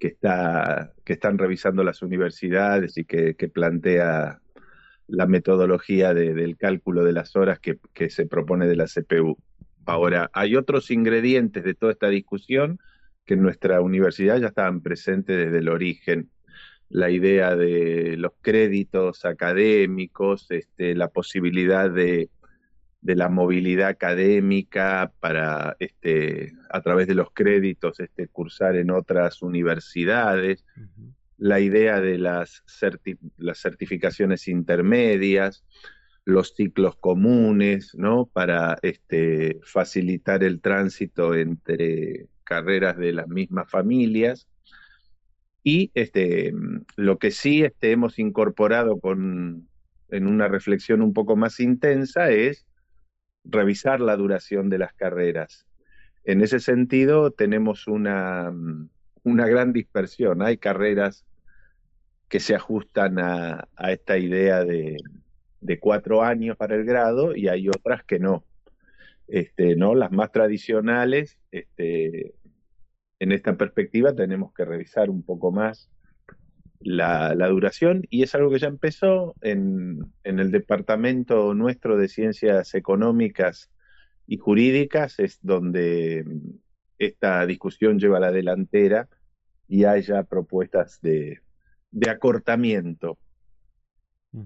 que, 0.00 0.08
está, 0.08 0.92
que 1.04 1.12
están 1.12 1.38
revisando 1.38 1.84
las 1.84 2.02
universidades 2.02 2.98
y 2.98 3.04
que, 3.04 3.36
plantea 3.54 4.40
la 5.06 5.26
metodología 5.28 6.12
del 6.12 6.56
cálculo 6.56 7.04
de 7.04 7.12
las 7.12 7.36
horas 7.36 7.60
que, 7.60 8.10
se 8.10 8.26
propone 8.26 8.66
de 8.66 8.74
la 8.74 8.86
CPU. 8.86 9.38
Ahora, 9.86 10.28
hay 10.32 10.56
otros 10.56 10.90
ingredientes 10.90 11.62
de 11.62 11.74
toda 11.74 11.92
esta 11.92 12.08
discusión 12.08 12.80
que 13.24 13.34
en 13.34 13.42
nuestra 13.42 13.80
universidad 13.80 14.40
ya 14.40 14.48
estaban 14.48 14.80
presentes 14.80 15.36
desde 15.36 15.58
el 15.58 15.68
origen. 15.68 16.30
La 16.88 17.10
idea 17.10 17.54
de 17.54 18.16
los 18.16 18.32
créditos 18.42 19.24
académicos, 19.24 20.50
este, 20.50 20.96
la 20.96 21.10
posibilidad 21.10 21.88
de, 21.88 22.28
la 23.04 23.28
movilidad 23.28 23.88
académica 23.88 25.12
para, 25.20 25.76
este, 25.78 26.54
a 26.70 26.80
través 26.80 27.06
de 27.06 27.14
los 27.14 27.30
créditos, 27.32 28.00
este, 28.00 28.28
cursar 28.28 28.76
en 28.76 28.90
otras 28.90 29.42
universidades, 29.42 30.64
la 31.36 31.60
idea 31.60 32.00
de 32.00 32.16
las, 32.16 32.64
las 33.36 33.58
certificaciones 33.58 34.48
intermedias, 34.48 35.64
los 36.24 36.54
ciclos 36.54 36.96
comunes, 36.96 37.94
¿no? 37.94 38.24
Para 38.32 38.78
este, 38.80 39.60
facilitar 39.62 40.42
el 40.42 40.62
tránsito 40.62 41.34
entre 41.34 42.28
carreras 42.44 42.96
de 42.96 43.12
las 43.12 43.28
mismas 43.28 43.70
familias. 43.70 44.48
Y 45.62 45.90
este, 45.92 46.54
lo 46.96 47.18
que 47.18 47.30
sí 47.30 47.64
este, 47.64 47.90
hemos 47.90 48.18
incorporado 48.18 48.98
con, 48.98 49.68
en 50.08 50.26
una 50.26 50.48
reflexión 50.48 51.02
un 51.02 51.12
poco 51.12 51.36
más 51.36 51.60
intensa 51.60 52.30
es 52.30 52.66
revisar 53.44 54.00
la 54.00 54.16
duración 54.16 54.68
de 54.70 54.78
las 54.78 54.94
carreras. 54.94 55.66
En 56.24 56.40
ese 56.40 56.60
sentido, 56.60 57.30
tenemos 57.30 57.86
una, 57.86 58.52
una 59.22 59.46
gran 59.46 59.72
dispersión. 59.72 60.42
Hay 60.42 60.58
carreras 60.58 61.26
que 62.28 62.40
se 62.40 62.54
ajustan 62.54 63.18
a 63.18 63.68
esta 63.90 64.18
idea 64.18 64.64
de, 64.64 64.96
de 65.64 65.80
cuatro 65.80 66.22
años 66.22 66.58
para 66.58 66.74
el 66.74 66.84
grado 66.84 67.34
y 67.34 67.48
hay 67.48 67.68
otras 67.68 68.04
que 68.04 68.18
no. 68.18 68.44
Este, 69.26 69.74
¿no? 69.76 69.94
Las 69.94 70.12
más 70.12 70.30
tradicionales, 70.30 71.38
este, 71.50 72.34
en 73.18 73.32
esta 73.32 73.56
perspectiva 73.56 74.14
tenemos 74.14 74.52
que 74.52 74.66
revisar 74.66 75.08
un 75.08 75.22
poco 75.22 75.50
más 75.50 75.90
la, 76.84 77.34
duración 77.48 78.02
y 78.10 78.22
es 78.22 78.34
algo 78.34 78.50
que 78.50 78.58
ya 78.58 78.68
empezó 78.68 79.34
en, 79.40 80.12
en, 80.22 80.38
el 80.38 80.50
departamento 80.50 81.54
nuestro 81.54 81.96
de 81.96 82.08
ciencias 82.08 82.74
económicas 82.74 83.70
y 84.26 84.36
jurídicas, 84.38 85.18
es 85.18 85.38
donde 85.42 86.24
esta 86.98 87.46
discusión 87.46 87.98
lleva 87.98 88.20
la 88.20 88.32
delantera 88.32 89.08
y 89.68 89.84
hay 89.84 90.02
ya 90.02 90.22
propuestas 90.24 91.00
de, 91.02 91.40
de 91.90 92.10
acortamiento 92.10 93.18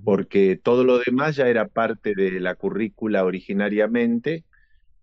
porque 0.05 0.61
todo 0.62 0.85
lo 0.85 0.98
demás 0.98 1.37
ya 1.37 1.48
era 1.48 1.68
parte 1.68 2.14
de 2.14 2.40
la 2.40 2.55
currícula 2.57 3.24
originariamente. 3.24 4.44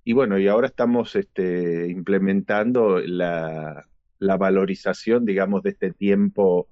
Y 0.04 0.14
bueno, 0.14 0.38
y 0.38 0.48
ahora 0.48 0.68
estamos 0.68 1.16
este, 1.16 1.88
implementando 1.90 3.00
la, 3.00 3.88
valorización, 4.20 5.26
digamos, 5.26 5.64
de 5.64 5.72
este 5.72 5.92
tiempo 5.92 6.68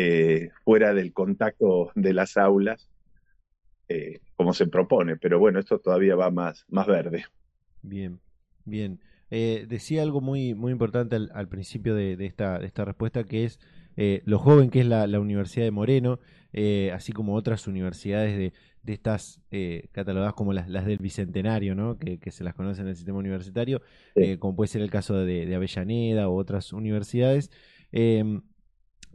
eh, 0.00 0.50
fuera 0.64 0.94
del 0.94 1.12
contacto 1.12 1.90
de 1.96 2.12
las 2.12 2.36
aulas, 2.36 2.88
eh, 3.88 4.20
como 4.36 4.52
se 4.52 4.68
propone. 4.68 5.16
Pero 5.16 5.40
bueno, 5.40 5.58
esto 5.58 5.80
todavía 5.80 6.14
va 6.14 6.30
más, 6.30 6.64
más 6.68 6.86
verde. 6.86 7.24
Bien, 7.82 8.20
bien. 8.64 9.00
Eh, 9.32 9.66
decía 9.68 10.02
algo 10.02 10.20
muy, 10.20 10.54
muy 10.54 10.70
importante 10.70 11.16
al, 11.16 11.48
principio 11.48 11.96
de, 11.96 12.12
esta, 12.24 12.60
de 12.60 12.66
esta 12.66 12.84
respuesta, 12.84 13.24
que 13.24 13.42
es 13.42 13.58
lo 14.24 14.38
joven 14.38 14.70
que 14.70 14.78
es 14.78 14.86
la, 14.86 15.08
la 15.08 15.18
Universidad 15.18 15.64
de 15.64 15.72
Moreno. 15.72 16.20
Así 16.92 17.12
como 17.12 17.34
otras 17.34 17.66
universidades 17.66 18.38
de, 18.38 18.52
de 18.84 18.92
estas 18.92 19.40
catalogadas 19.90 20.34
como 20.34 20.52
las, 20.52 20.68
las, 20.68 20.86
del 20.86 20.98
Bicentenario, 20.98 21.74
¿no? 21.74 21.98
que, 21.98 22.20
se 22.30 22.44
las 22.44 22.54
conoce 22.54 22.82
en 22.82 22.86
el 22.86 22.94
sistema 22.94 23.18
universitario, 23.18 23.82
como 24.38 24.54
puede 24.54 24.68
ser 24.68 24.82
el 24.82 24.92
caso 24.92 25.16
de, 25.16 25.52
Avellaneda 25.52 26.28
u 26.28 26.36
otras 26.38 26.72
universidades. 26.72 27.50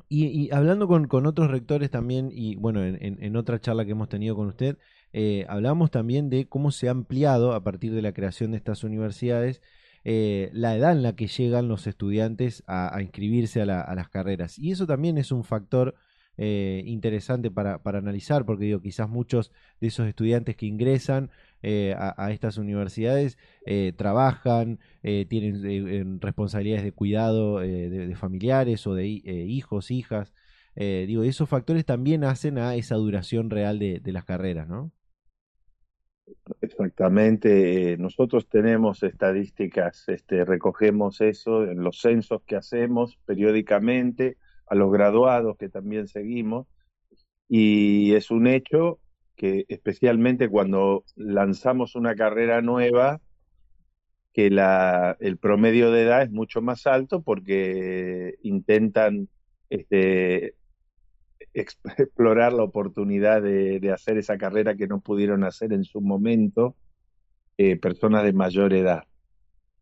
Y, 0.10 0.52
hablando 0.52 0.88
con, 0.88 1.08
con, 1.08 1.26
otros 1.26 1.50
rectores 1.50 1.90
también, 1.90 2.30
y 2.32 2.56
bueno, 2.56 2.84
en, 2.84 2.98
en, 3.02 3.36
otra 3.36 3.60
charla 3.60 3.84
que 3.84 3.92
hemos 3.92 4.10
tenido 4.10 4.36
con 4.36 4.48
usted, 4.48 4.78
hablamos 5.48 5.90
también 5.90 6.30
de 6.30 6.48
cómo 6.48 6.72
se 6.72 6.88
ha 6.88 6.92
ampliado 6.92 7.54
a 7.54 7.64
partir 7.64 7.94
de 7.94 8.04
la 8.04 8.14
creación 8.14 8.52
de 8.52 8.58
estas 8.58 8.84
universidades 8.84 9.62
la 10.04 10.76
edad 10.76 10.92
en 10.92 11.02
la 11.02 11.16
que 11.16 11.28
llegan 11.28 11.68
los 11.68 11.88
estudiantes 11.88 12.64
a, 12.68 13.02
inscribirse 13.02 13.62
a, 13.62 13.82
a, 13.82 13.96
las 13.96 14.10
carreras. 14.10 14.60
Y 14.60 14.72
eso 14.72 14.86
también 14.86 15.18
es 15.18 15.32
un 15.32 15.44
factor 15.44 15.96
eh, 16.36 16.82
interesante 16.88 17.52
para, 17.52 17.84
para, 17.84 18.00
analizar, 18.00 18.44
porque 18.44 18.66
digo, 18.66 18.82
quizás 18.82 19.08
muchos 19.08 19.52
de 19.80 19.88
esos 19.88 20.08
estudiantes 20.08 20.56
que 20.56 20.66
ingresan 20.66 21.30
eh, 21.64 21.96
a, 21.98 22.30
estas 22.32 22.58
universidades 22.58 23.38
eh, 23.66 23.94
trabajan, 23.96 24.80
tienen 25.02 26.20
responsabilidades 26.20 26.84
de 26.84 26.92
cuidado 26.92 27.60
de, 27.60 28.16
familiares 28.16 28.86
o 28.86 28.94
de 28.94 29.08
hijos, 29.08 29.90
hijas. 29.90 30.34
digo, 30.76 31.24
esos 31.24 31.48
factores 31.48 31.86
también 31.86 32.26
hacen 32.26 32.58
a 32.58 32.76
esa 32.76 32.96
duración 32.96 33.50
real 33.50 33.80
de, 33.80 34.02
las 34.06 34.26
carreras, 34.26 34.68
¿no? 34.68 34.92
Exactamente, 36.62 37.98
nosotros 37.98 38.48
tenemos 38.50 39.04
estadísticas, 39.04 40.08
este, 40.08 40.46
recogemos 40.46 41.22
eso 41.22 41.64
en 41.64 41.82
los 41.82 42.00
censos 42.00 42.42
que 42.46 42.56
hacemos 42.56 43.18
periódicamente, 43.26 44.38
a 44.68 44.76
los 44.76 44.92
graduados 44.92 45.58
que 45.58 45.70
también 45.70 46.08
seguimos, 46.08 46.68
y 47.48 48.16
es 48.16 48.32
un 48.32 48.48
hecho 48.48 49.00
que 49.36 49.66
especialmente 49.68 50.50
cuando 50.50 51.04
lanzamos 51.16 51.96
una 51.96 52.16
carrera 52.16 52.62
nueva, 52.62 53.22
que 54.34 54.48
el 54.48 55.38
promedio 55.38 55.92
de 55.92 56.04
edad 56.04 56.24
es 56.24 56.32
mucho 56.32 56.62
más 56.62 56.88
alto 56.88 57.22
porque 57.22 58.36
intentan 58.42 59.30
este, 59.70 60.56
explorar 61.54 62.54
la 62.54 62.64
oportunidad 62.64 63.42
de, 63.42 63.92
hacer 63.92 64.18
esa 64.18 64.38
carrera 64.38 64.76
que 64.76 64.88
no 64.88 65.02
pudieron 65.02 65.44
hacer 65.44 65.72
en 65.72 65.84
su 65.84 66.02
momento 66.02 66.76
eh, 67.58 67.78
personas 67.78 68.24
de 68.24 68.34
mayor 68.34 68.74
edad. 68.74 69.04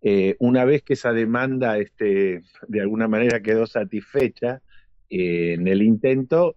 Eh, 0.01 0.35
una 0.39 0.65
vez 0.65 0.81
que 0.83 0.93
esa 0.93 1.13
demanda 1.13 1.77
este, 1.77 2.43
de 2.67 2.81
alguna 2.81 3.07
manera 3.07 3.41
quedó 3.41 3.67
satisfecha, 3.67 4.61
en 5.09 5.67
el 5.67 5.81
intento 5.81 6.55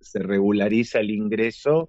se 0.00 0.18
regulariza 0.18 1.00
el 1.00 1.10
ingreso 1.10 1.88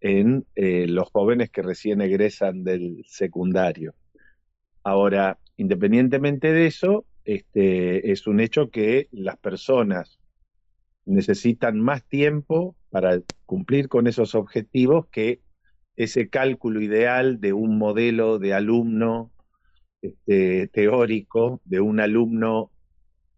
en 0.00 0.46
eh, 0.54 0.86
los 0.86 1.10
jóvenes 1.10 1.50
que 1.50 1.62
recién 1.62 2.00
egresan 2.00 2.64
del 2.64 3.04
secundario. 3.06 3.94
Ahora, 4.82 5.38
independientemente 5.56 6.52
de 6.52 6.66
eso, 6.66 7.04
este, 7.24 8.10
es 8.10 8.26
un 8.26 8.40
hecho 8.40 8.70
que 8.70 9.08
las 9.12 9.36
personas 9.36 10.18
necesitan 11.04 11.80
más 11.80 12.04
tiempo 12.04 12.76
para 12.88 13.20
cumplir 13.46 13.88
con 13.88 14.06
esos 14.06 14.34
objetivos 14.34 15.06
que 15.08 15.40
ese 15.96 16.28
cálculo 16.28 16.80
ideal 16.80 17.40
de 17.40 17.52
un 17.52 17.76
modelo 17.76 18.38
de 18.38 18.54
alumno 18.54 19.30
este, 20.00 20.68
teórico, 20.68 21.60
de 21.64 21.80
un 21.80 22.00
alumno 22.00 22.70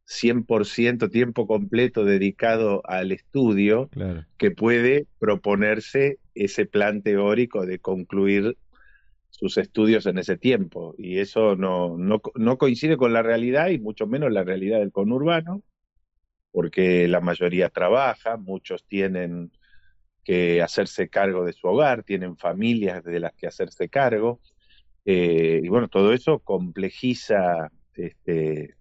100% 0.06 1.10
tiempo 1.10 1.46
completo 1.46 2.04
dedicado 2.04 2.82
al 2.84 3.12
estudio, 3.12 3.88
que 4.36 4.50
puede 4.50 5.06
proponerse 5.18 6.18
ese 6.34 6.66
plan 6.66 7.02
teórico 7.02 7.66
de 7.66 7.78
concluir 7.78 8.56
sus 9.30 9.56
estudios 9.58 10.06
en 10.06 10.18
ese 10.18 10.36
tiempo. 10.36 10.94
Y 10.98 11.18
eso 11.18 11.56
no, 11.56 11.96
no, 11.98 12.58
coincide 12.58 12.96
con 12.96 13.12
la 13.12 13.22
realidad 13.22 13.70
y 13.70 13.78
mucho 13.78 14.06
menos 14.06 14.30
la 14.30 14.44
realidad 14.44 14.80
del 14.80 14.92
conurbano, 14.92 15.62
porque 16.50 17.08
la 17.08 17.20
mayoría 17.20 17.70
trabaja, 17.70 18.36
muchos 18.36 18.84
tienen 18.84 19.50
que 20.24 20.62
hacerse 20.62 21.08
cargo 21.08 21.44
de 21.44 21.52
su 21.52 21.66
hogar, 21.66 22.04
tienen 22.04 22.36
familias 22.36 23.02
de 23.02 23.20
las 23.20 23.32
que 23.34 23.46
hacerse 23.46 23.88
cargo. 23.88 24.40
Eh, 25.04 25.60
y 25.64 25.68
bueno, 25.68 25.88
todo 25.88 26.12
eso 26.12 26.38
complejiza 26.38 27.72
este, 27.94 28.76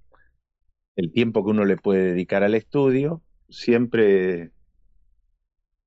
el 0.96 1.12
tiempo 1.12 1.44
que 1.44 1.52
uno 1.52 1.66
le 1.66 1.78
puede 1.78 2.12
dedicar 2.12 2.44
al 2.44 2.56
estudio, 2.56 3.22
siempre 3.50 4.52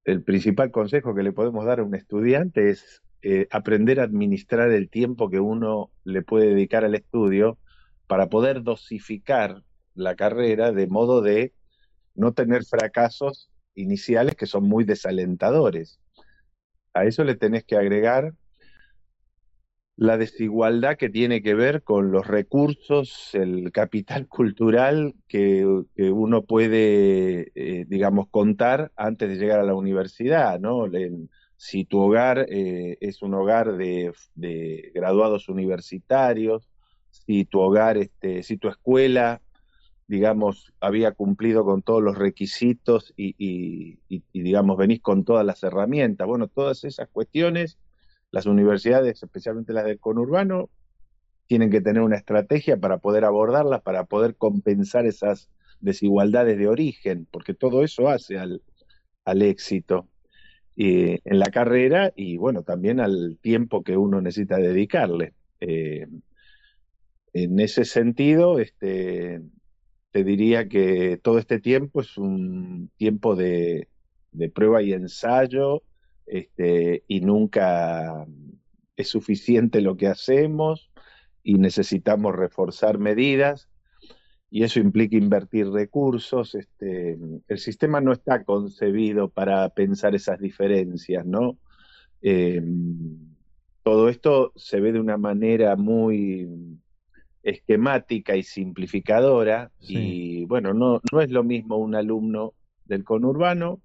el 0.05 0.23
principal 0.23 0.71
consejo 0.71 1.14
que 1.14 1.23
le 1.23 1.33
podemos 1.33 1.64
dar 1.64 1.81
a 1.81 1.85
un 1.85 1.95
estudiante 1.95 2.71
es 2.71 3.03
eh, 3.23 3.49
aprender 3.51 4.01
a 4.01 4.05
administrar 4.05 4.71
el 4.71 4.90
tiempo 4.90 5.31
que 5.31 5.40
uno 5.40 5.90
le 6.05 6.23
puede 6.23 6.49
dedicar 6.49 6.85
al 6.85 6.95
estudio 6.95 7.59
para 8.07 8.29
poder 8.29 8.62
dosificar 8.62 9.62
la 9.95 10.14
carrera 10.14 10.73
de 10.73 10.87
modo 10.87 11.23
de 11.23 11.55
no 12.14 12.33
tener 12.33 12.64
fracasos 12.64 13.51
iniciales 13.75 14.35
que 14.35 14.47
son 14.47 14.64
muy 14.64 14.85
desalentadores. 14.85 16.01
A 16.93 17.07
eso 17.07 17.25
le 17.25 17.35
tenés 17.35 17.64
que 17.64 17.77
agregar 17.77 18.35
la 19.96 20.16
desigualdad 20.16 20.96
que 20.96 21.09
tiene 21.09 21.40
que 21.42 21.54
ver 21.54 21.83
con 21.83 22.11
los 22.11 22.26
recursos, 22.26 23.30
el 23.35 23.70
capital 23.70 24.26
cultural 24.28 25.14
que, 25.28 25.64
uno 25.96 26.42
puede, 26.42 27.52
eh, 27.54 27.85
digamos, 27.88 28.28
contar 28.28 28.92
antes 28.96 29.28
de 29.28 29.37
llegar 29.37 29.61
a 29.61 29.64
la 29.64 29.74
universidad, 29.74 30.59
¿no? 30.59 30.87
si 31.57 31.85
tu 31.85 32.00
hogar 32.00 32.46
eh, 32.50 32.98
es 33.00 33.22
un 33.22 33.35
hogar 33.35 33.76
de, 33.76 34.12
graduados 34.92 35.48
universitarios, 35.48 36.68
si 37.11 37.44
tu 37.44 37.61
hogar, 37.61 37.96
este, 37.96 38.42
si 38.42 38.57
tu 38.57 38.68
escuela, 38.68 39.40
digamos, 40.09 40.74
había 40.80 41.12
cumplido 41.12 41.64
con 41.64 41.83
todos 41.83 42.02
los 42.02 42.18
requisitos 42.18 43.14
y, 43.16 43.35
y, 43.38 44.22
digamos, 44.33 44.76
venís 44.76 45.00
con 45.00 45.24
todas 45.24 45.46
las 45.46 45.62
herramientas. 45.62 46.26
Bueno, 46.26 46.48
todas 46.48 46.85
esas 46.85 47.09
cuestiones 47.09 47.78
las 48.35 48.47
universidades, 48.47 49.23
especialmente 49.23 49.73
las 49.73 49.85
del 49.85 50.01
conurbano, 50.01 50.68
tienen 51.47 51.70
que 51.70 51.81
tener 51.81 52.03
una 52.03 52.16
estrategia 52.16 52.77
para 52.77 52.99
poder 52.99 53.25
abordarlas, 53.25 53.81
para 53.83 54.07
poder 54.07 54.35
compensar 54.35 55.07
esas 55.07 55.49
desigualdades 55.79 56.59
de 56.59 56.66
origen, 56.66 57.29
porque 57.31 57.55
todo 57.55 57.85
eso 57.85 58.09
hace 58.09 58.37
al, 58.37 58.61
éxito 59.42 60.09
eh, 60.77 61.20
en 61.25 61.38
la 61.38 61.47
carrera 61.47 62.12
y 62.16 62.37
bueno, 62.37 62.64
también 62.64 62.99
al 62.99 63.38
tiempo 63.40 63.85
que 63.85 63.97
uno 63.97 64.20
necesita 64.20 64.57
dedicarle. 64.57 65.35
Eh, 65.61 66.09
en 67.35 67.61
ese 67.61 67.85
sentido, 67.85 68.59
este, 68.59 69.42
te 70.11 70.25
diría 70.25 70.68
que 70.68 71.20
todo 71.23 71.38
este 71.38 71.61
tiempo 71.61 72.01
es 72.01 72.18
un 72.18 72.90
tiempo 72.97 73.37
de 73.37 73.87
prueba 74.53 74.83
y 74.83 74.92
ensayo, 74.92 75.85
este, 76.26 77.04
y 77.08 77.20
nunca 77.20 78.26
es 78.96 79.08
suficiente 79.08 79.80
lo 79.80 79.96
que 79.96 80.06
hacemos 80.06 80.90
y 81.42 81.54
necesitamos 81.54 82.34
reforzar 82.34 82.98
medidas 82.98 83.68
y 84.50 84.62
eso 84.62 84.78
implica 84.78 85.16
invertir 85.16 85.68
recursos. 85.68 86.54
Este, 86.54 87.18
el 87.48 87.58
sistema 87.58 88.00
no 88.00 88.12
está 88.12 88.44
concebido 88.44 89.28
para 89.28 89.68
pensar 89.70 90.14
esas 90.14 90.38
diferencias, 90.38 91.26
¿no? 91.26 91.58
Em, 92.22 93.18
todo 93.82 94.08
esto 94.08 94.52
se 94.54 94.80
ve 94.80 94.92
de 94.92 95.00
una 95.00 95.18
manera 95.18 95.76
muy 95.76 96.48
esquemática 97.42 98.37
y 98.37 98.42
simplificadora 98.42 99.70
y 99.80 100.46
bueno, 100.46 100.72
no, 100.72 101.00
no 101.12 101.20
es 101.20 101.30
lo 101.30 101.44
mismo 101.44 101.76
un 101.76 101.94
alumno 101.94 102.54
del 102.87 103.04
conurbano 103.04 103.80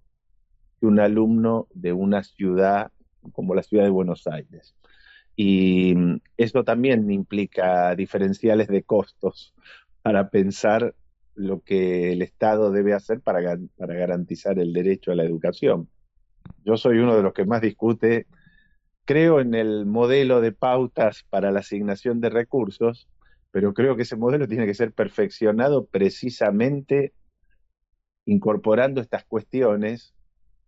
que 0.80 0.86
un 0.86 1.00
alumno 1.00 1.68
de 1.74 1.94
una 1.94 2.24
ciudad 2.24 2.92
como 3.34 3.56
la 3.56 3.64
ciudad 3.64 3.84
de 3.84 3.90
Buenos 3.90 4.28
Aires. 4.28 4.76
Y 5.36 5.94
mm, 5.96 6.22
eso 6.38 6.64
también 6.64 7.10
implica 7.12 7.96
diferenciales 7.96 8.68
de 8.68 8.84
costos 8.84 9.54
para 10.02 10.30
pensar 10.30 10.96
lo 11.36 11.62
que 11.62 12.12
el 12.12 12.22
Estado 12.22 12.72
debe 12.72 12.94
hacer 12.94 13.22
para, 13.22 13.58
para 13.78 13.94
garantizar 13.96 14.60
el 14.60 14.74
derecho 14.74 15.12
a 15.12 15.16
la 15.16 15.24
educación. 15.24 15.88
Yo 16.66 16.76
soy 16.76 16.98
uno 16.98 17.16
de 17.16 17.24
los 17.24 17.34
que 17.34 17.46
más 17.46 17.62
discute, 17.62 18.28
creo 19.06 19.40
en 19.40 19.54
el 19.54 19.86
modelo 19.86 20.42
de 20.42 20.52
pautas 20.52 21.24
para 21.30 21.52
la 21.52 21.62
asignación 21.62 22.20
de 22.20 22.30
recursos, 22.30 23.08
pero 23.52 23.74
creo 23.74 23.96
que 23.96 24.04
ese 24.04 24.18
modelo 24.18 24.48
tiene 24.48 24.66
que 24.66 24.74
ser 24.74 24.92
perfeccionado 24.92 25.86
precisamente 25.86 27.14
incorporando 28.26 29.02
estas 29.02 29.24
cuestiones 29.26 30.14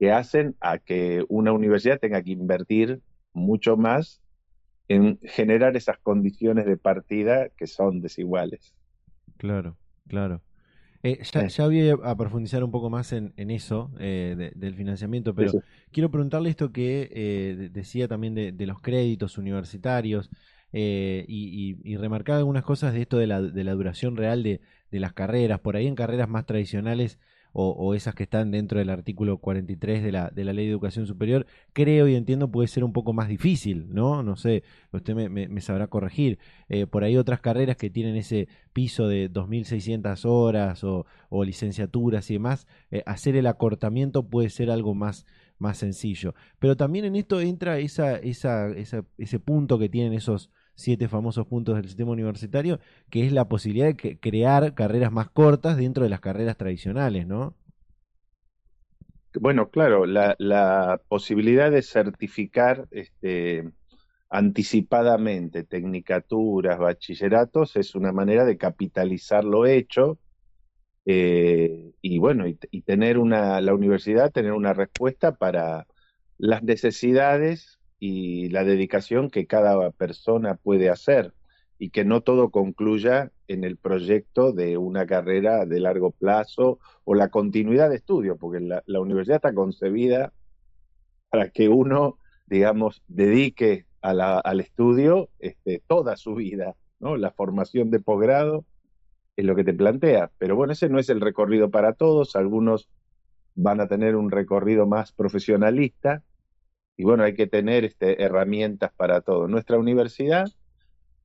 que 0.02 0.12
hacen 0.12 0.56
a 0.62 0.80
que 0.80 1.24
una 1.30 1.52
universidad 1.52 2.00
tenga 2.00 2.24
que 2.24 2.32
invertir 2.32 3.02
mucho 3.34 3.78
más 3.78 4.20
en 4.88 5.20
generar 5.22 5.78
esas 5.78 6.00
condiciones 6.00 6.66
de 6.66 6.76
partida 6.76 7.50
que 7.50 7.68
son 7.68 8.02
desiguales. 8.02 8.74
Claro, 9.38 9.78
claro. 10.08 10.42
Eh, 11.04 11.20
ya, 11.50 11.66
voy 11.68 11.90
a 12.04 12.16
profundizar 12.16 12.64
un 12.64 12.72
poco 12.72 12.90
más 12.90 13.14
en, 13.14 13.32
eso 13.38 13.92
eh, 14.00 14.52
del 14.56 14.74
financiamiento, 14.74 15.36
pero 15.36 15.52
quiero 15.92 16.10
preguntarle 16.10 16.50
esto 16.50 16.72
que 16.72 17.08
eh, 17.14 17.70
decía 17.72 18.08
también 18.08 18.34
de, 18.34 18.66
los 18.66 18.80
créditos 18.80 19.38
universitarios 19.38 20.32
y, 20.74 21.78
y, 21.84 21.98
remarcar 21.98 22.38
algunas 22.38 22.64
cosas 22.64 22.96
de 22.96 23.04
esto 23.04 23.20
de 23.20 23.28
la, 23.28 23.40
de 23.40 23.64
la 23.64 23.74
duración 23.74 24.18
real 24.18 24.42
de, 24.42 24.62
las 24.90 25.14
carreras. 25.14 25.60
Por 25.60 25.76
ahí 25.76 25.86
en 25.86 25.94
carreras 25.94 26.28
más 26.28 26.48
tradicionales 26.48 27.20
o, 27.54 27.94
esas 27.96 28.16
que 28.16 28.24
están 28.24 28.52
dentro 28.52 28.80
del 28.80 28.90
artículo 28.90 29.38
43 29.38 30.04
de 30.04 30.12
la, 30.12 30.30
de 30.30 30.46
la 30.46 30.54
Ley 30.54 30.66
de 30.66 30.72
Educación 30.72 31.06
Superior, 31.06 31.46
creo 31.74 32.08
y 32.08 32.16
entiendo 32.16 32.50
puede 32.50 32.68
ser 32.68 32.84
un 32.84 32.94
poco 32.94 33.14
más 33.14 33.28
difícil, 33.28 33.94
¿no? 33.94 34.24
No 34.24 34.38
sé, 34.38 34.64
usted 34.92 35.16
me, 35.16 35.62
sabrá 35.62 35.88
corregir. 35.88 36.40
Eh, 36.70 36.88
por 36.88 37.04
ahí 37.04 37.18
otras 37.18 37.42
carreras 37.42 37.76
que 37.76 37.90
tienen 37.90 38.16
ese 38.16 38.48
piso 38.74 39.08
de 39.08 39.30
2.600 39.30 40.26
horas 40.26 40.84
o, 40.84 41.06
licenciaturas 41.44 42.30
y 42.30 42.36
demás, 42.36 42.68
eh, 42.92 43.04
hacer 43.06 43.36
el 43.36 43.48
acortamiento 43.48 44.24
puede 44.24 44.50
ser 44.50 44.72
algo 44.72 44.94
más, 44.94 45.26
más 45.58 45.78
sencillo. 45.78 46.34
Pero 46.60 46.78
también 46.78 47.06
en 47.06 47.16
esto 47.16 47.42
entra 47.42 47.80
esa, 47.80 48.18
esa, 48.18 48.70
ese 49.18 49.40
punto 49.40 49.78
que 49.78 49.90
tienen 49.90 50.14
esos 50.14 50.50
siete 50.82 51.08
famosos 51.08 51.48
puntos 51.48 51.76
del 51.76 51.86
sistema 51.86 52.12
universitario, 52.12 52.80
que 53.10 53.26
es 53.26 53.32
la 53.32 53.48
posibilidad 53.48 53.94
de 53.94 54.20
crear 54.20 54.74
carreras 54.74 55.12
más 55.12 55.30
cortas 55.30 55.78
dentro 55.78 56.04
de 56.04 56.10
las 56.10 56.20
carreras 56.20 56.58
tradicionales, 56.58 57.28
¿no? 57.28 57.56
Bueno, 59.40 59.70
claro, 59.70 60.06
la, 60.06 61.02
posibilidad 61.08 61.72
de 61.72 61.82
certificar 61.82 62.88
este, 62.92 63.72
anticipadamente 64.30 65.64
tecnicaturas, 65.64 66.78
bachilleratos, 66.78 67.78
es 67.78 67.96
una 67.96 68.12
manera 68.12 68.44
de 68.44 68.58
capitalizar 68.58 69.46
lo 69.46 69.66
hecho 69.66 70.20
eh, 71.06 71.94
y 72.02 72.20
bueno, 72.20 72.48
y, 72.48 72.60
y, 72.70 72.82
tener 72.82 73.18
una, 73.18 73.60
la 73.62 73.74
universidad 73.74 74.32
tener 74.32 74.52
una 74.52 74.74
respuesta 74.74 75.36
para 75.36 75.88
las 76.38 76.62
necesidades 76.64 77.81
y 78.02 78.50
la 78.50 78.64
dedicación 78.64 79.30
que 79.30 79.46
cada 79.46 79.92
persona 79.92 80.56
puede 80.56 80.90
hacer 80.90 81.36
y 81.78 81.92
que 81.92 82.04
no 82.04 82.22
todo 82.22 82.50
concluya 82.50 83.32
en 83.48 83.64
el 83.64 83.78
proyecto 83.78 84.54
de 84.54 84.76
una 84.78 85.06
carrera 85.06 85.68
de 85.68 85.80
largo 85.80 86.10
plazo 86.10 86.80
o 87.04 87.14
la 87.14 87.30
continuidad 87.30 87.92
de 87.92 87.98
estudio, 87.98 88.38
porque 88.38 88.60
la, 88.60 89.00
universidad 89.00 89.36
está 89.36 89.54
concebida 89.54 90.34
para 91.30 91.52
que 91.52 91.70
uno, 91.70 92.18
digamos, 92.48 93.04
dedique 93.08 93.86
al 94.02 94.60
estudio 94.60 95.30
este, 95.38 95.84
toda 95.86 96.18
su 96.18 96.34
vida, 96.34 96.76
¿no? 97.00 97.18
La 97.18 97.30
formación 97.30 97.92
de 97.92 98.00
posgrado 98.00 98.66
es 99.36 99.46
lo 99.46 99.56
que 99.56 99.64
te 99.64 99.76
plantea, 99.76 100.32
pero 100.40 100.56
bueno, 100.56 100.74
ese 100.74 100.90
no 100.90 100.98
es 100.98 101.10
el 101.10 101.22
recorrido 101.22 101.70
para 101.70 101.94
todos, 101.94 102.36
algunos 102.36 102.90
van 103.54 103.80
a 103.80 103.88
tener 103.88 104.16
un 104.16 104.32
recorrido 104.32 104.88
más 104.88 105.12
profesionalista, 105.12 106.24
y 106.98 107.04
bueno, 107.04 107.24
hay 107.24 107.34
que 107.34 107.48
tener 107.48 107.86
este, 107.86 108.24
herramientas 108.24 108.92
para 108.96 109.22
todo. 109.22 109.48
Nuestra 109.48 109.78
universidad, 109.78 110.50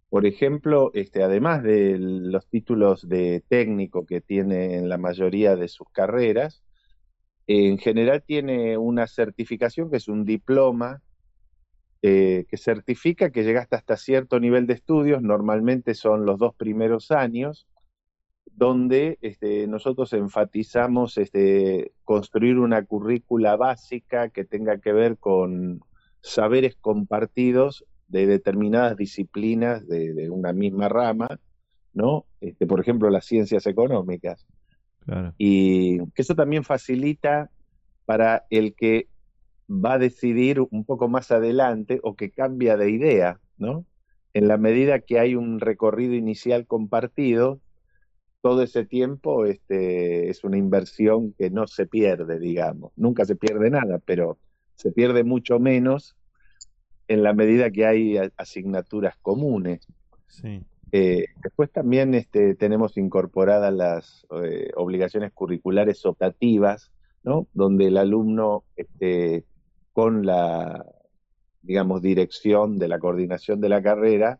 por 0.08 0.26
ejemplo, 0.26 0.90
este, 0.94 1.22
además 1.22 1.62
de 1.62 1.98
los 1.98 2.46
títulos 2.48 3.08
de 3.08 3.42
técnico 3.48 4.06
que 4.06 4.20
tiene 4.20 4.76
en 4.76 4.88
la 4.88 4.98
mayoría 4.98 5.56
de 5.56 5.68
sus 5.68 5.88
carreras, 5.90 6.62
en 7.46 7.78
general 7.78 8.22
tiene 8.26 8.76
una 8.78 9.06
certificación 9.06 9.90
que 9.90 9.98
es 9.98 10.08
un 10.08 10.24
diploma 10.24 11.02
eh, 12.02 12.44
que 12.48 12.56
certifica 12.56 13.30
que 13.30 13.42
llegaste 13.42 13.74
hasta 13.74 13.96
cierto 13.96 14.38
nivel 14.38 14.66
de 14.66 14.74
estudios, 14.74 15.22
normalmente 15.22 15.94
son 15.94 16.26
los 16.26 16.38
dos 16.38 16.54
primeros 16.54 17.10
años, 17.10 17.66
donde 18.52 19.18
este, 19.20 19.66
nosotros 19.66 20.12
enfatizamos 20.12 21.18
este, 21.18 21.92
construir 22.04 22.58
una 22.58 22.84
currícula 22.84 23.56
básica 23.56 24.30
que 24.30 24.44
tenga 24.44 24.78
que 24.78 24.92
ver 24.92 25.18
con 25.18 25.80
saberes 26.22 26.76
compartidos 26.76 27.84
de 28.08 28.26
determinadas 28.26 28.96
disciplinas 28.96 29.86
de, 29.86 30.30
una 30.30 30.52
misma 30.52 30.88
rama, 30.88 31.40
¿no? 31.92 32.24
Este, 32.40 32.66
por 32.66 32.80
ejemplo, 32.80 33.10
las 33.10 33.26
ciencias 33.26 33.66
económicas. 33.66 34.46
Y 35.38 35.98
que 35.98 36.22
eso 36.22 36.34
también 36.34 36.64
facilita 36.64 37.50
para 38.06 38.44
el 38.50 38.74
que 38.74 39.08
va 39.68 39.94
a 39.94 39.98
decidir 39.98 40.60
un 40.60 40.84
poco 40.84 41.08
más 41.08 41.30
adelante 41.30 42.00
o 42.02 42.14
que 42.16 42.30
cambia 42.30 42.76
de 42.76 42.90
idea, 42.90 43.40
¿no? 43.56 43.84
En 44.32 44.48
la 44.48 44.58
medida 44.58 45.00
que 45.00 45.18
hay 45.18 45.34
un 45.34 45.60
recorrido 45.60 46.14
inicial 46.14 46.66
compartido, 46.66 47.60
todo 48.46 48.62
ese 48.62 48.84
tiempo 48.84 49.44
este, 49.44 50.30
es 50.30 50.44
una 50.44 50.56
inversión 50.56 51.32
que 51.32 51.50
no 51.50 51.66
se 51.66 51.84
pierde, 51.84 52.38
digamos. 52.38 52.92
Nunca 52.94 53.24
se 53.24 53.34
pierde 53.34 53.70
nada, 53.70 53.98
pero 54.04 54.38
se 54.76 54.92
pierde 54.92 55.24
mucho 55.24 55.58
menos 55.58 56.14
en 57.08 57.24
la 57.24 57.34
medida 57.34 57.72
que 57.72 57.86
hay 57.86 58.16
asignaturas 58.36 59.16
comunes. 59.20 59.88
Eh, 60.92 61.24
después 61.42 61.72
también 61.72 62.14
este, 62.14 62.54
tenemos 62.54 62.96
incorporadas 62.96 63.74
las 63.74 64.24
eh, 64.44 64.70
obligaciones 64.76 65.32
curriculares 65.32 66.06
optativas, 66.06 66.92
¿no? 67.24 67.48
donde 67.52 67.88
el 67.88 67.96
alumno 67.96 68.62
este, 68.76 69.44
con 69.92 70.24
la, 70.24 70.86
digamos, 71.62 72.00
dirección 72.00 72.78
de 72.78 72.86
la 72.86 73.00
coordinación 73.00 73.60
de 73.60 73.70
la 73.70 73.82
carrera 73.82 74.38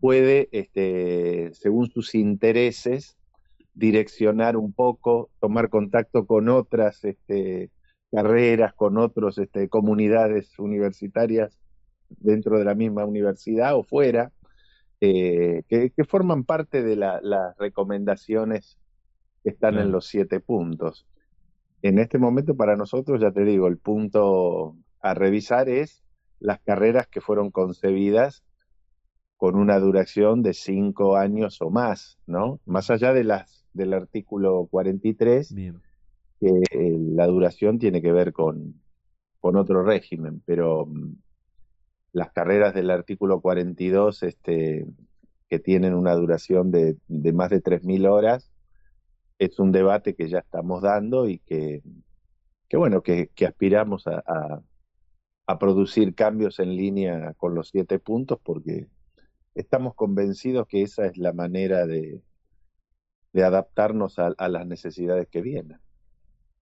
puede, 0.00 0.48
este, 0.52 1.50
según 1.52 1.90
sus 1.90 2.14
intereses, 2.14 3.16
direccionar 3.74 4.56
un 4.56 4.72
poco, 4.72 5.30
tomar 5.40 5.68
contacto 5.68 6.26
con 6.26 6.48
otras 6.48 7.04
este, 7.04 7.70
carreras, 8.10 8.74
con 8.74 8.98
otras 8.98 9.38
este, 9.38 9.68
comunidades 9.68 10.58
universitarias 10.58 11.58
dentro 12.08 12.58
de 12.58 12.64
la 12.64 12.74
misma 12.74 13.04
universidad 13.04 13.76
o 13.76 13.84
fuera, 13.84 14.32
eh, 15.00 15.62
que, 15.68 16.04
forman 16.04 16.44
parte 16.44 16.82
de 16.82 16.96
las 16.96 17.56
recomendaciones 17.58 18.78
que 19.42 19.50
están 19.50 19.78
en 19.78 19.92
los 19.92 20.06
siete 20.06 20.40
puntos. 20.40 21.06
En 21.82 21.98
este 21.98 22.18
momento, 22.18 22.56
para 22.56 22.76
nosotros, 22.76 23.20
ya 23.20 23.30
te 23.30 23.44
digo, 23.44 23.66
el 23.68 23.78
punto 23.78 24.76
a 25.00 25.14
revisar 25.14 25.70
es 25.70 26.02
las 26.38 26.60
carreras 26.60 27.06
que 27.06 27.22
fueron 27.22 27.50
concebidas 27.50 28.44
con 29.40 29.56
una 29.56 29.78
duración 29.78 30.42
de 30.42 30.52
cinco 30.52 31.16
años 31.16 31.62
o 31.62 31.70
más, 31.70 32.18
¿no? 32.26 32.60
Más 32.66 32.90
allá 32.90 33.14
de 33.14 33.24
las 33.24 33.64
del 33.72 33.94
artículo 33.94 34.68
43, 34.70 35.54
que 35.54 36.46
eh, 36.72 36.98
la 36.98 37.26
duración 37.26 37.78
tiene 37.78 38.02
que 38.02 38.12
ver 38.12 38.34
con, 38.34 38.74
con 39.40 39.56
otro 39.56 39.82
régimen, 39.82 40.42
pero 40.44 40.84
mm, 40.84 41.14
las 42.12 42.30
carreras 42.32 42.74
del 42.74 42.90
artículo 42.90 43.40
42, 43.40 44.24
este, 44.24 44.86
que 45.48 45.58
tienen 45.58 45.94
una 45.94 46.14
duración 46.16 46.70
de, 46.70 46.98
de 47.08 47.32
más 47.32 47.48
de 47.48 47.62
3.000 47.62 48.10
horas, 48.10 48.52
es 49.38 49.58
un 49.58 49.72
debate 49.72 50.14
que 50.14 50.28
ya 50.28 50.40
estamos 50.40 50.82
dando 50.82 51.26
y 51.26 51.38
que, 51.38 51.82
que 52.68 52.76
bueno, 52.76 53.00
que, 53.02 53.30
que 53.34 53.46
aspiramos 53.46 54.06
a, 54.06 54.22
a, 54.26 54.60
a 55.46 55.58
producir 55.58 56.14
cambios 56.14 56.58
en 56.58 56.76
línea 56.76 57.32
con 57.38 57.54
los 57.54 57.70
siete 57.70 57.98
puntos 57.98 58.38
porque 58.42 58.86
estamos 59.54 59.94
convencidos 59.94 60.66
que 60.66 60.82
esa 60.82 61.06
es 61.06 61.16
la 61.16 61.32
manera 61.32 61.86
de, 61.86 62.22
de 63.32 63.44
adaptarnos 63.44 64.18
a, 64.18 64.48
las 64.48 64.66
necesidades 64.66 65.28
que 65.28 65.42
vienen. 65.42 65.78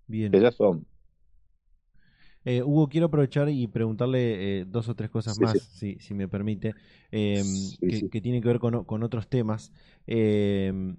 Bien. 0.07 0.31
Que 0.33 0.41
ya 0.41 0.51
son. 0.51 0.87
Eh, 2.45 2.63
Hugo, 2.63 2.89
quiero 2.89 3.07
aprovechar 3.07 3.49
y 3.51 3.67
preguntarle 3.67 4.61
eh, 4.61 4.65
dos 4.65 4.89
o 4.89 4.95
tres 4.95 5.11
cosas 5.11 5.39
más, 5.39 5.61
Si, 5.61 5.99
si, 5.99 6.15
me 6.15 6.29
permite, 6.29 6.75
em, 7.11 7.45
que, 8.11 8.21
tienen 8.21 8.41
que 8.41 8.49
ver 8.49 8.59
con, 8.59 9.03
otros 9.03 9.29
temas. 9.29 9.73
Em, 10.07 10.97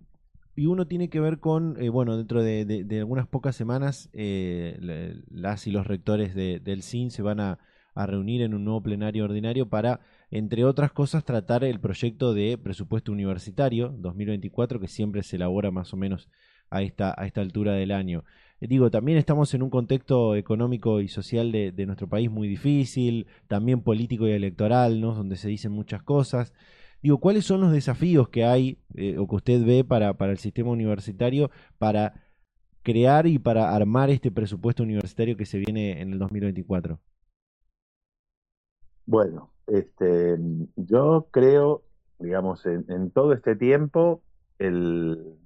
y 0.55 0.65
uno 0.65 0.85
tiene 0.85 1.09
que 1.09 1.19
ver 1.19 1.39
con, 1.39 1.81
eh, 1.81 1.89
bueno, 1.89 2.17
dentro 2.17 2.43
de, 2.43 2.85
algunas 2.99 3.27
pocas 3.27 3.55
semanas, 3.55 4.09
las 4.13 5.65
y 5.65 5.71
los 5.71 5.87
rectores 5.87 6.35
del 6.35 6.83
CIN 6.83 7.09
se 7.09 7.21
van 7.21 7.39
a, 7.39 7.59
a 7.95 8.05
reunir 8.05 8.41
en 8.41 8.53
un 8.53 8.65
nuevo 8.65 8.83
plenario 8.83 9.23
ordinario 9.23 9.69
para, 9.69 10.01
entre 10.31 10.63
otras 10.65 10.91
cosas, 10.91 11.25
tratar 11.25 11.63
el 11.63 11.79
proyecto 11.79 12.33
de 12.33 12.57
presupuesto 12.57 13.11
universitario 13.11 13.89
2024 13.97 14.79
que 14.79 14.87
siempre 14.87 15.23
se 15.23 15.37
elabora 15.37 15.71
más 15.71 15.93
o 15.93 15.97
menos 15.97 16.29
a 16.69 16.81
esta, 16.83 17.13
a 17.17 17.25
esta 17.25 17.41
altura 17.41 17.73
del 17.73 17.91
año. 17.91 18.23
Eh, 18.61 18.67
digo, 18.67 18.91
también 18.91 19.17
estamos 19.17 19.53
en 19.53 19.63
un 19.63 19.69
contexto 19.69 20.35
económico 20.35 21.01
y 21.01 21.07
social 21.07 21.51
de, 21.51 21.85
nuestro 21.85 22.07
país 22.07 22.29
muy 22.29 22.47
difícil, 22.47 23.27
también 23.47 23.81
político 23.81 24.27
y 24.27 24.31
electoral, 24.31 25.01
¿no? 25.01 25.13
Donde 25.15 25.35
se 25.35 25.49
dicen 25.49 25.71
muchas 25.71 26.03
cosas. 26.03 26.53
Digo, 27.01 27.19
¿cuáles 27.19 27.45
son 27.45 27.61
los 27.61 27.71
desafíos 27.71 28.29
que 28.29 28.43
hay 28.43 28.79
eh, 28.95 29.17
o 29.17 29.27
que 29.27 29.35
usted 29.35 29.65
ve 29.65 29.83
para, 29.83 30.15
para 30.15 30.31
el 30.31 30.37
sistema 30.37 30.69
universitario 30.69 31.49
para 31.77 32.21
crear 32.83 33.27
y 33.27 33.39
para 33.39 33.73
armar 33.75 34.09
este 34.09 34.31
presupuesto 34.31 34.83
universitario 34.83 35.37
que 35.37 35.45
se 35.45 35.59
viene 35.59 36.01
en 36.01 36.13
el 36.13 36.19
2024? 36.19 36.99
Bueno, 39.05 39.51
este, 39.69 40.37
yo 40.75 41.27
creo, 41.31 41.83
digamos, 42.17 42.65
en, 42.65 43.11
todo 43.11 43.33
este 43.33 43.55
tiempo, 43.55 44.21
el, 44.57 45.37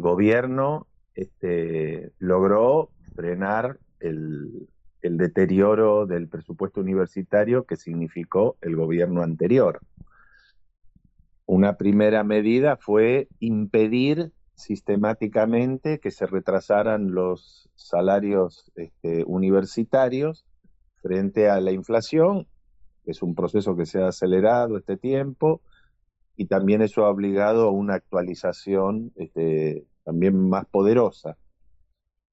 gobierno 0.00 0.86
este, 1.14 2.12
logró 2.18 2.90
frenar 3.14 3.78
el, 4.00 4.68
deterioro 5.02 6.06
del 6.06 6.28
presupuesto 6.28 6.80
universitario 6.80 7.64
que 7.64 7.76
significó 7.76 8.56
el 8.60 8.76
gobierno 8.76 9.22
anterior. 9.22 9.80
Una 11.46 11.76
primera 11.76 12.22
medida 12.22 12.76
fue 12.76 13.28
impedir 13.40 14.32
sistemáticamente 14.54 15.98
que 15.98 16.12
se 16.12 16.26
retrasaran 16.26 17.12
los 17.12 17.68
salarios 17.74 18.70
este, 18.76 19.24
universitarios 19.24 20.44
frente 21.02 21.48
a 21.50 21.60
la 21.60 21.72
inflación 21.72 22.46
es 23.04 23.22
un 23.22 23.34
proceso 23.34 23.76
que 23.76 23.86
se 23.86 24.02
ha 24.02 24.08
acelerado 24.08 24.76
este 24.76 24.96
tiempo 24.96 25.60
y 26.36 26.46
también 26.46 26.82
eso 26.82 27.04
ha 27.04 27.10
obligado 27.10 27.68
a 27.68 27.70
una 27.70 27.94
actualización 27.94 29.12
este, 29.16 29.86
también 30.04 30.48
más 30.48 30.66
poderosa. 30.66 31.36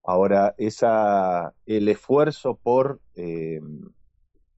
Ahora, 0.03 0.55
esa, 0.57 1.53
el 1.65 1.89
esfuerzo 1.89 2.59
por 2.61 3.01
eh, 3.15 3.59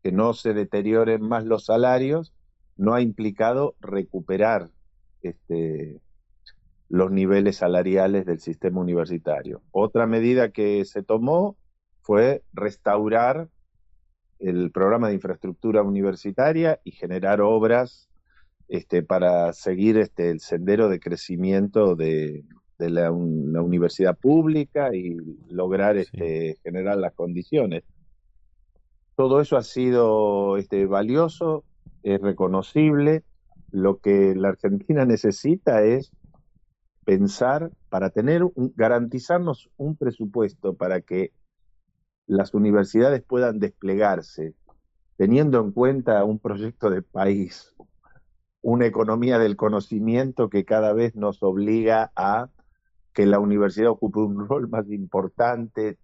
que 0.03 0.11
no 0.11 0.33
se 0.33 0.53
deterioren 0.53 1.21
más 1.21 1.45
los 1.45 1.65
salarios 1.65 2.33
no 2.77 2.93
ha 2.93 3.01
implicado 3.01 3.75
recuperar 3.79 4.69
este, 5.21 5.99
los 6.89 7.11
niveles 7.11 7.57
salariales 7.57 8.25
del 8.25 8.39
sistema 8.39 8.81
universitario. 8.81 9.61
Otra 9.71 10.07
medida 10.07 10.51
que 10.51 10.83
se 10.85 11.03
tomó 11.03 11.57
fue 12.01 12.43
restaurar 12.53 13.49
el 14.41 14.71
programa 14.71 15.07
de 15.07 15.15
infraestructura 15.15 15.83
universitaria 15.83 16.79
y 16.83 16.91
generar 16.91 17.41
obras 17.41 18.09
este, 18.67 19.03
para 19.03 19.53
seguir 19.53 19.97
este, 19.97 20.31
el 20.31 20.39
sendero 20.39 20.89
de 20.89 20.99
crecimiento 20.99 21.95
de, 21.95 22.43
la, 22.79 23.11
universidad 23.11 24.17
pública 24.17 24.95
y 24.95 25.15
lograr 25.49 25.97
este, 25.97 26.57
generar 26.63 26.97
las 26.97 27.13
condiciones. 27.13 27.83
Todo 29.15 29.39
eso 29.39 29.57
ha 29.57 29.63
sido 29.63 30.57
este, 30.57 30.85
valioso, 30.87 31.63
es 32.01 32.19
reconocible. 32.21 33.23
Lo 33.71 33.99
que 33.99 34.33
la 34.35 34.49
Argentina 34.49 35.05
necesita 35.05 35.83
es 35.83 36.11
pensar 37.05 37.71
para 37.89 38.09
tener 38.09 38.43
garantizarnos 38.55 39.69
un 39.77 39.95
presupuesto 39.95 40.73
para 40.75 41.01
que 41.01 41.31
las 42.27 42.53
universidades 42.53 43.23
puedan 43.23 43.59
desplegarse 43.59 44.55
teniendo 45.21 45.59
en 45.59 45.71
cuenta 45.71 46.23
un 46.23 46.39
proyecto 46.39 46.89
de 46.89 47.03
país, 47.03 47.75
una 48.63 48.87
economía 48.87 49.37
del 49.37 49.55
conocimiento 49.55 50.49
que 50.49 50.65
cada 50.65 50.93
vez 50.93 51.15
nos 51.15 51.43
obliga 51.43 52.11
a 52.15 52.49
que 53.13 53.27
la 53.27 53.37
universidad 53.37 53.91
ocupe 53.91 54.17
un 54.17 54.47
rol 54.49 54.67
más 54.67 54.89
importante, 54.89 55.99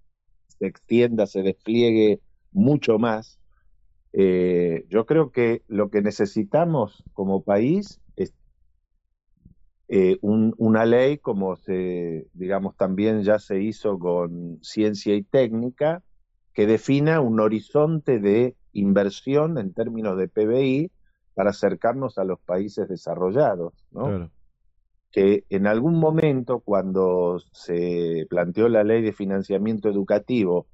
se 0.45 0.67
extienda, 0.67 1.25
se 1.25 1.41
despliegue 1.41 2.21
mucho 2.51 2.99
más. 2.99 3.39
Eh, 4.13 4.85
yo 4.87 5.07
creo 5.07 5.31
que 5.31 5.63
lo 5.67 5.89
que 5.89 6.03
necesitamos 6.03 7.03
como 7.13 7.41
país 7.41 7.99
es 8.17 8.35
eh, 9.87 10.19
una 10.21 10.85
ley 10.85 11.17
como 11.17 11.55
se, 11.55 12.27
digamos, 12.33 12.75
también 12.75 13.23
ya 13.23 13.39
se 13.39 13.63
hizo 13.63 13.97
con 13.97 14.59
ciencia 14.61 15.15
y 15.15 15.23
técnica, 15.23 16.03
que 16.57 16.65
defina 16.65 17.21
un 17.21 17.39
horizonte 17.39 18.17
de 18.17 18.55
inversión 18.73 19.59
en 19.59 19.73
términos 19.73 20.17
de 20.17 20.27
PBI 20.27 20.91
para 21.35 21.51
acercarnos 21.51 22.17
a 22.17 22.23
los 22.23 22.39
países 22.39 22.89
desarrollados, 22.89 23.73
¿no? 23.91 24.31
Que 25.11 25.43
en 25.51 25.67
algún 25.67 25.99
momento, 25.99 26.61
cuando 26.61 27.39
se 27.51 28.25
planteó 28.27 28.69
la 28.69 28.83
ley 28.83 29.03
de 29.03 29.13
financiamiento 29.13 29.87
educativo 29.87 30.65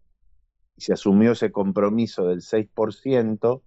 y 0.78 0.84
se 0.84 0.94
asumió 0.94 1.34
ese 1.34 1.52
compromiso 1.52 2.28
del 2.30 2.40
6%, 2.40 3.62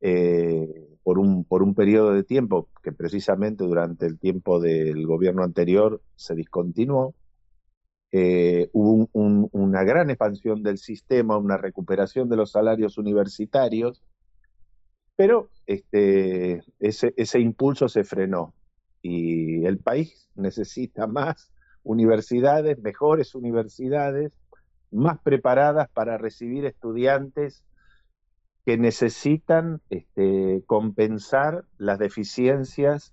eh, 0.00 0.96
por, 1.02 1.18
un, 1.18 1.42
por 1.42 1.64
un 1.64 1.74
periodo 1.74 2.12
de 2.12 2.22
tiempo 2.22 2.68
que 2.84 2.92
precisamente 2.92 3.64
durante 3.64 4.06
el 4.06 4.20
tiempo 4.20 4.60
del 4.60 5.04
gobierno 5.08 5.42
anterior 5.42 6.00
se 6.14 6.36
discontinuó, 6.36 7.16
eh, 8.12 8.68
hubo 8.72 9.08
una 9.12 9.84
gran 9.84 10.10
expansión 10.10 10.62
del 10.62 10.78
sistema, 10.78 11.38
una 11.38 11.56
recuperación 11.56 12.28
de 12.28 12.36
los 12.36 12.52
salarios 12.52 12.98
universitarios, 12.98 14.02
pero 15.16 15.50
este, 15.66 16.62
ese, 16.78 17.40
impulso 17.40 17.88
se 17.88 18.04
frenó. 18.04 18.54
y 19.02 19.64
el 19.64 19.78
país 19.78 20.28
necesita 20.34 21.06
más 21.06 21.52
universidades, 21.82 22.78
mejores 22.78 23.34
universidades, 23.34 24.32
más 24.90 25.18
preparadas 25.20 25.88
para 25.90 26.18
recibir 26.18 26.66
estudiantes 26.66 27.64
que 28.64 28.78
necesitan 28.78 29.80
este, 29.90 30.62
compensar 30.66 31.64
las 31.78 31.98
deficiencias 31.98 33.12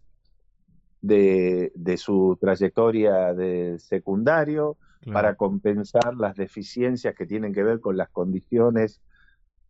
de, 1.01 1.71
su 1.97 2.37
trayectoria 2.39 3.33
de 3.33 3.79
secundario, 3.79 4.77
para 5.05 5.35
compensar 5.35 6.15
las 6.15 6.35
deficiencias 6.35 7.15
que 7.15 7.25
tienen 7.25 7.53
que 7.53 7.63
ver 7.63 7.79
con 7.79 7.97
las 7.97 8.09
condiciones 8.09 9.01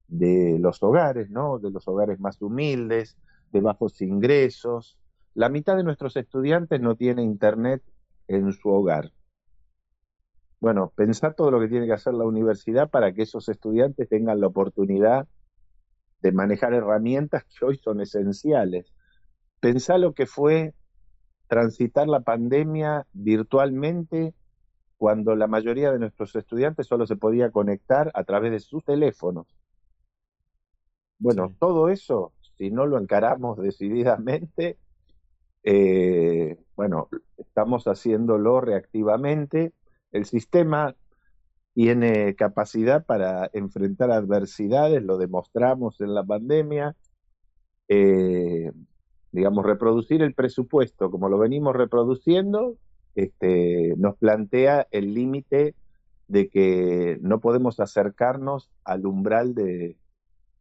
de 0.07 0.57
los 0.59 0.82
hogares, 0.82 1.30
¿no? 1.30 1.59
De 1.59 1.69
los 1.69 1.88
hogares 1.88 2.19
más 2.19 2.41
humildes, 2.41 3.15
de 3.51 3.61
bajos 3.61 4.01
ingresos. 4.01 4.97
La 5.36 5.49
mitad 5.49 5.77
de 5.77 5.84
nuestros 5.84 6.15
estudiantes 6.17 6.82
no 6.82 6.95
tiene 6.95 7.23
internet 7.23 7.84
en 8.27 8.51
su 8.53 8.69
hogar. 8.69 9.11
Bueno, 10.59 10.91
pensar 10.95 11.36
todo 11.36 11.51
lo 11.51 11.59
que 11.59 11.69
tiene 11.69 11.86
que 11.86 11.93
hacer 11.93 12.13
la 12.13 12.25
universidad 12.25 12.89
para 12.89 13.13
que 13.13 13.21
esos 13.21 13.47
estudiantes 13.47 14.09
tengan 14.09 14.41
la 14.41 14.47
oportunidad 14.47 15.27
de 16.21 16.32
manejar 16.34 16.73
herramientas 16.73 17.45
que 17.45 17.65
hoy 17.65 17.77
son 17.77 18.01
esenciales. 18.01 18.93
Pensar 19.61 19.99
lo 19.99 20.13
que 20.13 20.25
fue 20.25 20.73
transitar 21.47 22.07
la 22.07 22.21
pandemia 22.21 23.07
virtualmente 23.13 24.34
cuando 25.00 25.34
la 25.34 25.47
mayoría 25.47 25.93
de 25.93 25.97
nuestros 25.97 26.36
estudiantes 26.36 26.86
solo 26.86 27.08
se 27.08 27.16
podía 27.16 27.52
conectar 27.52 28.12
a 28.14 28.26
través 28.26 28.52
de 28.52 28.60
sus 28.60 28.84
teléfonos. 28.84 29.47
Bueno, 31.18 31.56
todo 31.58 31.88
eso, 31.88 32.34
si 32.58 32.70
no 32.70 32.86
lo 32.86 33.00
encaramos 33.00 33.58
decididamente, 33.62 34.78
eh, 35.64 36.58
bueno, 36.76 37.08
estamos 37.38 37.86
haciéndolo 37.86 38.60
reactivamente. 38.60 39.74
El 40.12 40.26
sistema 40.26 40.93
tiene 41.74 42.36
capacidad 42.36 43.06
para 43.06 43.50
enfrentar 43.54 44.12
adversidades, 44.12 45.02
lo 45.02 45.18
demostramos 45.18 46.02
en 46.02 46.14
la 46.14 46.26
pandemia. 46.26 46.97
Eh, 47.88 48.70
digamos, 49.32 49.66
reproducir 49.66 50.22
el 50.24 50.34
presupuesto 50.34 51.10
como 51.10 51.30
lo 51.30 51.38
venimos 51.38 51.74
reproduciendo, 51.74 52.76
este, 53.16 53.93
nos 53.97 54.18
plantea 54.18 54.88
el 54.91 55.14
límite 55.14 55.76
de 56.28 56.49
que 56.49 57.18
no 57.22 57.39
podemos 57.39 57.80
acercarnos 57.80 58.70
al 58.84 59.05
umbral 59.05 59.55
de, 59.55 59.97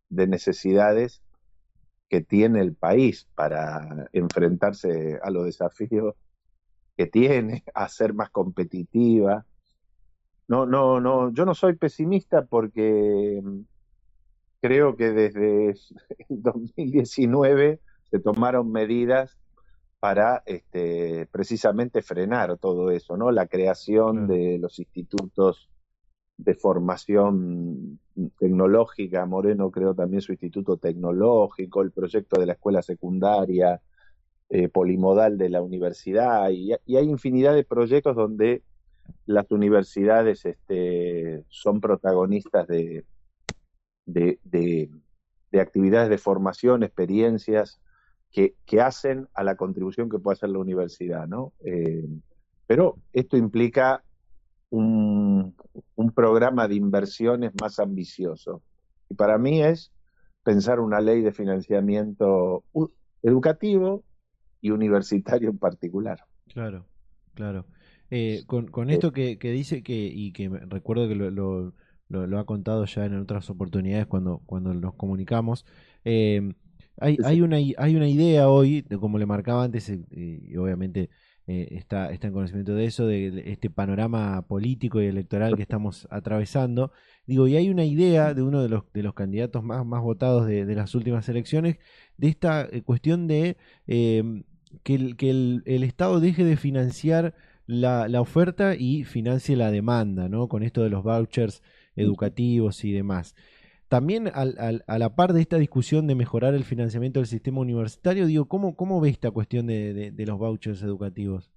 de 0.09 0.26
necesidades 0.26 1.22
que 2.09 2.22
tiene 2.22 2.61
el 2.61 2.74
país 2.74 3.28
para 3.34 4.09
enfrentarse 4.12 5.18
a 5.22 5.30
los 5.30 5.44
desafíos 5.44 6.14
que 6.96 7.07
tiene, 7.07 7.64
a 7.74 7.88
ser 7.88 8.14
más 8.14 8.30
competitiva. 8.30 9.46
No, 10.49 10.66
no, 10.66 11.01
no, 11.01 11.32
yo 11.32 11.44
no 11.44 11.55
soy 11.55 11.76
pesimista 11.76 12.46
porque 12.46 13.42
creo 14.61 14.96
que 14.96 15.11
desde 15.11 15.70
el 16.28 16.42
2019 16.42 17.80
se 18.11 18.18
tomaron 18.18 18.72
medidas 18.72 19.38
para 20.01 20.42
este, 20.46 21.26
precisamente 21.26 22.03
frenar 22.03 22.59
todo 22.59 22.90
eso, 22.90 23.16
¿no? 23.16 23.30
La 23.32 23.46
creación 23.46 24.26
de 24.26 24.59
los 24.59 24.78
institutos 24.78 25.68
de 26.36 26.55
formación 26.55 27.99
tecnológica, 28.38 29.26
Moreno 29.26 29.70
creó 29.72 29.94
también 29.94 30.22
su 30.22 30.32
instituto 30.32 30.76
tecnológico, 30.76 31.82
el 31.82 31.90
proyecto 31.90 32.40
de 32.40 32.46
la 32.46 32.53
escuela 32.53 32.80
secundaria, 32.82 33.80
eh, 34.51 34.68
polimodal 34.68 35.36
de 35.36 35.51
la 35.51 35.61
universidad, 35.61 36.49
y, 36.51 36.72
hay 36.72 37.05
infinidad 37.05 37.55
de 37.55 37.64
proyectos 37.64 38.14
donde 38.14 38.62
las 39.26 39.51
universidades 39.51 40.46
este, 40.46 41.44
son 41.49 41.80
protagonistas 41.80 42.68
de, 42.68 43.05
de, 44.07 44.90
actividades 45.61 46.09
de 46.09 46.18
formación, 46.18 46.82
experiencias 46.82 47.80
que, 48.31 48.81
hacen 48.81 49.29
a 49.35 49.43
la 49.43 49.57
contribución 49.57 50.09
que 50.09 50.18
puede 50.18 50.35
hacer 50.35 50.51
la 50.51 50.59
universidad, 50.59 51.26
¿no? 51.26 51.53
Eh, 51.64 52.07
pero 52.66 52.97
esto 53.12 53.37
implica 53.37 54.03
un, 54.70 55.55
programa 56.14 56.68
de 56.68 56.74
inversiones 56.74 57.53
más 57.61 57.79
ambicioso. 57.79 58.62
Y 59.09 59.14
para 59.14 59.39
mí 59.39 59.62
es 59.62 59.93
pensar 60.43 60.81
una 60.81 61.01
ley 61.01 61.22
de 61.22 61.33
financiamiento 61.33 62.64
educativo 63.22 64.05
y 64.61 64.70
universitario 64.70 65.51
en 65.51 65.59
particular. 65.59 66.24
Claro, 66.49 66.87
claro. 67.35 67.66
Eh, 68.11 68.45
con, 68.47 68.91
esto 68.91 69.12
que, 69.12 69.37
dice 69.41 69.83
que 69.83 69.95
y 69.95 70.33
que 70.33 70.49
recuerdo 70.49 71.09
que 71.09 71.14
lo, 71.14 71.31
lo, 72.09 72.39
ha 72.39 72.47
contado 72.47 72.85
ya 72.87 73.05
en 73.05 73.18
otras 73.18 73.49
oportunidades 73.51 74.07
cuando, 74.07 74.43
cuando 74.47 74.74
nos 74.74 74.95
comunicamos, 74.95 75.66
eh, 76.05 76.55
hay, 77.01 77.18
hay, 77.24 77.40
una, 77.40 77.57
hay 77.57 77.96
una 77.96 78.09
idea 78.09 78.49
hoy, 78.49 78.82
como 79.01 79.18
le 79.18 79.26
marcaba 79.26 79.64
antes, 79.64 79.88
eh, 79.88 80.05
y 80.11 80.57
obviamente 80.57 81.11
eh, 81.46 81.78
está, 81.78 82.12
está 82.12 82.26
en 82.26 82.34
conocimiento 82.34 82.74
de 82.74 82.84
eso, 82.84 83.07
de 83.07 83.44
este 83.46 83.70
panorama 83.70 84.42
político 84.42 85.01
y 85.01 85.07
electoral 85.07 85.57
que 85.57 85.62
estamos 85.62 86.07
atravesando. 86.11 86.92
Digo, 87.26 87.49
y 87.49 87.57
hay 87.57 87.70
una 87.70 87.86
idea 87.86 88.34
de 88.34 88.42
uno 88.42 88.61
de 88.61 88.68
los, 88.68 88.84
de 88.92 89.03
los 89.03 89.14
candidatos 89.14 89.64
más, 89.64 89.86
más 89.86 90.03
votados 90.03 90.46
de, 90.46 90.66
las 90.74 90.94
últimas 90.94 91.26
elecciones, 91.30 91.78
de 92.18 92.28
esta 92.28 92.68
eh, 92.70 92.82
cuestión 92.82 93.26
de 93.26 93.57
em, 93.86 94.44
que, 94.82 94.94
el, 94.94 95.16
que 95.16 95.30
el, 95.30 95.82
Estado 95.84 96.20
deje 96.20 96.44
de 96.44 96.59
financiar 96.59 97.34
la, 97.66 98.09
la, 98.09 98.20
oferta 98.20 98.74
y 98.74 99.05
financie 99.05 99.57
la 99.57 99.70
demanda, 99.70 100.28
¿no? 100.28 100.49
Con 100.49 100.62
esto 100.62 100.82
de 100.82 100.90
los 100.90 101.03
vouchers 101.03 101.62
educativos 101.96 102.84
y 102.84 102.92
demás. 102.92 103.34
También 103.89 104.30
al, 104.34 104.84
a 104.86 104.99
la 104.99 105.14
par 105.14 105.32
de 105.32 105.41
esta 105.41 105.57
discusión 105.57 106.07
de 106.07 106.14
mejorar 106.14 106.55
el 106.55 106.64
financiamiento 106.64 107.20
del 107.20 107.26
sistema 107.26 107.61
universitario, 107.61 108.26
digo, 108.26 108.45
¿cómo, 108.45 108.76
cómo 108.76 109.01
ve 109.01 109.09
esta 109.09 109.30
cuestión 109.30 109.66
de, 109.66 110.12
los 110.26 110.39
vouchers 110.39 110.82
educativos? 110.82 111.51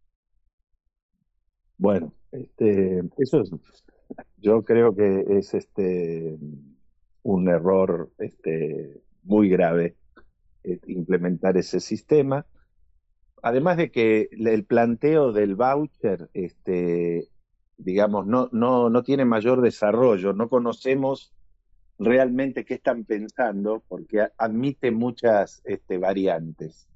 Bueno, 1.77 2.13
este, 2.31 3.03
eso 3.17 3.41
es, 3.41 3.51
yo 4.37 4.63
creo 4.63 4.95
que 4.95 5.25
es 5.29 5.53
este 5.53 6.37
un 7.23 7.49
error 7.49 8.11
este, 8.17 9.01
muy 9.23 9.49
grave 9.49 9.95
eh, 10.63 10.79
implementar 10.87 11.57
ese 11.57 11.81
sistema. 11.81 12.45
Además 13.43 13.75
de 13.75 13.91
que 13.91 14.29
el 14.31 14.63
planteo 14.63 15.33
del 15.33 15.55
voucher, 15.55 16.29
este, 16.33 17.27
digamos, 17.77 18.25
no, 18.25 18.47
no, 18.53 18.89
no 18.89 19.03
tiene 19.03 19.25
mayor 19.25 19.61
desarrollo, 19.61 20.33
no 20.33 20.47
conocemos 20.47 21.33
realmente 22.01 22.65
qué 22.65 22.73
están 22.73 23.03
pensando, 23.05 23.83
porque 23.87 24.27
admite 24.37 24.89
muchas 24.91 25.61
este, 25.65 25.99
variantes. 25.99 26.87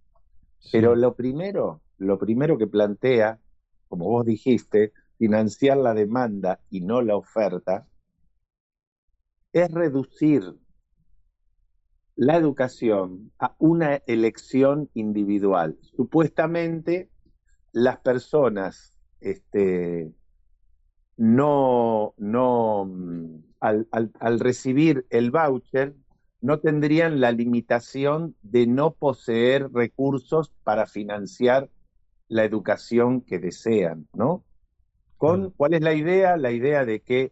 Pero 0.71 0.95
lo 0.95 1.15
primero, 1.15 1.81
lo 1.99 2.17
primero 2.17 2.57
que 2.57 2.65
plantea, 2.65 3.39
como 3.87 4.05
vos 4.05 4.25
dijiste, 4.25 4.93
financiar 5.19 5.77
la 5.77 5.93
demanda 5.93 6.59
y 6.71 6.81
no 6.81 7.03
la 7.03 7.15
oferta, 7.15 7.87
es 9.53 9.71
reducir 9.71 10.55
la 12.15 12.35
educación 12.37 13.31
a 13.37 13.55
una 13.59 14.01
elección 14.07 14.89
individual. 14.95 15.77
Supuestamente 15.81 17.11
las 17.71 17.99
personas 17.99 18.97
este, 19.21 20.11
no, 21.17 22.13
no, 22.17 22.85
mm, 22.85 23.43
al, 23.59 24.39
recibir 24.39 25.05
el 25.09 25.31
voucher, 25.31 25.95
no 26.41 26.59
tendrían 26.59 27.19
la 27.19 27.31
limitación 27.31 28.35
de 28.41 28.67
no 28.67 28.91
poseer 28.93 29.71
recursos 29.71 30.51
para 30.63 30.85
financiar 30.85 31.69
la 32.27 32.43
educación 32.43 33.21
que 33.21 33.39
desean, 33.39 34.07
¿no? 34.13 34.43
Con, 35.17 35.51
¿Cuál 35.51 35.73
es 35.73 35.81
la 35.81 35.93
idea? 35.93 36.37
La 36.37 36.51
idea 36.51 36.85
de 36.85 36.99
que 36.99 37.31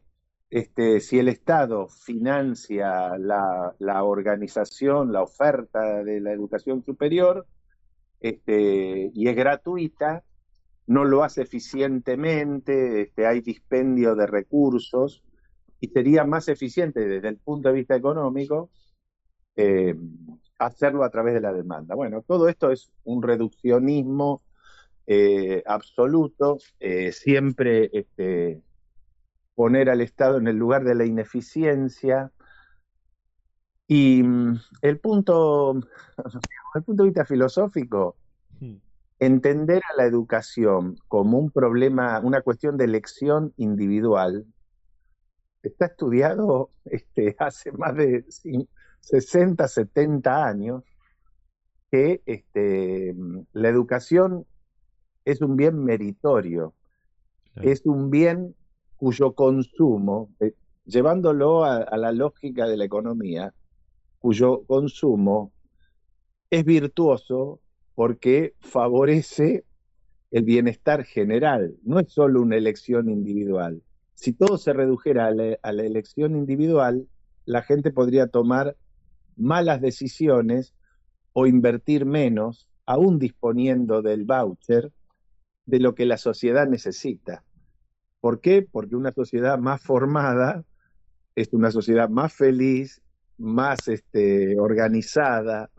este, 0.49 0.99
si 0.99 1.19
el 1.19 1.27
Estado 1.27 1.87
financia 1.87 3.17
la, 3.17 3.75
la, 3.79 4.03
organización, 4.03 5.11
la 5.11 5.23
oferta 5.23 6.03
de 6.03 6.21
la 6.21 6.31
educación 6.31 6.83
superior, 6.85 7.47
este, 8.19 9.11
y 9.13 9.27
es 9.27 9.35
gratuita, 9.35 10.23
no 10.87 11.05
lo 11.05 11.23
hace 11.23 11.43
eficientemente, 11.43 13.03
este, 13.03 13.25
hay 13.25 13.41
dispendio 13.41 14.15
de 14.15 14.27
recursos 14.27 15.23
y 15.79 15.87
sería 15.87 16.25
más 16.25 16.47
eficiente 16.47 17.07
desde 17.07 17.29
el 17.29 17.37
punto 17.37 17.69
de 17.69 17.75
vista 17.75 17.95
económico 17.95 18.69
eh, 19.55 19.95
hacerlo 20.59 21.03
a 21.03 21.09
través 21.09 21.33
de 21.33 21.41
la 21.41 21.53
demanda. 21.53 21.95
Bueno, 21.95 22.23
todo 22.25 22.47
esto 22.49 22.71
es 22.71 22.91
un 23.03 23.21
reduccionismo 23.21 24.41
eh, 25.05 25.61
absoluto, 25.65 26.57
eh, 26.79 27.11
siempre 27.11 27.89
este, 27.93 28.61
poner 29.55 29.89
al 29.89 30.01
Estado 30.01 30.37
en 30.37 30.47
el 30.47 30.55
lugar 30.55 30.83
de 30.83 30.95
la 30.95 31.05
ineficiencia. 31.05 32.31
Y 33.87 34.23
mm, 34.23 34.59
el 34.81 34.99
punto, 34.99 35.73
el 36.75 36.83
punto 36.83 37.03
de 37.03 37.09
vista 37.09 37.25
filosófico, 37.25 38.17
entender 39.25 39.81
a 39.91 39.95
la 39.95 40.05
educación 40.05 40.97
como 41.07 41.37
un 41.37 41.51
problema, 41.51 42.19
una 42.19 42.41
cuestión 42.41 42.77
de 42.77 42.85
elección 42.85 43.53
individual, 43.57 44.45
está 45.61 45.85
estudiado 45.85 46.69
este, 46.85 47.35
hace 47.39 47.71
más 47.71 47.95
de 47.95 48.25
60, 48.99 49.67
70 49.67 50.45
años 50.45 50.83
que 51.91 52.21
este, 52.25 53.15
la 53.53 53.69
educación 53.69 54.45
es 55.25 55.41
un 55.41 55.55
bien 55.55 55.83
meritorio, 55.83 56.73
es 57.55 57.85
un 57.85 58.09
bien 58.09 58.55
cuyo 58.97 59.33
consumo, 59.33 60.29
eh, 60.39 60.53
llevándolo 60.85 61.63
a, 61.63 61.97
la 61.97 62.11
lógica 62.11 62.67
de 62.67 62.77
la 62.77 62.85
economía, 62.85 63.53
cuyo 64.19 64.63
consumo 64.65 65.51
es 66.49 66.65
virtuoso 66.65 67.59
porque 67.95 68.53
favorece 68.59 69.63
el 70.31 70.43
bienestar 70.43 71.03
general, 71.05 71.75
no 71.83 71.99
es 71.99 72.11
solo 72.11 72.41
una 72.41 72.55
elección 72.55 73.09
individual. 73.09 73.83
Si 74.15 74.33
todo 74.33 74.57
se 74.57 74.73
redujera 74.73 75.27
a 75.27 75.31
la, 75.31 75.83
elección 75.83 76.35
individual, 76.35 77.07
la 77.45 77.61
gente 77.61 77.91
podría 77.91 78.27
tomar 78.27 78.75
malas 79.35 79.81
decisiones 79.81 80.73
o 81.33 81.45
invertir 81.45 82.05
menos, 82.05 82.67
aún 82.85 83.19
disponiendo 83.19 84.01
del 84.01 84.25
voucher, 84.25 84.91
de 85.65 85.79
lo 85.79 85.93
que 85.93 86.05
la 86.05 86.17
sociedad 86.17 86.67
necesita. 86.67 87.43
¿Por 88.19 88.39
qué? 88.39 88.67
Porque 88.69 88.95
una 88.95 89.11
sociedad 89.11 89.59
más 89.59 89.81
formada 89.81 90.63
es 91.35 91.53
una 91.53 91.71
sociedad 91.71 92.09
más 92.09 92.33
feliz, 92.33 93.01
más 93.37 93.87
este, 93.87 94.57
organizada, 94.59 95.69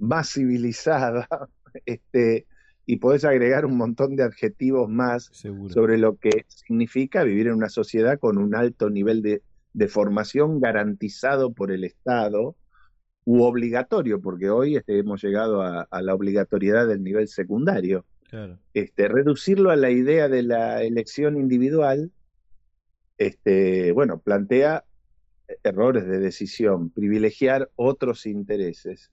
más 0.00 0.32
civilizada, 0.32 1.28
este, 1.86 2.46
y 2.86 2.96
podés 2.96 3.24
agregar 3.24 3.66
un 3.66 3.76
montón 3.76 4.16
de 4.16 4.24
adjetivos 4.24 4.88
más 4.88 5.30
sobre 5.32 5.96
lo 5.96 6.16
que 6.16 6.44
significa 6.48 7.22
vivir 7.22 7.46
en 7.46 7.54
una 7.54 7.68
sociedad 7.68 8.18
con 8.18 8.36
un 8.38 8.54
alto 8.54 8.90
nivel 8.90 9.22
de, 9.22 9.42
formación 9.88 10.60
garantizado 10.60 11.52
por 11.52 11.70
el 11.70 11.84
Estado 11.84 12.56
u 13.24 13.42
obligatorio, 13.42 14.20
porque 14.20 14.50
hoy 14.50 14.76
este, 14.76 14.98
hemos 14.98 15.22
llegado 15.22 15.62
a, 15.62 15.86
la 16.02 16.14
obligatoriedad 16.14 16.88
del 16.88 17.04
nivel 17.04 17.28
secundario. 17.28 18.04
Este, 18.74 19.08
reducirlo 19.08 19.70
a 19.70 19.76
la 19.76 19.90
idea 19.90 20.28
de 20.28 20.42
la 20.42 20.82
elección 20.82 21.36
individual, 21.36 22.10
este, 23.18 23.92
bueno, 23.92 24.18
plantea 24.18 24.84
errores 25.62 26.06
de 26.06 26.18
decisión, 26.18 26.90
privilegiar 26.90 27.70
otros 27.76 28.26
intereses. 28.26 29.10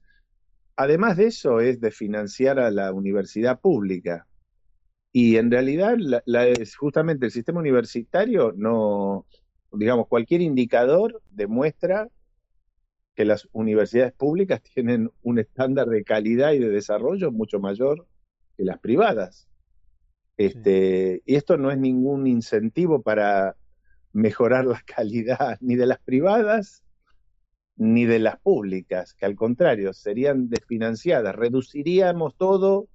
Además 0.80 1.16
de 1.16 1.26
eso 1.26 1.58
es 1.58 1.80
de 1.80 1.90
financiar 1.90 2.60
a 2.60 2.70
la 2.70 2.92
universidad 2.92 3.60
pública. 3.60 4.28
Y 5.10 5.36
en 5.36 5.50
realidad 5.50 5.96
es 6.60 6.76
justamente 6.76 7.26
el 7.26 7.32
sistema 7.32 7.58
universitario 7.58 8.54
no, 8.56 9.26
digamos, 9.72 10.06
cualquier 10.06 10.40
indicador 10.40 11.20
demuestra 11.30 12.08
que 13.16 13.24
las 13.24 13.48
universidades 13.50 14.12
públicas 14.12 14.62
tienen 14.74 15.10
un 15.22 15.40
estándar 15.40 15.88
de 15.88 16.04
calidad 16.04 16.52
y 16.52 16.60
de 16.60 16.68
desarrollo 16.68 17.32
mucho 17.32 17.58
mayor 17.58 18.06
que 18.56 18.62
las 18.62 18.78
privadas. 18.78 19.48
Este, 20.36 21.22
Y 21.26 21.34
esto 21.34 21.56
no 21.56 21.72
es 21.72 21.78
ningún 21.78 22.28
incentivo 22.28 23.02
para 23.02 23.56
mejorar 24.12 24.64
la 24.64 24.80
calidad 24.86 25.58
ni 25.60 25.74
de 25.74 25.86
las 25.86 25.98
privadas 25.98 26.84
ni 27.78 28.04
de 28.04 28.18
las 28.18 28.38
públicas, 28.40 29.14
que 29.14 29.24
al 29.24 29.36
contrario 29.36 29.92
serían 29.92 30.50
desfinanciadas. 30.50 31.34
Reduciríamos 31.34 32.36
todo 32.36 32.88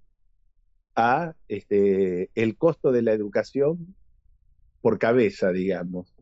a 0.96 1.34
este, 1.48 2.30
el 2.36 2.58
costo 2.58 2.92
de 2.92 3.02
la 3.02 3.14
educación 3.14 3.96
por 4.82 5.00
cabeza, 5.00 5.52
digamos. 5.52 6.14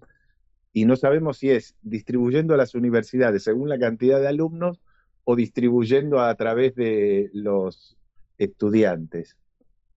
Y 0.74 0.86
no 0.86 0.96
sabemos 0.96 1.40
si 1.40 1.50
es 1.50 1.76
distribuyendo 1.82 2.54
a 2.54 2.58
las 2.58 2.76
universidades 2.76 3.44
según 3.44 3.68
la 3.68 3.80
cantidad 3.80 4.22
de 4.22 4.28
alumnos 4.28 4.80
o 5.24 5.36
distribuyendo 5.36 6.22
a 6.22 6.34
través 6.36 6.76
de 6.76 7.32
los 7.34 7.98
estudiantes. 8.38 9.38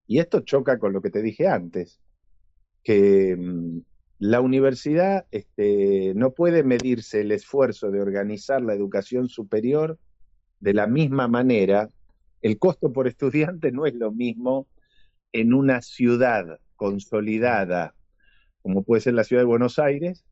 Y 0.07 0.19
esto 0.19 0.41
choca 0.41 0.79
con 0.79 0.91
lo 0.91 1.01
que 1.01 1.11
te 1.11 1.21
dije 1.21 1.47
antes, 1.47 1.99
que 2.83 3.35
mm, 3.37 3.79
la 4.29 4.41
universidad 4.41 5.27
este, 5.29 6.13
no 6.15 6.31
puede 6.31 6.63
medirse 6.63 7.21
el 7.21 7.31
esfuerzo 7.31 7.91
de 7.91 8.01
organizar 8.01 8.61
la 8.61 8.73
educación 8.73 9.29
superior 9.29 9.99
de 10.59 10.73
la 10.73 10.87
misma 10.87 11.27
manera. 11.27 11.91
El 12.41 12.57
costo 12.57 12.91
por 12.91 13.07
estudiante 13.07 13.71
no 13.71 13.85
es 13.85 13.93
lo 13.93 14.11
mismo 14.11 14.67
en 15.31 15.53
una 15.53 15.81
ciudad 15.81 16.59
consolidada, 16.75 17.93
como 18.63 18.83
puede 18.83 19.01
ser 19.01 19.13
la 19.13 19.23
ciudad 19.23 19.43
de 19.43 19.47
Buenos 19.47 19.77
Aires, 19.77 20.25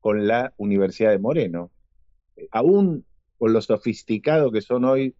con 0.00 0.26
la 0.26 0.52
Universidad 0.58 1.10
de 1.10 1.18
Moreno. 1.18 1.70
Aún 2.50 3.06
con 3.38 3.54
lo 3.54 3.62
sofisticado 3.62 4.52
que 4.52 4.60
son 4.60 4.84
hoy 4.84 5.14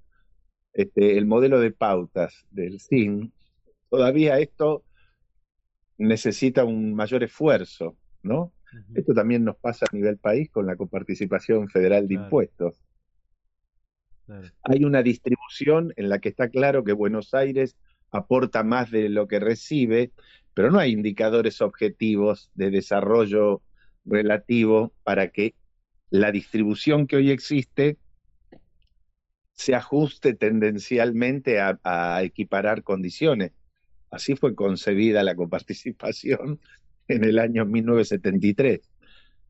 este, 0.75 1.17
el 1.17 1.25
modelo 1.25 1.59
de 1.59 1.71
pautas 1.71 2.47
del 2.51 2.81
CIN, 2.81 3.33
todavía 3.89 4.39
esto 4.41 4.85
necesita 5.97 6.65
un 6.65 6.95
mayor 6.95 7.23
esfuerzo, 7.23 7.97
¿no? 8.23 8.53
Esto 8.95 9.15
también 9.15 9.45
nos 9.45 9.57
pasa 9.57 9.87
a 9.91 9.95
nivel 9.95 10.17
país 10.19 10.49
con 10.51 10.67
la 10.67 10.77
coparticipación 10.77 11.69
federal 11.69 12.07
de 12.07 12.15
impuestos. 12.15 12.81
Hay 14.63 14.85
una 14.85 15.03
distribución 15.03 15.93
en 15.97 16.09
la 16.09 16.21
que 16.21 16.29
está 16.29 16.49
claro 16.49 16.85
que 16.85 16.93
Buenos 16.93 17.35
Aires 17.35 17.77
aporta 18.13 18.63
más 18.63 18.91
de 18.91 19.09
lo 19.09 19.27
que 19.27 19.41
recibe, 19.41 20.13
pero 20.55 20.71
no 20.71 20.79
hay 20.79 20.93
indicadores 20.93 21.61
objetivos 21.61 22.51
de 22.55 22.71
desarrollo 22.71 23.63
relativo 24.05 24.93
para 25.03 25.29
que 25.29 25.55
la 26.11 26.31
distribución 26.31 27.07
que 27.07 27.17
hoy 27.17 27.31
existe 27.31 27.99
se 29.53 29.75
ajuste 29.75 30.35
tendencialmente 30.35 31.61
a 31.61 32.23
equiparar 32.23 32.83
condiciones. 32.83 33.53
Así 34.11 34.35
fue 34.35 34.55
concebida 34.55 35.23
la 35.23 35.37
coparticipación 35.37 36.61
en 37.11 37.25
el 37.25 37.39
año 37.39 37.65
1973. 37.65 38.81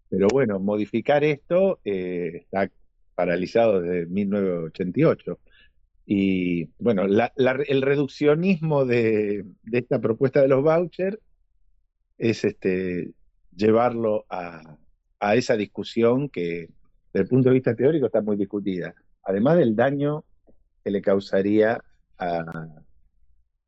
Pero 0.08 0.28
bueno, 0.28 0.58
modificar 0.58 1.22
esto 1.24 1.80
eh, 1.84 2.42
está 2.42 2.70
paralizado 3.14 3.80
desde 3.80 4.06
1988. 4.06 5.38
Y 6.06 6.64
bueno, 6.78 7.04
el 7.04 7.82
reduccionismo 7.82 8.84
de, 8.84 9.44
esta 9.70 10.00
propuesta 10.00 10.40
de 10.40 10.48
los 10.48 10.62
vouchers 10.62 11.18
es 12.18 12.44
este, 12.44 13.12
llevarlo 13.54 14.26
a, 14.28 14.76
esa 15.34 15.56
discusión 15.56 16.28
que 16.30 16.70
desde 17.12 17.24
el 17.24 17.28
punto 17.28 17.50
de 17.50 17.54
vista 17.54 17.76
teórico 17.76 18.06
está 18.06 18.22
muy 18.22 18.36
discutida. 18.36 18.94
Además 19.22 19.58
del 19.58 19.76
daño 19.76 20.24
que 20.82 20.90
le 20.90 21.02
causaría 21.02 21.80
a, 22.18 22.68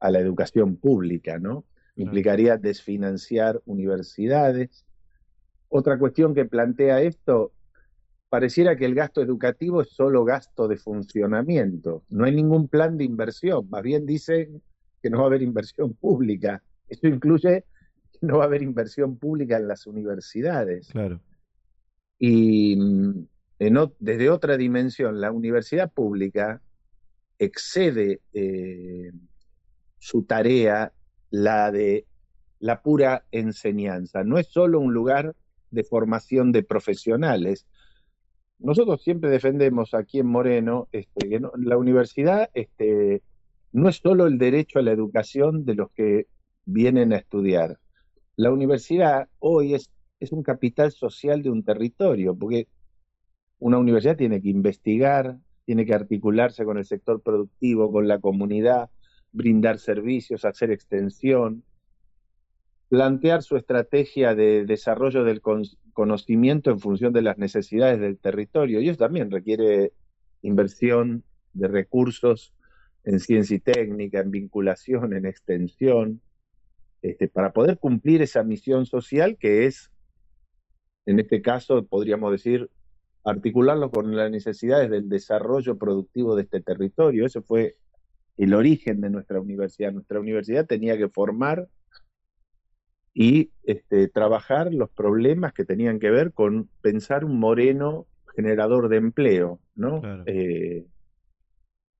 a 0.00 0.10
la 0.10 0.18
educación 0.18 0.76
pública, 0.76 1.38
¿no? 1.38 1.64
Implicaría 1.96 2.56
desfinanciar 2.56 3.60
universidades. 3.66 4.84
Otra 5.68 5.98
cuestión 5.98 6.34
que 6.34 6.44
plantea 6.44 7.00
esto, 7.02 7.52
pareciera 8.28 8.76
que 8.76 8.86
el 8.86 8.94
gasto 8.94 9.20
educativo 9.20 9.82
es 9.82 9.90
solo 9.90 10.24
gasto 10.24 10.66
de 10.68 10.76
funcionamiento, 10.76 12.02
no 12.08 12.24
hay 12.24 12.34
ningún 12.34 12.66
plan 12.66 12.96
de 12.96 13.04
inversión, 13.04 13.68
más 13.68 13.82
bien 13.82 14.06
dicen 14.06 14.62
que 15.02 15.10
no 15.10 15.18
va 15.18 15.24
a 15.24 15.26
haber 15.26 15.42
inversión 15.42 15.92
pública. 15.94 16.62
Esto 16.88 17.08
incluye 17.08 17.64
que 18.12 18.26
no 18.26 18.38
va 18.38 18.44
a 18.44 18.46
haber 18.46 18.62
inversión 18.62 19.18
pública 19.18 19.56
en 19.56 19.68
las 19.68 19.86
universidades. 19.86 20.88
Claro. 20.88 21.20
Y 22.18 22.76
mm, 22.76 23.26
desde 23.98 24.30
otra 24.30 24.56
dimensión, 24.56 25.20
la 25.20 25.30
universidad 25.30 25.92
pública 25.92 26.62
excede 27.38 28.20
eh, 28.32 29.12
su 29.98 30.22
tarea, 30.22 30.92
la 31.32 31.72
de 31.72 32.06
la 32.60 32.82
pura 32.82 33.24
enseñanza. 33.32 34.22
No 34.22 34.38
es 34.38 34.46
solo 34.46 34.78
un 34.78 34.94
lugar 34.94 35.34
de 35.70 35.82
formación 35.82 36.52
de 36.52 36.62
profesionales. 36.62 37.66
Nosotros 38.60 39.02
siempre 39.02 39.30
defendemos 39.30 39.94
aquí 39.94 40.20
en 40.20 40.26
Moreno 40.26 40.88
este, 40.92 41.28
que 41.28 41.40
la 41.56 41.76
universidad 41.76 42.50
este, 42.54 43.22
no 43.72 43.88
es 43.88 43.96
solo 43.96 44.26
el 44.26 44.38
derecho 44.38 44.78
a 44.78 44.82
la 44.82 44.92
educación 44.92 45.64
de 45.64 45.74
los 45.74 45.90
que 45.90 46.26
vienen 46.66 47.12
a 47.12 47.16
estudiar. 47.16 47.78
La 48.36 48.52
universidad 48.52 49.28
hoy 49.38 49.74
es, 49.74 49.90
es 50.20 50.32
un 50.32 50.42
capital 50.42 50.92
social 50.92 51.42
de 51.42 51.50
un 51.50 51.64
territorio, 51.64 52.36
porque 52.36 52.68
una 53.58 53.78
universidad 53.78 54.16
tiene 54.16 54.42
que 54.42 54.50
investigar, 54.50 55.38
tiene 55.64 55.86
que 55.86 55.94
articularse 55.94 56.64
con 56.64 56.76
el 56.76 56.84
sector 56.84 57.22
productivo, 57.22 57.90
con 57.90 58.06
la 58.06 58.20
comunidad, 58.20 58.90
brindar 59.32 59.78
servicios, 59.78 60.44
hacer 60.44 60.70
extensión, 60.70 61.64
plantear 62.88 63.42
su 63.42 63.56
estrategia 63.56 64.34
de 64.34 64.64
desarrollo 64.66 65.24
del 65.24 65.40
conocimiento 65.92 66.70
en 66.70 66.78
función 66.78 67.12
de 67.12 67.22
las 67.22 67.38
necesidades 67.38 67.98
del 67.98 68.18
territorio. 68.18 68.80
Y 68.80 68.88
eso 68.88 68.98
también 68.98 69.30
requiere 69.30 69.92
inversión 70.42 71.24
de 71.54 71.68
recursos 71.68 72.52
en 73.04 73.18
ciencia 73.18 73.56
y 73.56 73.60
técnica, 73.60 74.20
en 74.20 74.30
vinculación, 74.30 75.14
en 75.14 75.26
extensión, 75.26 76.20
este, 77.00 77.28
para 77.28 77.52
poder 77.52 77.78
cumplir 77.78 78.22
esa 78.22 78.44
misión 78.44 78.86
social 78.86 79.36
que 79.38 79.66
es, 79.66 79.90
en 81.06 81.18
este 81.18 81.42
caso, 81.42 81.84
podríamos 81.84 82.30
decir, 82.30 82.70
articularlo 83.24 83.90
con 83.90 84.14
las 84.14 84.30
necesidades 84.30 84.90
del 84.90 85.08
desarrollo 85.08 85.78
productivo 85.78 86.36
de 86.36 86.42
este 86.42 86.60
territorio. 86.60 87.26
Ese 87.26 87.40
fue 87.40 87.76
el 88.36 88.54
origen 88.54 89.00
de 89.00 89.10
nuestra 89.10 89.40
universidad. 89.40 89.92
Nuestra 89.92 90.20
universidad 90.20 90.66
tenía 90.66 90.96
que 90.96 91.08
formar 91.08 91.68
y 93.14 93.50
este, 93.64 94.08
trabajar 94.08 94.72
los 94.72 94.90
problemas 94.90 95.52
que 95.52 95.64
tenían 95.64 95.98
que 95.98 96.10
ver 96.10 96.32
con 96.32 96.68
pensar 96.80 97.24
un 97.24 97.38
moreno 97.38 98.06
generador 98.34 98.88
de 98.88 98.96
empleo, 98.96 99.60
¿no? 99.74 100.00
Eh, 100.26 100.86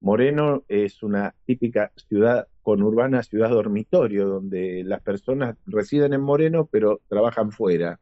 moreno 0.01 0.65
es 0.69 1.03
una 1.03 1.35
típica 1.45 1.93
ciudad 1.97 2.49
conurbana, 2.63 3.23
ciudad 3.23 3.51
dormitorio, 3.51 4.27
donde 4.27 4.83
las 4.85 5.03
personas 5.03 5.57
residen 5.67 6.15
en 6.15 6.23
Moreno 6.23 6.69
pero 6.71 7.01
trabajan 7.09 7.53
fuera. 7.53 8.01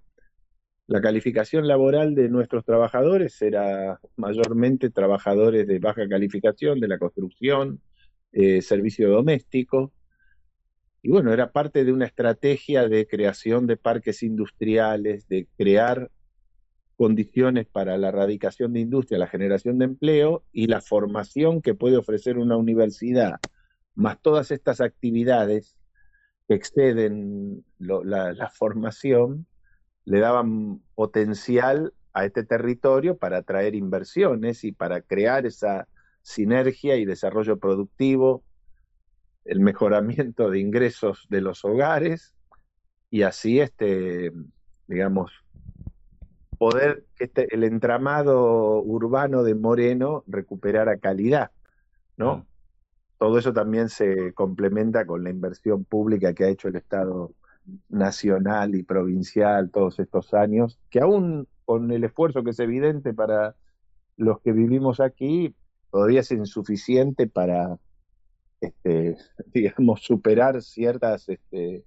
La 0.87 1.01
calificación 1.01 1.69
laboral 1.69 2.15
de 2.15 2.29
nuestros 2.29 2.65
trabajadores 2.65 3.41
era 3.43 4.01
mayormente 4.17 4.91
trabajadores 4.91 5.67
de 5.67 5.79
baja 5.79 6.09
calificación, 6.09 6.81
de 6.81 6.89
la 6.89 6.99
construcción, 6.99 7.81
eh, 8.33 8.63
servicio 8.63 9.11
doméstico. 9.11 9.93
Y 11.03 11.11
bueno, 11.11 11.33
era 11.33 11.53
parte 11.53 11.85
de 11.85 11.93
una 11.93 12.07
estrategia 12.07 12.89
de 12.89 13.07
creación 13.07 13.67
de 13.67 13.77
parques 13.77 14.23
industriales, 14.23 15.27
de 15.29 15.49
crear 15.57 16.11
condiciones 16.97 17.67
para 17.67 17.97
la 17.97 18.09
erradicación 18.09 18.75
de 18.75 18.81
industria, 18.81 19.19
la 19.19 19.27
generación 19.27 19.79
de 19.79 19.87
empleo 19.87 20.45
y 20.53 20.67
la 20.67 20.83
formación 20.83 21.63
que 21.63 21.75
puede 21.75 21.97
ofrecer 21.97 22.37
una 22.37 22.59
universidad, 22.59 23.41
más 23.95 24.21
todas 24.21 24.51
estas 24.51 24.83
actividades 24.83 25.79
que 26.47 26.55
exceden 26.55 27.65
la 27.79 28.51
formación, 28.53 29.47
le 30.05 30.21
daban 30.21 30.83
potencial 30.95 31.95
a 32.13 32.25
este 32.25 32.45
territorio 32.45 33.17
para 33.17 33.39
atraer 33.39 33.75
inversiones 33.75 34.65
y 34.65 34.73
para 34.73 35.01
crear 35.01 35.47
esa 35.47 35.89
sinergia 36.23 36.97
y 36.97 37.05
desarrollo 37.05 37.59
productivo, 37.59 38.43
el 39.45 39.61
mejoramiento 39.61 40.51
de 40.51 40.61
ingresos 40.61 41.27
de 41.31 41.41
los 41.41 41.65
hogares 41.65 42.35
y 43.11 43.23
así 43.23 43.61
este 43.61 44.33
digamos 44.87 45.33
poder 46.61 47.07
que 47.17 47.25
este, 47.25 47.55
el 47.55 47.65
entramado 47.65 48.83
urbano 48.83 49.43
de 49.43 49.55
Moreno 49.55 50.25
recuperara 50.27 50.99
calidad, 50.99 51.53
¿no? 52.19 52.47
Todo 53.17 53.39
eso 53.39 53.55
también 53.55 53.89
se 53.89 54.35
complementa 54.35 55.07
con 55.07 55.25
la 55.25 55.31
inversión 55.31 55.85
pública 55.85 56.35
que 56.35 56.45
ha 56.45 56.49
hecho 56.49 56.69
el 56.69 56.77
Estado 56.77 57.33
nacional 57.89 58.75
y 58.75 58.83
provincial 58.83 59.71
todos 59.71 59.99
estos 60.01 60.35
años, 60.35 60.79
que 60.91 61.01
aún 61.01 61.49
con 61.65 61.91
el 61.93 62.05
esfuerzo 62.05 62.43
que 62.43 62.51
es 62.51 62.61
evidente 62.61 63.15
para 63.15 63.57
los 64.19 64.41
que 64.41 64.53
vivimos 64.53 65.01
aquí, 65.01 65.55
todavía 65.91 66.21
es 66.21 66.31
insuficiente 66.31 67.27
para, 67.27 67.79
este, 68.61 69.17
digamos, 69.53 70.03
superar 70.03 70.63
ciertas, 70.63 71.29
este, 71.29 71.85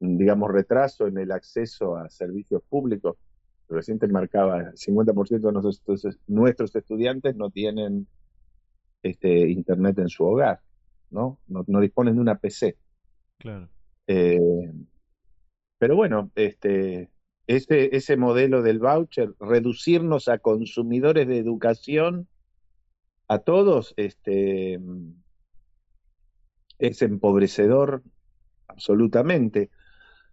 digamos, 0.00 0.50
retraso 0.50 1.06
en 1.06 1.18
el 1.18 1.32
acceso 1.32 1.96
a 1.96 2.10
servicios 2.10 2.62
públicos. 2.68 3.16
Reciente 3.68 4.06
marcaba, 4.08 4.60
el 4.60 4.74
50% 4.74 5.40
de 5.40 5.52
nuestros, 5.52 6.18
nuestros 6.26 6.76
estudiantes 6.76 7.36
no 7.36 7.50
tienen 7.50 8.06
este, 9.02 9.48
internet 9.48 9.98
en 9.98 10.08
su 10.08 10.24
hogar, 10.24 10.60
¿no? 11.10 11.38
¿no? 11.46 11.64
No 11.66 11.80
disponen 11.80 12.16
de 12.16 12.20
una 12.20 12.38
PC. 12.38 12.76
Claro. 13.38 13.68
Eh, 14.06 14.38
pero 15.78 15.96
bueno, 15.96 16.30
este, 16.34 17.10
ese, 17.46 17.96
ese 17.96 18.16
modelo 18.16 18.62
del 18.62 18.78
voucher, 18.78 19.34
reducirnos 19.40 20.28
a 20.28 20.38
consumidores 20.38 21.26
de 21.26 21.38
educación, 21.38 22.28
a 23.28 23.38
todos, 23.38 23.94
este, 23.96 24.78
es 26.78 27.02
empobrecedor 27.02 28.02
absolutamente. 28.68 29.70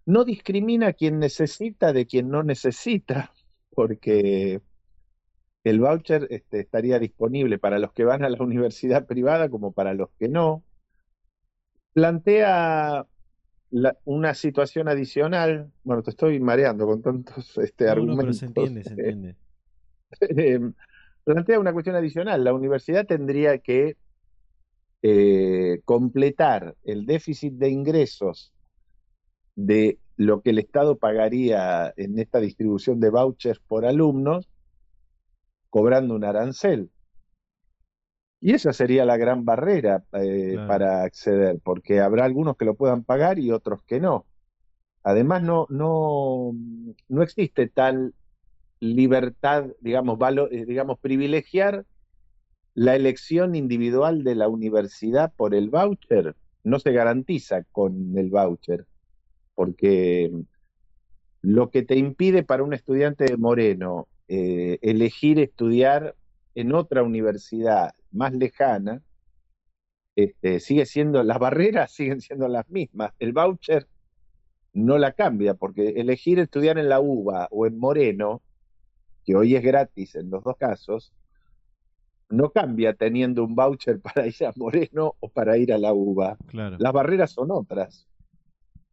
No 0.05 0.25
discrimina 0.25 0.87
a 0.87 0.93
quien 0.93 1.19
necesita 1.19 1.93
de 1.93 2.05
quien 2.07 2.29
no 2.29 2.43
necesita, 2.43 3.31
porque 3.69 4.61
el 5.63 5.79
voucher 5.79 6.27
este, 6.29 6.59
estaría 6.59 6.99
disponible 6.99 7.59
para 7.59 7.79
los 7.79 7.93
que 7.93 8.05
van 8.05 8.23
a 8.23 8.29
la 8.29 8.37
universidad 8.43 9.05
privada 9.05 9.49
como 9.49 9.71
para 9.71 9.93
los 9.93 10.09
que 10.17 10.27
no. 10.27 10.63
Plantea 11.93 13.05
una 14.05 14.33
situación 14.33 14.87
adicional, 14.87 15.71
bueno, 15.83 16.01
te 16.01 16.09
estoy 16.09 16.39
mareando 16.39 16.87
con 16.87 17.01
tantos 17.01 17.57
este, 17.59 17.87
argumentos. 17.87 18.37
se 18.37 18.45
entiende, 18.47 18.83
se 18.83 18.89
entiende. 18.89 19.35
Em, 20.21 20.73
plantea 21.33 21.59
una 21.59 21.73
cuestión 21.73 21.95
adicional. 21.95 22.43
La 22.43 22.55
universidad 22.55 23.05
tendría 23.05 23.59
que 23.59 23.97
eh, 25.03 25.79
completar 25.85 26.75
el 26.83 27.05
déficit 27.05 27.53
de 27.53 27.69
ingresos 27.69 28.51
de 29.55 29.99
lo 30.15 30.41
que 30.41 30.49
el 30.49 30.57
Estado 30.57 30.97
pagaría 30.97 31.93
en 31.97 32.17
esta 32.17 32.39
distribución 32.39 32.99
de 32.99 33.11
vouchers 33.11 33.59
por 33.59 33.85
alumnos, 33.85 34.49
cobrando 35.69 36.15
un 36.15 36.23
arancel. 36.23 36.89
Y 38.41 38.53
esa 38.53 38.73
sería 38.73 39.05
la 39.05 39.17
gran 39.17 39.45
barrera 39.45 40.03
eh, 40.13 40.55
para 40.67 41.03
acceder, 41.03 41.59
porque 41.63 41.99
habrá 41.99 42.25
algunos 42.25 42.57
que 42.57 42.65
lo 42.65 42.73
puedan 42.73 43.03
pagar 43.03 43.37
y 43.37 43.51
otros 43.51 43.83
que 43.83 43.99
no. 43.99 44.25
Además, 45.03 45.43
no, 45.43 45.67
no, 45.69 46.53
no 47.07 47.21
existe 47.21 47.67
tal 47.67 48.15
libertad, 48.79 49.67
digamos, 49.81 50.17
eh, 50.51 50.65
digamos, 50.65 50.99
privilegiar 50.99 51.85
la 52.73 52.95
elección 52.95 53.55
individual 53.55 54.23
de 54.23 54.35
la 54.35 54.47
universidad 54.47 55.33
por 55.35 55.53
el 55.53 55.69
voucher 55.69 56.35
no 56.63 56.79
se 56.79 56.91
garantiza 56.91 57.63
con 57.71 58.17
el 58.17 58.29
voucher, 58.29 58.85
porque 59.55 60.31
lo 61.41 61.69
que 61.69 61.83
te 61.83 61.95
impide 61.97 62.43
para 62.43 62.63
un 62.63 62.73
estudiante 62.73 63.25
de 63.25 63.37
Moreno 63.37 64.07
eh, 64.27 64.77
elegir 64.81 65.39
estudiar 65.39 66.15
en 66.55 66.73
otra 66.73 67.03
universidad 67.03 67.95
más 68.11 68.33
lejana, 68.33 69.01
este, 70.15 70.59
sigue 70.59 70.85
siendo, 70.85 71.23
las 71.23 71.39
barreras 71.39 71.91
siguen 71.95 72.21
siendo 72.21 72.47
las 72.47 72.69
mismas. 72.69 73.13
El 73.19 73.33
voucher 73.33 73.87
no 74.73 74.97
la 74.97 75.13
cambia, 75.13 75.53
porque 75.53 75.89
elegir 75.97 76.39
estudiar 76.39 76.77
en 76.77 76.89
la 76.89 76.99
UBA 76.99 77.47
o 77.51 77.65
en 77.65 77.77
Moreno, 77.79 78.41
que 79.25 79.35
hoy 79.35 79.55
es 79.55 79.63
gratis 79.63 80.15
en 80.15 80.29
los 80.29 80.43
dos 80.43 80.57
casos, 80.57 81.13
no 82.29 82.51
cambia 82.51 82.93
teniendo 82.93 83.43
un 83.43 83.55
voucher 83.55 83.99
para 84.01 84.27
ir 84.27 84.45
a 84.45 84.53
Moreno 84.55 85.15
o 85.19 85.29
para 85.29 85.57
ir 85.57 85.73
a 85.73 85.77
la 85.77 85.93
UBA. 85.93 86.37
Las 86.53 86.93
barreras 86.93 87.31
son 87.31 87.51
otras. 87.51 88.07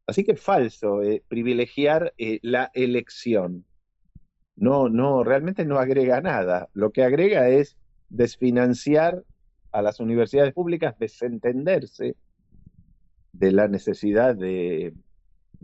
Así 0.06 0.24
que 0.24 0.32
es 0.32 0.40
falso 0.40 1.02
eh, 1.02 1.22
privilegiar 1.26 2.14
eh, 2.16 2.38
la 2.42 2.70
elección. 2.74 3.64
No, 4.54 4.88
no, 4.88 5.24
realmente 5.24 5.64
no 5.64 5.78
agrega 5.78 6.20
nada. 6.20 6.68
Lo 6.72 6.92
que 6.92 7.02
agrega 7.02 7.48
es 7.48 7.76
desfinanciar 8.08 9.24
a 9.72 9.82
las 9.82 10.00
universidades 10.00 10.54
públicas, 10.54 10.98
desentenderse 10.98 12.16
de 13.32 13.52
la 13.52 13.68
necesidad 13.68 14.34
de, 14.34 14.94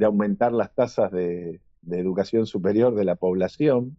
aumentar 0.04 0.52
las 0.52 0.74
tasas 0.74 1.10
de, 1.12 1.60
educación 1.90 2.46
superior 2.46 2.94
de 2.94 3.04
la 3.04 3.16
población. 3.16 3.96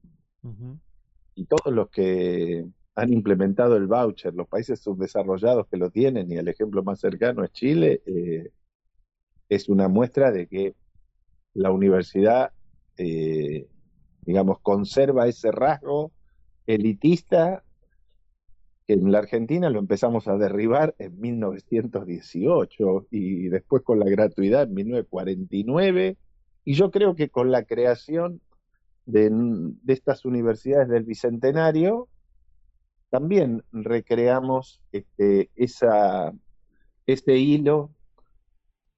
Y 1.35 1.45
todos 1.45 1.73
los 1.73 1.89
que 1.89 2.65
han 2.95 3.13
implementado 3.13 3.75
el 3.75 3.87
voucher, 3.87 4.33
los 4.33 4.47
países 4.47 4.79
subdesarrollados 4.81 5.67
que 5.67 5.77
lo 5.77 5.89
tienen, 5.89 6.31
y 6.31 6.35
el 6.35 6.47
ejemplo 6.47 6.83
más 6.83 6.99
cercano 6.99 7.43
es 7.43 7.51
Chile, 7.51 8.01
eh, 8.05 8.51
es 9.49 9.69
una 9.69 9.87
muestra 9.87 10.31
de 10.31 10.47
que 10.47 10.75
la 11.53 11.71
universidad, 11.71 12.51
eh, 12.97 13.67
digamos, 14.21 14.59
conserva 14.59 15.27
ese 15.27 15.51
rasgo 15.51 16.11
elitista 16.67 17.63
que 18.85 18.93
en 18.93 19.11
la 19.11 19.19
Argentina 19.19 19.69
lo 19.69 19.79
empezamos 19.79 20.27
a 20.27 20.37
derribar 20.37 20.95
en 20.97 21.19
1918 21.19 23.07
y 23.11 23.47
después 23.47 23.81
con 23.83 23.99
la 23.99 24.09
gratuidad 24.09 24.63
en 24.63 24.73
1949 24.73 26.17
y 26.65 26.73
yo 26.73 26.91
creo 26.91 27.15
que 27.15 27.29
con 27.29 27.51
la 27.51 27.63
creación 27.63 28.41
de, 29.05 29.31
estas 29.87 30.25
universidades 30.25 30.89
del 30.89 31.03
Bicentenario 31.03 32.07
también 33.09 33.63
recreamos 33.71 34.81
este, 34.91 35.51
esa, 35.55 36.33
ese 37.05 37.37
hilo 37.37 37.91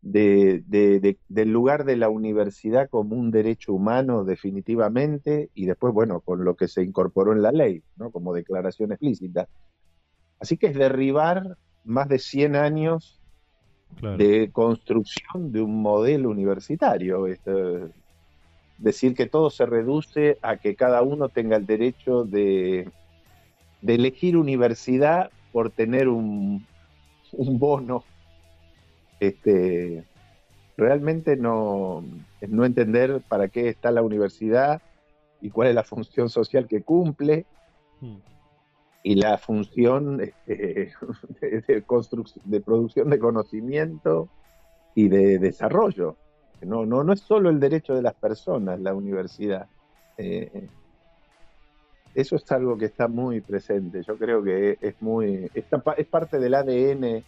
de, 0.01 1.17
del 1.27 1.51
lugar 1.51 1.83
de 1.83 1.97
la 1.97 2.09
universidad 2.09 2.89
como 2.89 3.15
un 3.15 3.31
derecho 3.31 3.73
humano 3.73 4.23
definitivamente 4.23 5.49
y 5.55 5.65
después, 5.65 5.93
bueno, 5.93 6.21
con 6.21 6.45
lo 6.45 6.55
que 6.55 6.67
se 6.67 6.83
incorporó 6.83 7.33
en 7.33 7.41
la 7.41 7.51
ley, 7.51 7.83
¿no? 7.97 8.11
como 8.11 8.33
declaración 8.33 8.91
explícita. 8.91 9.49
Así 10.39 10.57
que 10.57 10.67
es 10.67 10.75
derribar 10.75 11.57
más 11.83 12.07
de 12.07 12.19
100 12.19 12.55
años 12.55 13.19
de 14.17 14.49
construcción 14.51 15.51
de 15.51 15.61
un 15.61 15.81
modelo 15.81 16.29
universitario. 16.29 17.27
Este, 17.27 17.51
decir 18.77 19.15
que 19.15 19.25
todo 19.25 19.49
se 19.49 19.65
reduce 19.65 20.37
a 20.41 20.57
que 20.57 20.75
cada 20.75 21.01
uno 21.01 21.29
tenga 21.29 21.57
el 21.57 21.65
derecho 21.65 22.23
de, 22.23 22.89
de 23.81 23.95
elegir 23.95 24.37
universidad 24.37 25.31
por 25.51 25.69
tener 25.71 26.07
un, 26.07 26.65
un 27.31 27.59
bono. 27.59 28.03
Este, 29.19 30.03
realmente 30.77 31.37
no, 31.37 32.03
no 32.47 32.65
entender 32.65 33.21
para 33.27 33.47
qué 33.47 33.69
está 33.69 33.91
la 33.91 34.01
universidad 34.01 34.81
y 35.41 35.49
cuál 35.49 35.69
es 35.69 35.75
la 35.75 35.83
función 35.83 36.29
social 36.29 36.67
que 36.67 36.81
cumple. 36.81 37.45
Hmm 38.01 38.17
y 39.05 39.13
la 39.13 39.37
función 39.37 40.19
este, 40.19 40.91
de, 41.39 41.83
de 42.43 42.61
producción 42.61 43.09
de 43.11 43.19
conocimiento 43.19 44.29
y 44.95 45.09
de 45.09 45.37
desarrollo. 45.37 46.17
No, 46.61 46.85
no, 46.85 47.03
no 47.03 47.13
es 47.13 47.21
solo 47.21 47.49
el 47.49 47.59
derecho 47.59 47.93
de 47.93 48.01
las 48.01 48.13
personas 48.13 48.79
la 48.79 48.93
universidad. 48.93 49.67
Eh, 50.17 50.67
eso 52.13 52.37
es 52.37 52.51
algo 52.51 52.77
que 52.77 52.85
está 52.85 53.07
muy 53.07 53.41
presente. 53.41 54.01
Yo 54.03 54.17
creo 54.17 54.43
que 54.43 54.77
es 54.81 55.01
muy 55.01 55.51
es 55.53 56.07
parte 56.07 56.39
del 56.39 56.53
ADN 56.53 57.23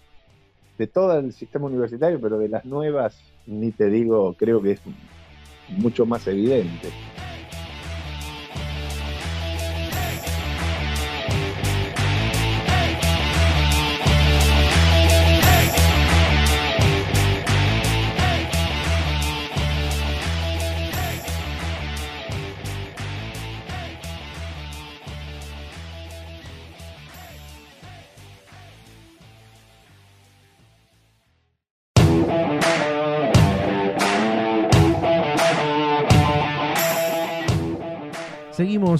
de 0.78 0.88
todo 0.88 1.17
el 1.17 1.34
sistema 1.34 1.65
universitario, 1.65 2.19
pero 2.21 2.38
de 2.38 2.49
las 2.49 2.65
nuevas, 2.65 3.19
ni 3.45 3.71
te 3.71 3.89
digo, 3.89 4.34
creo 4.38 4.61
que 4.61 4.71
es 4.71 4.82
mucho 5.69 6.05
más 6.05 6.28
evidente. 6.28 6.89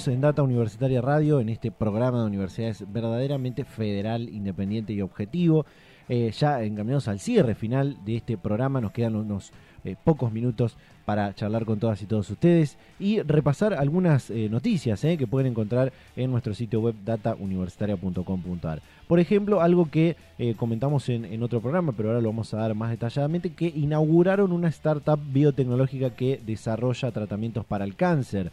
En 0.08 0.20
Data 0.20 0.42
Universitaria 0.42 1.00
Radio, 1.00 1.40
en 1.40 1.48
este 1.48 1.70
programa 1.70 2.20
de 2.20 2.26
universidades 2.26 2.84
verdaderamente 2.92 3.64
federal, 3.64 4.28
independiente 4.28 4.92
y 4.92 5.00
objetivo. 5.00 5.66
Eh, 6.08 6.30
ya 6.30 6.62
encaminados 6.62 7.06
al 7.08 7.20
cierre 7.20 7.54
final 7.54 7.98
de 8.04 8.16
este 8.16 8.38
programa, 8.38 8.80
nos 8.80 8.92
quedan 8.92 9.14
unos 9.14 9.52
eh, 9.84 9.94
pocos 10.02 10.32
minutos 10.32 10.76
para 11.04 11.34
charlar 11.34 11.66
con 11.66 11.78
todas 11.78 12.00
y 12.02 12.06
todos 12.06 12.28
ustedes 12.30 12.78
y 12.98 13.20
repasar 13.20 13.74
algunas 13.74 14.30
eh, 14.30 14.48
noticias 14.50 15.00
que 15.00 15.26
pueden 15.26 15.52
encontrar 15.52 15.92
en 16.16 16.30
nuestro 16.30 16.54
sitio 16.54 16.80
web 16.80 16.94
datauniversitaria.com.ar. 17.04 18.80
Por 19.06 19.20
ejemplo, 19.20 19.60
algo 19.60 19.90
que 19.90 20.16
comentamos 20.56 21.08
en, 21.08 21.24
en, 21.24 21.42
otro 21.42 21.60
programa, 21.60 21.92
pero 21.92 22.10
ahora 22.10 22.20
lo 22.20 22.28
vamos 22.28 22.52
a 22.52 22.58
dar 22.58 22.74
más 22.74 22.90
detalladamente, 22.90 23.52
que 23.52 23.66
inauguraron 23.66 24.52
una 24.52 24.68
startup 24.68 25.18
biotecnológica 25.32 26.10
que 26.10 26.40
desarrolla 26.44 27.10
tratamientos 27.10 27.64
para 27.64 27.84
el 27.84 27.96
cáncer. 27.96 28.50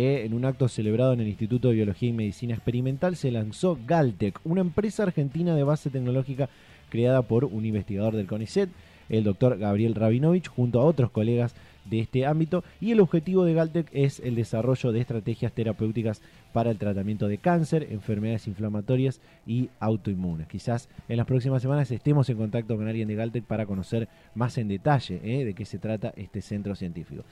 Eh, 0.00 0.24
en 0.24 0.32
un 0.32 0.44
acto 0.44 0.68
celebrado 0.68 1.12
en 1.12 1.18
el 1.18 1.26
Instituto 1.26 1.66
de 1.66 1.74
Biología 1.74 2.10
y 2.10 2.12
Medicina 2.12 2.54
Experimental 2.54 3.16
se 3.16 3.32
lanzó 3.32 3.76
Galtec, 3.84 4.38
una 4.44 4.60
empresa 4.60 5.02
argentina 5.02 5.56
de 5.56 5.64
base 5.64 5.90
tecnológica 5.90 6.48
creada 6.88 7.22
por 7.22 7.44
un 7.44 7.66
investigador 7.66 8.14
del 8.14 8.28
CONICET, 8.28 8.68
el 9.08 9.24
doctor 9.24 9.58
Gabriel 9.58 9.96
Rabinovich, 9.96 10.46
junto 10.46 10.80
a 10.80 10.84
otros 10.84 11.10
colegas 11.10 11.56
de 11.84 11.98
este 11.98 12.26
ámbito 12.26 12.62
y 12.80 12.92
el 12.92 13.00
objetivo 13.00 13.44
de 13.44 13.54
Galtec 13.54 13.88
es 13.92 14.20
el 14.20 14.36
desarrollo 14.36 14.92
de 14.92 15.00
estrategias 15.00 15.50
terapéuticas 15.50 16.22
para 16.52 16.70
el 16.70 16.78
tratamiento 16.78 17.26
de 17.26 17.38
cáncer, 17.38 17.88
enfermedades 17.90 18.46
inflamatorias 18.46 19.20
y 19.48 19.68
autoinmunes. 19.80 20.46
Quizás 20.46 20.88
en 21.08 21.16
las 21.16 21.26
próximas 21.26 21.60
semanas 21.60 21.90
estemos 21.90 22.30
en 22.30 22.36
contacto 22.36 22.76
con 22.76 22.86
alguien 22.86 23.08
de 23.08 23.16
Galtec 23.16 23.42
para 23.42 23.66
conocer 23.66 24.08
más 24.36 24.58
en 24.58 24.68
detalle 24.68 25.20
eh, 25.24 25.44
de 25.44 25.54
qué 25.54 25.64
se 25.64 25.80
trata 25.80 26.12
este 26.16 26.40
centro 26.40 26.76
científico. 26.76 27.24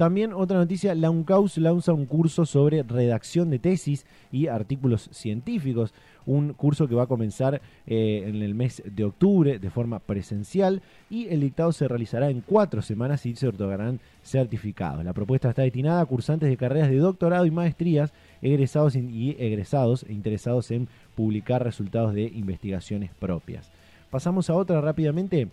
También 0.00 0.32
otra 0.32 0.56
noticia, 0.56 0.94
la 0.94 1.10
UNCAUS 1.10 1.58
lanza 1.58 1.92
un 1.92 2.06
curso 2.06 2.46
sobre 2.46 2.82
redacción 2.82 3.50
de 3.50 3.58
tesis 3.58 4.06
y 4.32 4.46
artículos 4.46 5.10
científicos, 5.12 5.92
un 6.24 6.54
curso 6.54 6.88
que 6.88 6.94
va 6.94 7.02
a 7.02 7.06
comenzar 7.06 7.60
eh, 7.86 8.24
en 8.26 8.36
el 8.36 8.54
mes 8.54 8.82
de 8.86 9.04
octubre 9.04 9.58
de 9.58 9.68
forma 9.68 9.98
presencial 9.98 10.80
y 11.10 11.28
el 11.28 11.42
dictado 11.42 11.72
se 11.72 11.86
realizará 11.86 12.30
en 12.30 12.40
cuatro 12.40 12.80
semanas 12.80 13.26
y 13.26 13.36
se 13.36 13.48
otorgarán 13.48 14.00
certificados. 14.24 15.04
La 15.04 15.12
propuesta 15.12 15.50
está 15.50 15.60
destinada 15.60 16.00
a 16.00 16.06
cursantes 16.06 16.48
de 16.48 16.56
carreras 16.56 16.88
de 16.88 16.96
doctorado 16.96 17.44
y 17.44 17.50
maestrías, 17.50 18.14
egresados 18.40 18.96
y 18.96 19.36
egresados 19.38 20.06
e 20.08 20.14
interesados 20.14 20.70
en 20.70 20.88
publicar 21.14 21.62
resultados 21.62 22.14
de 22.14 22.22
investigaciones 22.22 23.10
propias. 23.18 23.70
Pasamos 24.10 24.48
a 24.48 24.54
otra 24.54 24.80
rápidamente 24.80 25.50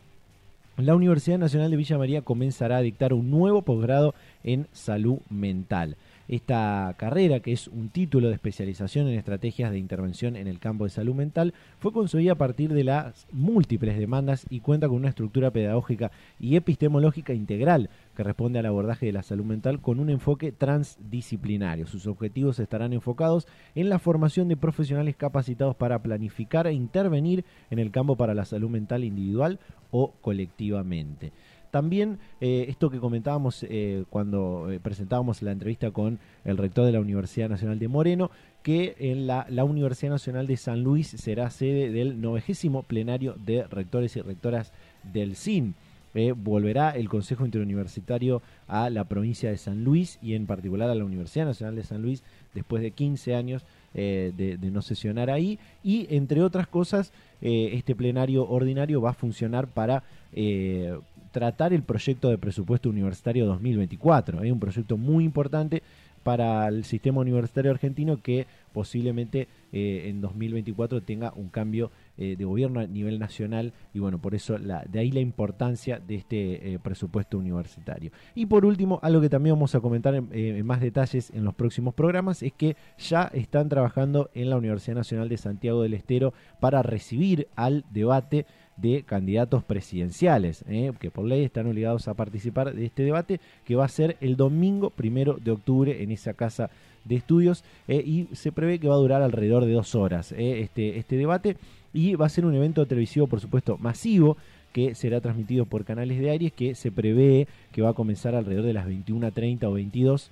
la 0.77 0.95
Universidad 0.95 1.39
Nacional 1.39 1.71
de 1.71 1.77
Villa 1.77 1.97
María 1.97 2.21
comenzará 2.21 2.77
a 2.77 2.81
dictar 2.81 3.11
un 3.13 3.31
nuevo 3.31 3.63
posgrado 3.63 4.13
en 4.43 4.67
salud 4.71 5.19
mental. 5.29 5.97
Esta 6.27 6.93
carrera, 6.97 7.39
que 7.39 7.53
es 7.53 7.69
un 7.69 7.87
título 7.87 8.27
de 8.27 8.33
especialización 8.33 9.07
en 9.07 9.17
estrategias 9.17 9.71
de 9.71 9.79
intervención 9.79 10.35
en 10.35 10.47
el 10.47 10.59
campo 10.59 10.83
de 10.83 10.89
salud 10.89 11.15
mental, 11.15 11.53
fue 11.79 11.93
concebida 11.93 12.33
a 12.33 12.37
partir 12.37 12.73
de 12.73 12.83
las 12.83 13.27
múltiples 13.31 13.97
demandas 13.97 14.45
y 14.49 14.59
cuenta 14.59 14.89
con 14.89 14.97
una 14.97 15.07
estructura 15.07 15.51
pedagógica 15.51 16.11
y 16.37 16.57
epistemológica 16.57 17.33
integral 17.33 17.89
que 18.13 18.23
responde 18.23 18.59
al 18.59 18.65
abordaje 18.65 19.05
de 19.05 19.13
la 19.13 19.23
salud 19.23 19.45
mental 19.45 19.79
con 19.79 20.01
un 20.01 20.09
enfoque 20.09 20.51
transdisciplinario. 20.51 21.87
Sus 21.87 22.07
objetivos 22.07 22.59
estarán 22.59 22.91
enfocados 22.91 23.47
en 23.73 23.87
la 23.87 23.99
formación 23.99 24.49
de 24.49 24.57
profesionales 24.57 25.15
capacitados 25.15 25.77
para 25.77 26.03
planificar 26.03 26.67
e 26.67 26.73
intervenir 26.73 27.45
en 27.69 27.79
el 27.79 27.91
campo 27.91 28.17
para 28.17 28.33
la 28.33 28.43
salud 28.43 28.69
mental 28.69 29.05
individual 29.05 29.59
o 29.91 30.11
colectivamente. 30.19 31.31
También 31.71 32.19
eh, 32.39 32.65
esto 32.69 32.89
que 32.89 32.99
comentábamos 32.99 33.65
eh, 33.67 34.05
cuando 34.09 34.71
eh, 34.71 34.79
presentábamos 34.79 35.41
la 35.41 35.51
entrevista 35.51 35.91
con 35.91 36.19
el 36.45 36.57
rector 36.57 36.85
de 36.85 36.93
la 36.93 36.99
Universidad 36.99 37.49
Nacional 37.49 37.79
de 37.79 37.87
Moreno, 37.87 38.31
que 38.63 38.95
en 38.99 39.27
la, 39.27 39.45
Universidad 39.63 40.11
Nacional 40.11 40.47
de 40.47 40.57
San 40.57 40.83
Luis 40.83 41.07
será 41.07 41.49
sede 41.49 41.91
del 41.91 42.21
90 42.21 42.81
plenario 42.87 43.35
de 43.45 43.63
rectores 43.63 44.15
y 44.15 44.21
rectoras 44.21 44.71
del 45.03 45.35
CIN. 45.35 45.75
volverá 46.35 46.91
el 46.91 47.09
Consejo 47.09 47.45
Interuniversitario 47.45 48.41
a 48.67 48.89
la 48.89 49.03
provincia 49.03 49.49
de 49.49 49.57
San 49.57 49.83
Luis 49.83 50.19
y 50.21 50.33
en 50.33 50.47
particular 50.47 50.89
a 50.89 50.95
la 50.95 51.05
Universidad 51.05 51.45
Nacional 51.45 51.75
de 51.75 51.83
San 51.83 52.01
Luis 52.01 52.23
después 52.53 52.81
de 52.81 52.91
15 52.91 53.35
años 53.35 53.65
de, 53.93 54.57
no 54.71 54.81
sesionar 54.81 55.29
ahí 55.29 55.59
y 55.83 56.07
entre 56.13 56.41
otras 56.41 56.67
cosas 56.67 57.13
este 57.41 57.95
plenario 57.95 58.47
ordinario 58.47 59.01
va 59.01 59.11
a 59.11 59.13
funcionar 59.13 59.67
para 59.67 60.03
tratar 61.37 61.71
el 61.71 61.83
proyecto 61.83 62.29
de 62.29 62.39
presupuesto 62.39 62.89
universitario 62.89 63.45
2024. 63.45 64.41
Es 64.41 64.51
un 64.51 64.59
proyecto 64.59 64.97
muy 64.97 65.23
importante 65.23 65.83
para 66.23 66.67
el 66.67 66.83
sistema 66.83 67.21
universitario 67.21 67.69
argentino 67.69 68.23
que 68.23 68.47
posiblemente 68.73 69.47
eh, 69.71 70.05
en 70.07 70.19
2024 70.19 71.03
tenga 71.03 71.31
un 71.35 71.49
cambio 71.49 71.91
eh, 72.17 72.35
de 72.35 72.43
gobierno 72.43 72.79
a 72.79 72.87
nivel 72.87 73.19
nacional 73.19 73.71
y 73.93 73.99
bueno, 73.99 74.17
por 74.17 74.33
eso 74.33 74.57
de 74.57 74.99
ahí 74.99 75.11
la 75.11 75.19
importancia 75.19 75.99
de 75.99 76.15
este 76.15 76.73
eh, 76.73 76.79
presupuesto 76.79 77.37
universitario. 77.37 78.11
Y 78.33 78.47
por 78.47 78.65
último, 78.65 78.99
algo 79.03 79.21
que 79.21 79.29
también 79.29 79.55
vamos 79.55 79.75
a 79.75 79.79
comentar 79.79 80.15
en, 80.15 80.65
más 80.65 80.81
detalles 80.81 81.29
en 81.35 81.45
los 81.45 81.53
próximos 81.53 81.93
programas 81.93 82.41
es 82.41 82.51
que 82.51 82.75
ya 82.97 83.29
están 83.31 83.69
trabajando 83.69 84.31
en 84.33 84.49
la 84.49 84.57
Universidad 84.57 84.95
Nacional 84.95 85.29
de 85.29 85.37
Santiago 85.37 85.83
del 85.83 85.93
Estero 85.93 86.33
para 86.59 86.81
recibir 86.81 87.47
al 87.55 87.85
debate 87.91 88.47
de 88.77 89.03
candidatos 89.03 89.63
presidenciales, 89.63 90.63
eh, 90.67 90.91
que 90.99 91.11
por 91.11 91.25
ley 91.25 91.43
están 91.43 91.67
obligados 91.67 92.07
a 92.07 92.13
participar 92.13 92.73
de 92.73 92.85
este 92.85 93.03
debate, 93.03 93.39
que 93.65 93.75
va 93.75 93.85
a 93.85 93.89
ser 93.89 94.17
el 94.21 94.37
domingo 94.37 94.91
primero 94.91 95.37
de 95.43 95.51
octubre 95.51 96.03
en 96.03 96.11
esa 96.11 96.33
casa 96.33 96.69
de 97.03 97.15
estudios 97.15 97.63
eh, 97.87 98.03
y 98.05 98.27
se 98.33 98.51
prevé 98.51 98.79
que 98.79 98.87
va 98.87 98.95
a 98.95 98.99
durar 98.99 99.21
alrededor 99.21 99.65
de 99.65 99.71
dos 99.71 99.95
horas 99.95 100.31
eh, 100.33 100.61
este, 100.61 100.97
este 100.97 101.15
debate 101.15 101.57
y 101.93 102.15
va 102.15 102.25
a 102.25 102.29
ser 102.29 102.45
un 102.45 102.53
evento 102.53 102.85
televisivo, 102.85 103.27
por 103.27 103.39
supuesto, 103.39 103.77
masivo 103.77 104.37
que 104.73 104.93
será 104.93 105.21
transmitido 105.21 105.65
por 105.65 105.85
canales 105.85 106.19
de 106.19 106.29
Aries 106.29 106.53
que 106.53 106.75
se 106.75 106.91
prevé 106.91 107.47
que 107.71 107.81
va 107.81 107.89
a 107.89 107.93
comenzar 107.93 108.35
alrededor 108.35 108.65
de 108.65 108.73
las 108.73 108.87
21.30 108.87 109.63
o 109.63 109.73
22 109.73 110.31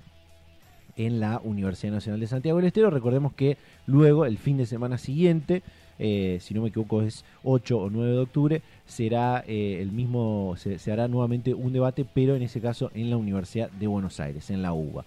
en 0.96 1.20
la 1.20 1.40
Universidad 1.44 1.92
Nacional 1.92 2.20
de 2.20 2.26
Santiago 2.26 2.58
del 2.58 2.68
Estero. 2.68 2.90
Recordemos 2.90 3.32
que 3.34 3.56
luego, 3.86 4.24
el 4.24 4.38
fin 4.38 4.56
de 4.56 4.66
semana 4.66 4.98
siguiente, 4.98 5.62
eh, 5.98 6.38
si 6.40 6.54
no 6.54 6.62
me 6.62 6.68
equivoco 6.68 7.02
es 7.02 7.24
8 7.44 7.78
o 7.78 7.90
9 7.90 8.12
de 8.12 8.18
octubre, 8.18 8.62
será 8.86 9.44
eh, 9.46 9.78
el 9.80 9.92
mismo, 9.92 10.54
se, 10.56 10.92
hará 10.92 11.08
nuevamente 11.08 11.54
un 11.54 11.72
debate, 11.72 12.04
pero 12.04 12.36
en 12.36 12.42
ese 12.42 12.60
caso 12.60 12.90
en 12.94 13.10
la 13.10 13.16
Universidad 13.16 13.70
de 13.70 13.86
Buenos 13.86 14.20
Aires, 14.20 14.50
en 14.50 14.62
la 14.62 14.72
UBA. 14.72 15.04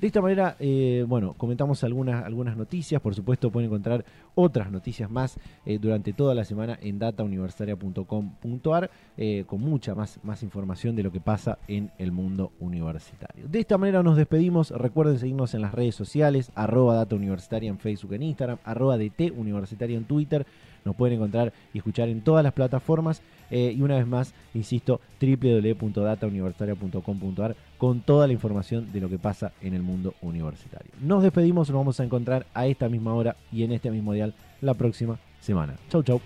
De 0.00 0.06
esta 0.06 0.22
manera, 0.22 0.54
eh, 0.60 1.04
bueno, 1.08 1.34
comentamos 1.36 1.82
algunas, 1.82 2.24
algunas 2.24 2.56
noticias. 2.56 3.02
Por 3.02 3.16
supuesto, 3.16 3.50
pueden 3.50 3.68
encontrar 3.68 4.04
otras 4.36 4.70
noticias 4.70 5.10
más 5.10 5.36
eh, 5.66 5.80
durante 5.80 6.12
toda 6.12 6.36
la 6.36 6.44
semana 6.44 6.78
en 6.80 7.00
datauniversitaria.com.ar 7.00 8.90
eh, 9.16 9.42
con 9.44 9.60
mucha 9.60 9.96
más, 9.96 10.20
más 10.22 10.44
información 10.44 10.94
de 10.94 11.02
lo 11.02 11.10
que 11.10 11.18
pasa 11.18 11.58
en 11.66 11.90
el 11.98 12.12
mundo 12.12 12.52
universitario. 12.60 13.48
De 13.48 13.58
esta 13.58 13.76
manera 13.76 14.04
nos 14.04 14.16
despedimos. 14.16 14.70
Recuerden 14.70 15.18
seguirnos 15.18 15.54
en 15.54 15.62
las 15.62 15.74
redes 15.74 15.96
sociales, 15.96 16.52
arroba 16.54 16.94
data 16.94 17.16
universitaria 17.16 17.68
en 17.68 17.80
Facebook, 17.80 18.12
en 18.12 18.22
Instagram, 18.22 18.58
arroba 18.62 18.98
DT 18.98 19.32
universitaria 19.36 19.96
en 19.96 20.04
Twitter. 20.04 20.46
Nos 20.84 20.94
pueden 20.94 21.16
encontrar 21.16 21.52
y 21.74 21.78
escuchar 21.78 22.08
en 22.08 22.20
todas 22.20 22.44
las 22.44 22.52
plataformas. 22.52 23.20
Y 23.50 23.80
una 23.80 23.96
vez 23.96 24.06
más, 24.06 24.32
insisto, 24.54 25.00
www.datauniversitaria.com.ar 25.20 27.56
con 27.78 28.00
toda 28.00 28.26
la 28.26 28.32
información 28.32 28.92
de 28.92 29.00
lo 29.00 29.08
que 29.08 29.18
pasa 29.18 29.52
en 29.62 29.72
el 29.72 29.82
mundo 29.82 30.14
universitario. 30.20 30.90
Nos 31.00 31.22
despedimos, 31.22 31.70
nos 31.70 31.78
vamos 31.78 32.00
a 32.00 32.04
encontrar 32.04 32.46
a 32.52 32.66
esta 32.66 32.88
misma 32.88 33.14
hora 33.14 33.36
y 33.52 33.62
en 33.62 33.72
este 33.72 33.90
mismo 33.90 34.12
dial 34.12 34.34
la 34.60 34.74
próxima 34.74 35.18
semana. 35.40 35.76
Chau, 35.88 36.02
chau. 36.02 36.20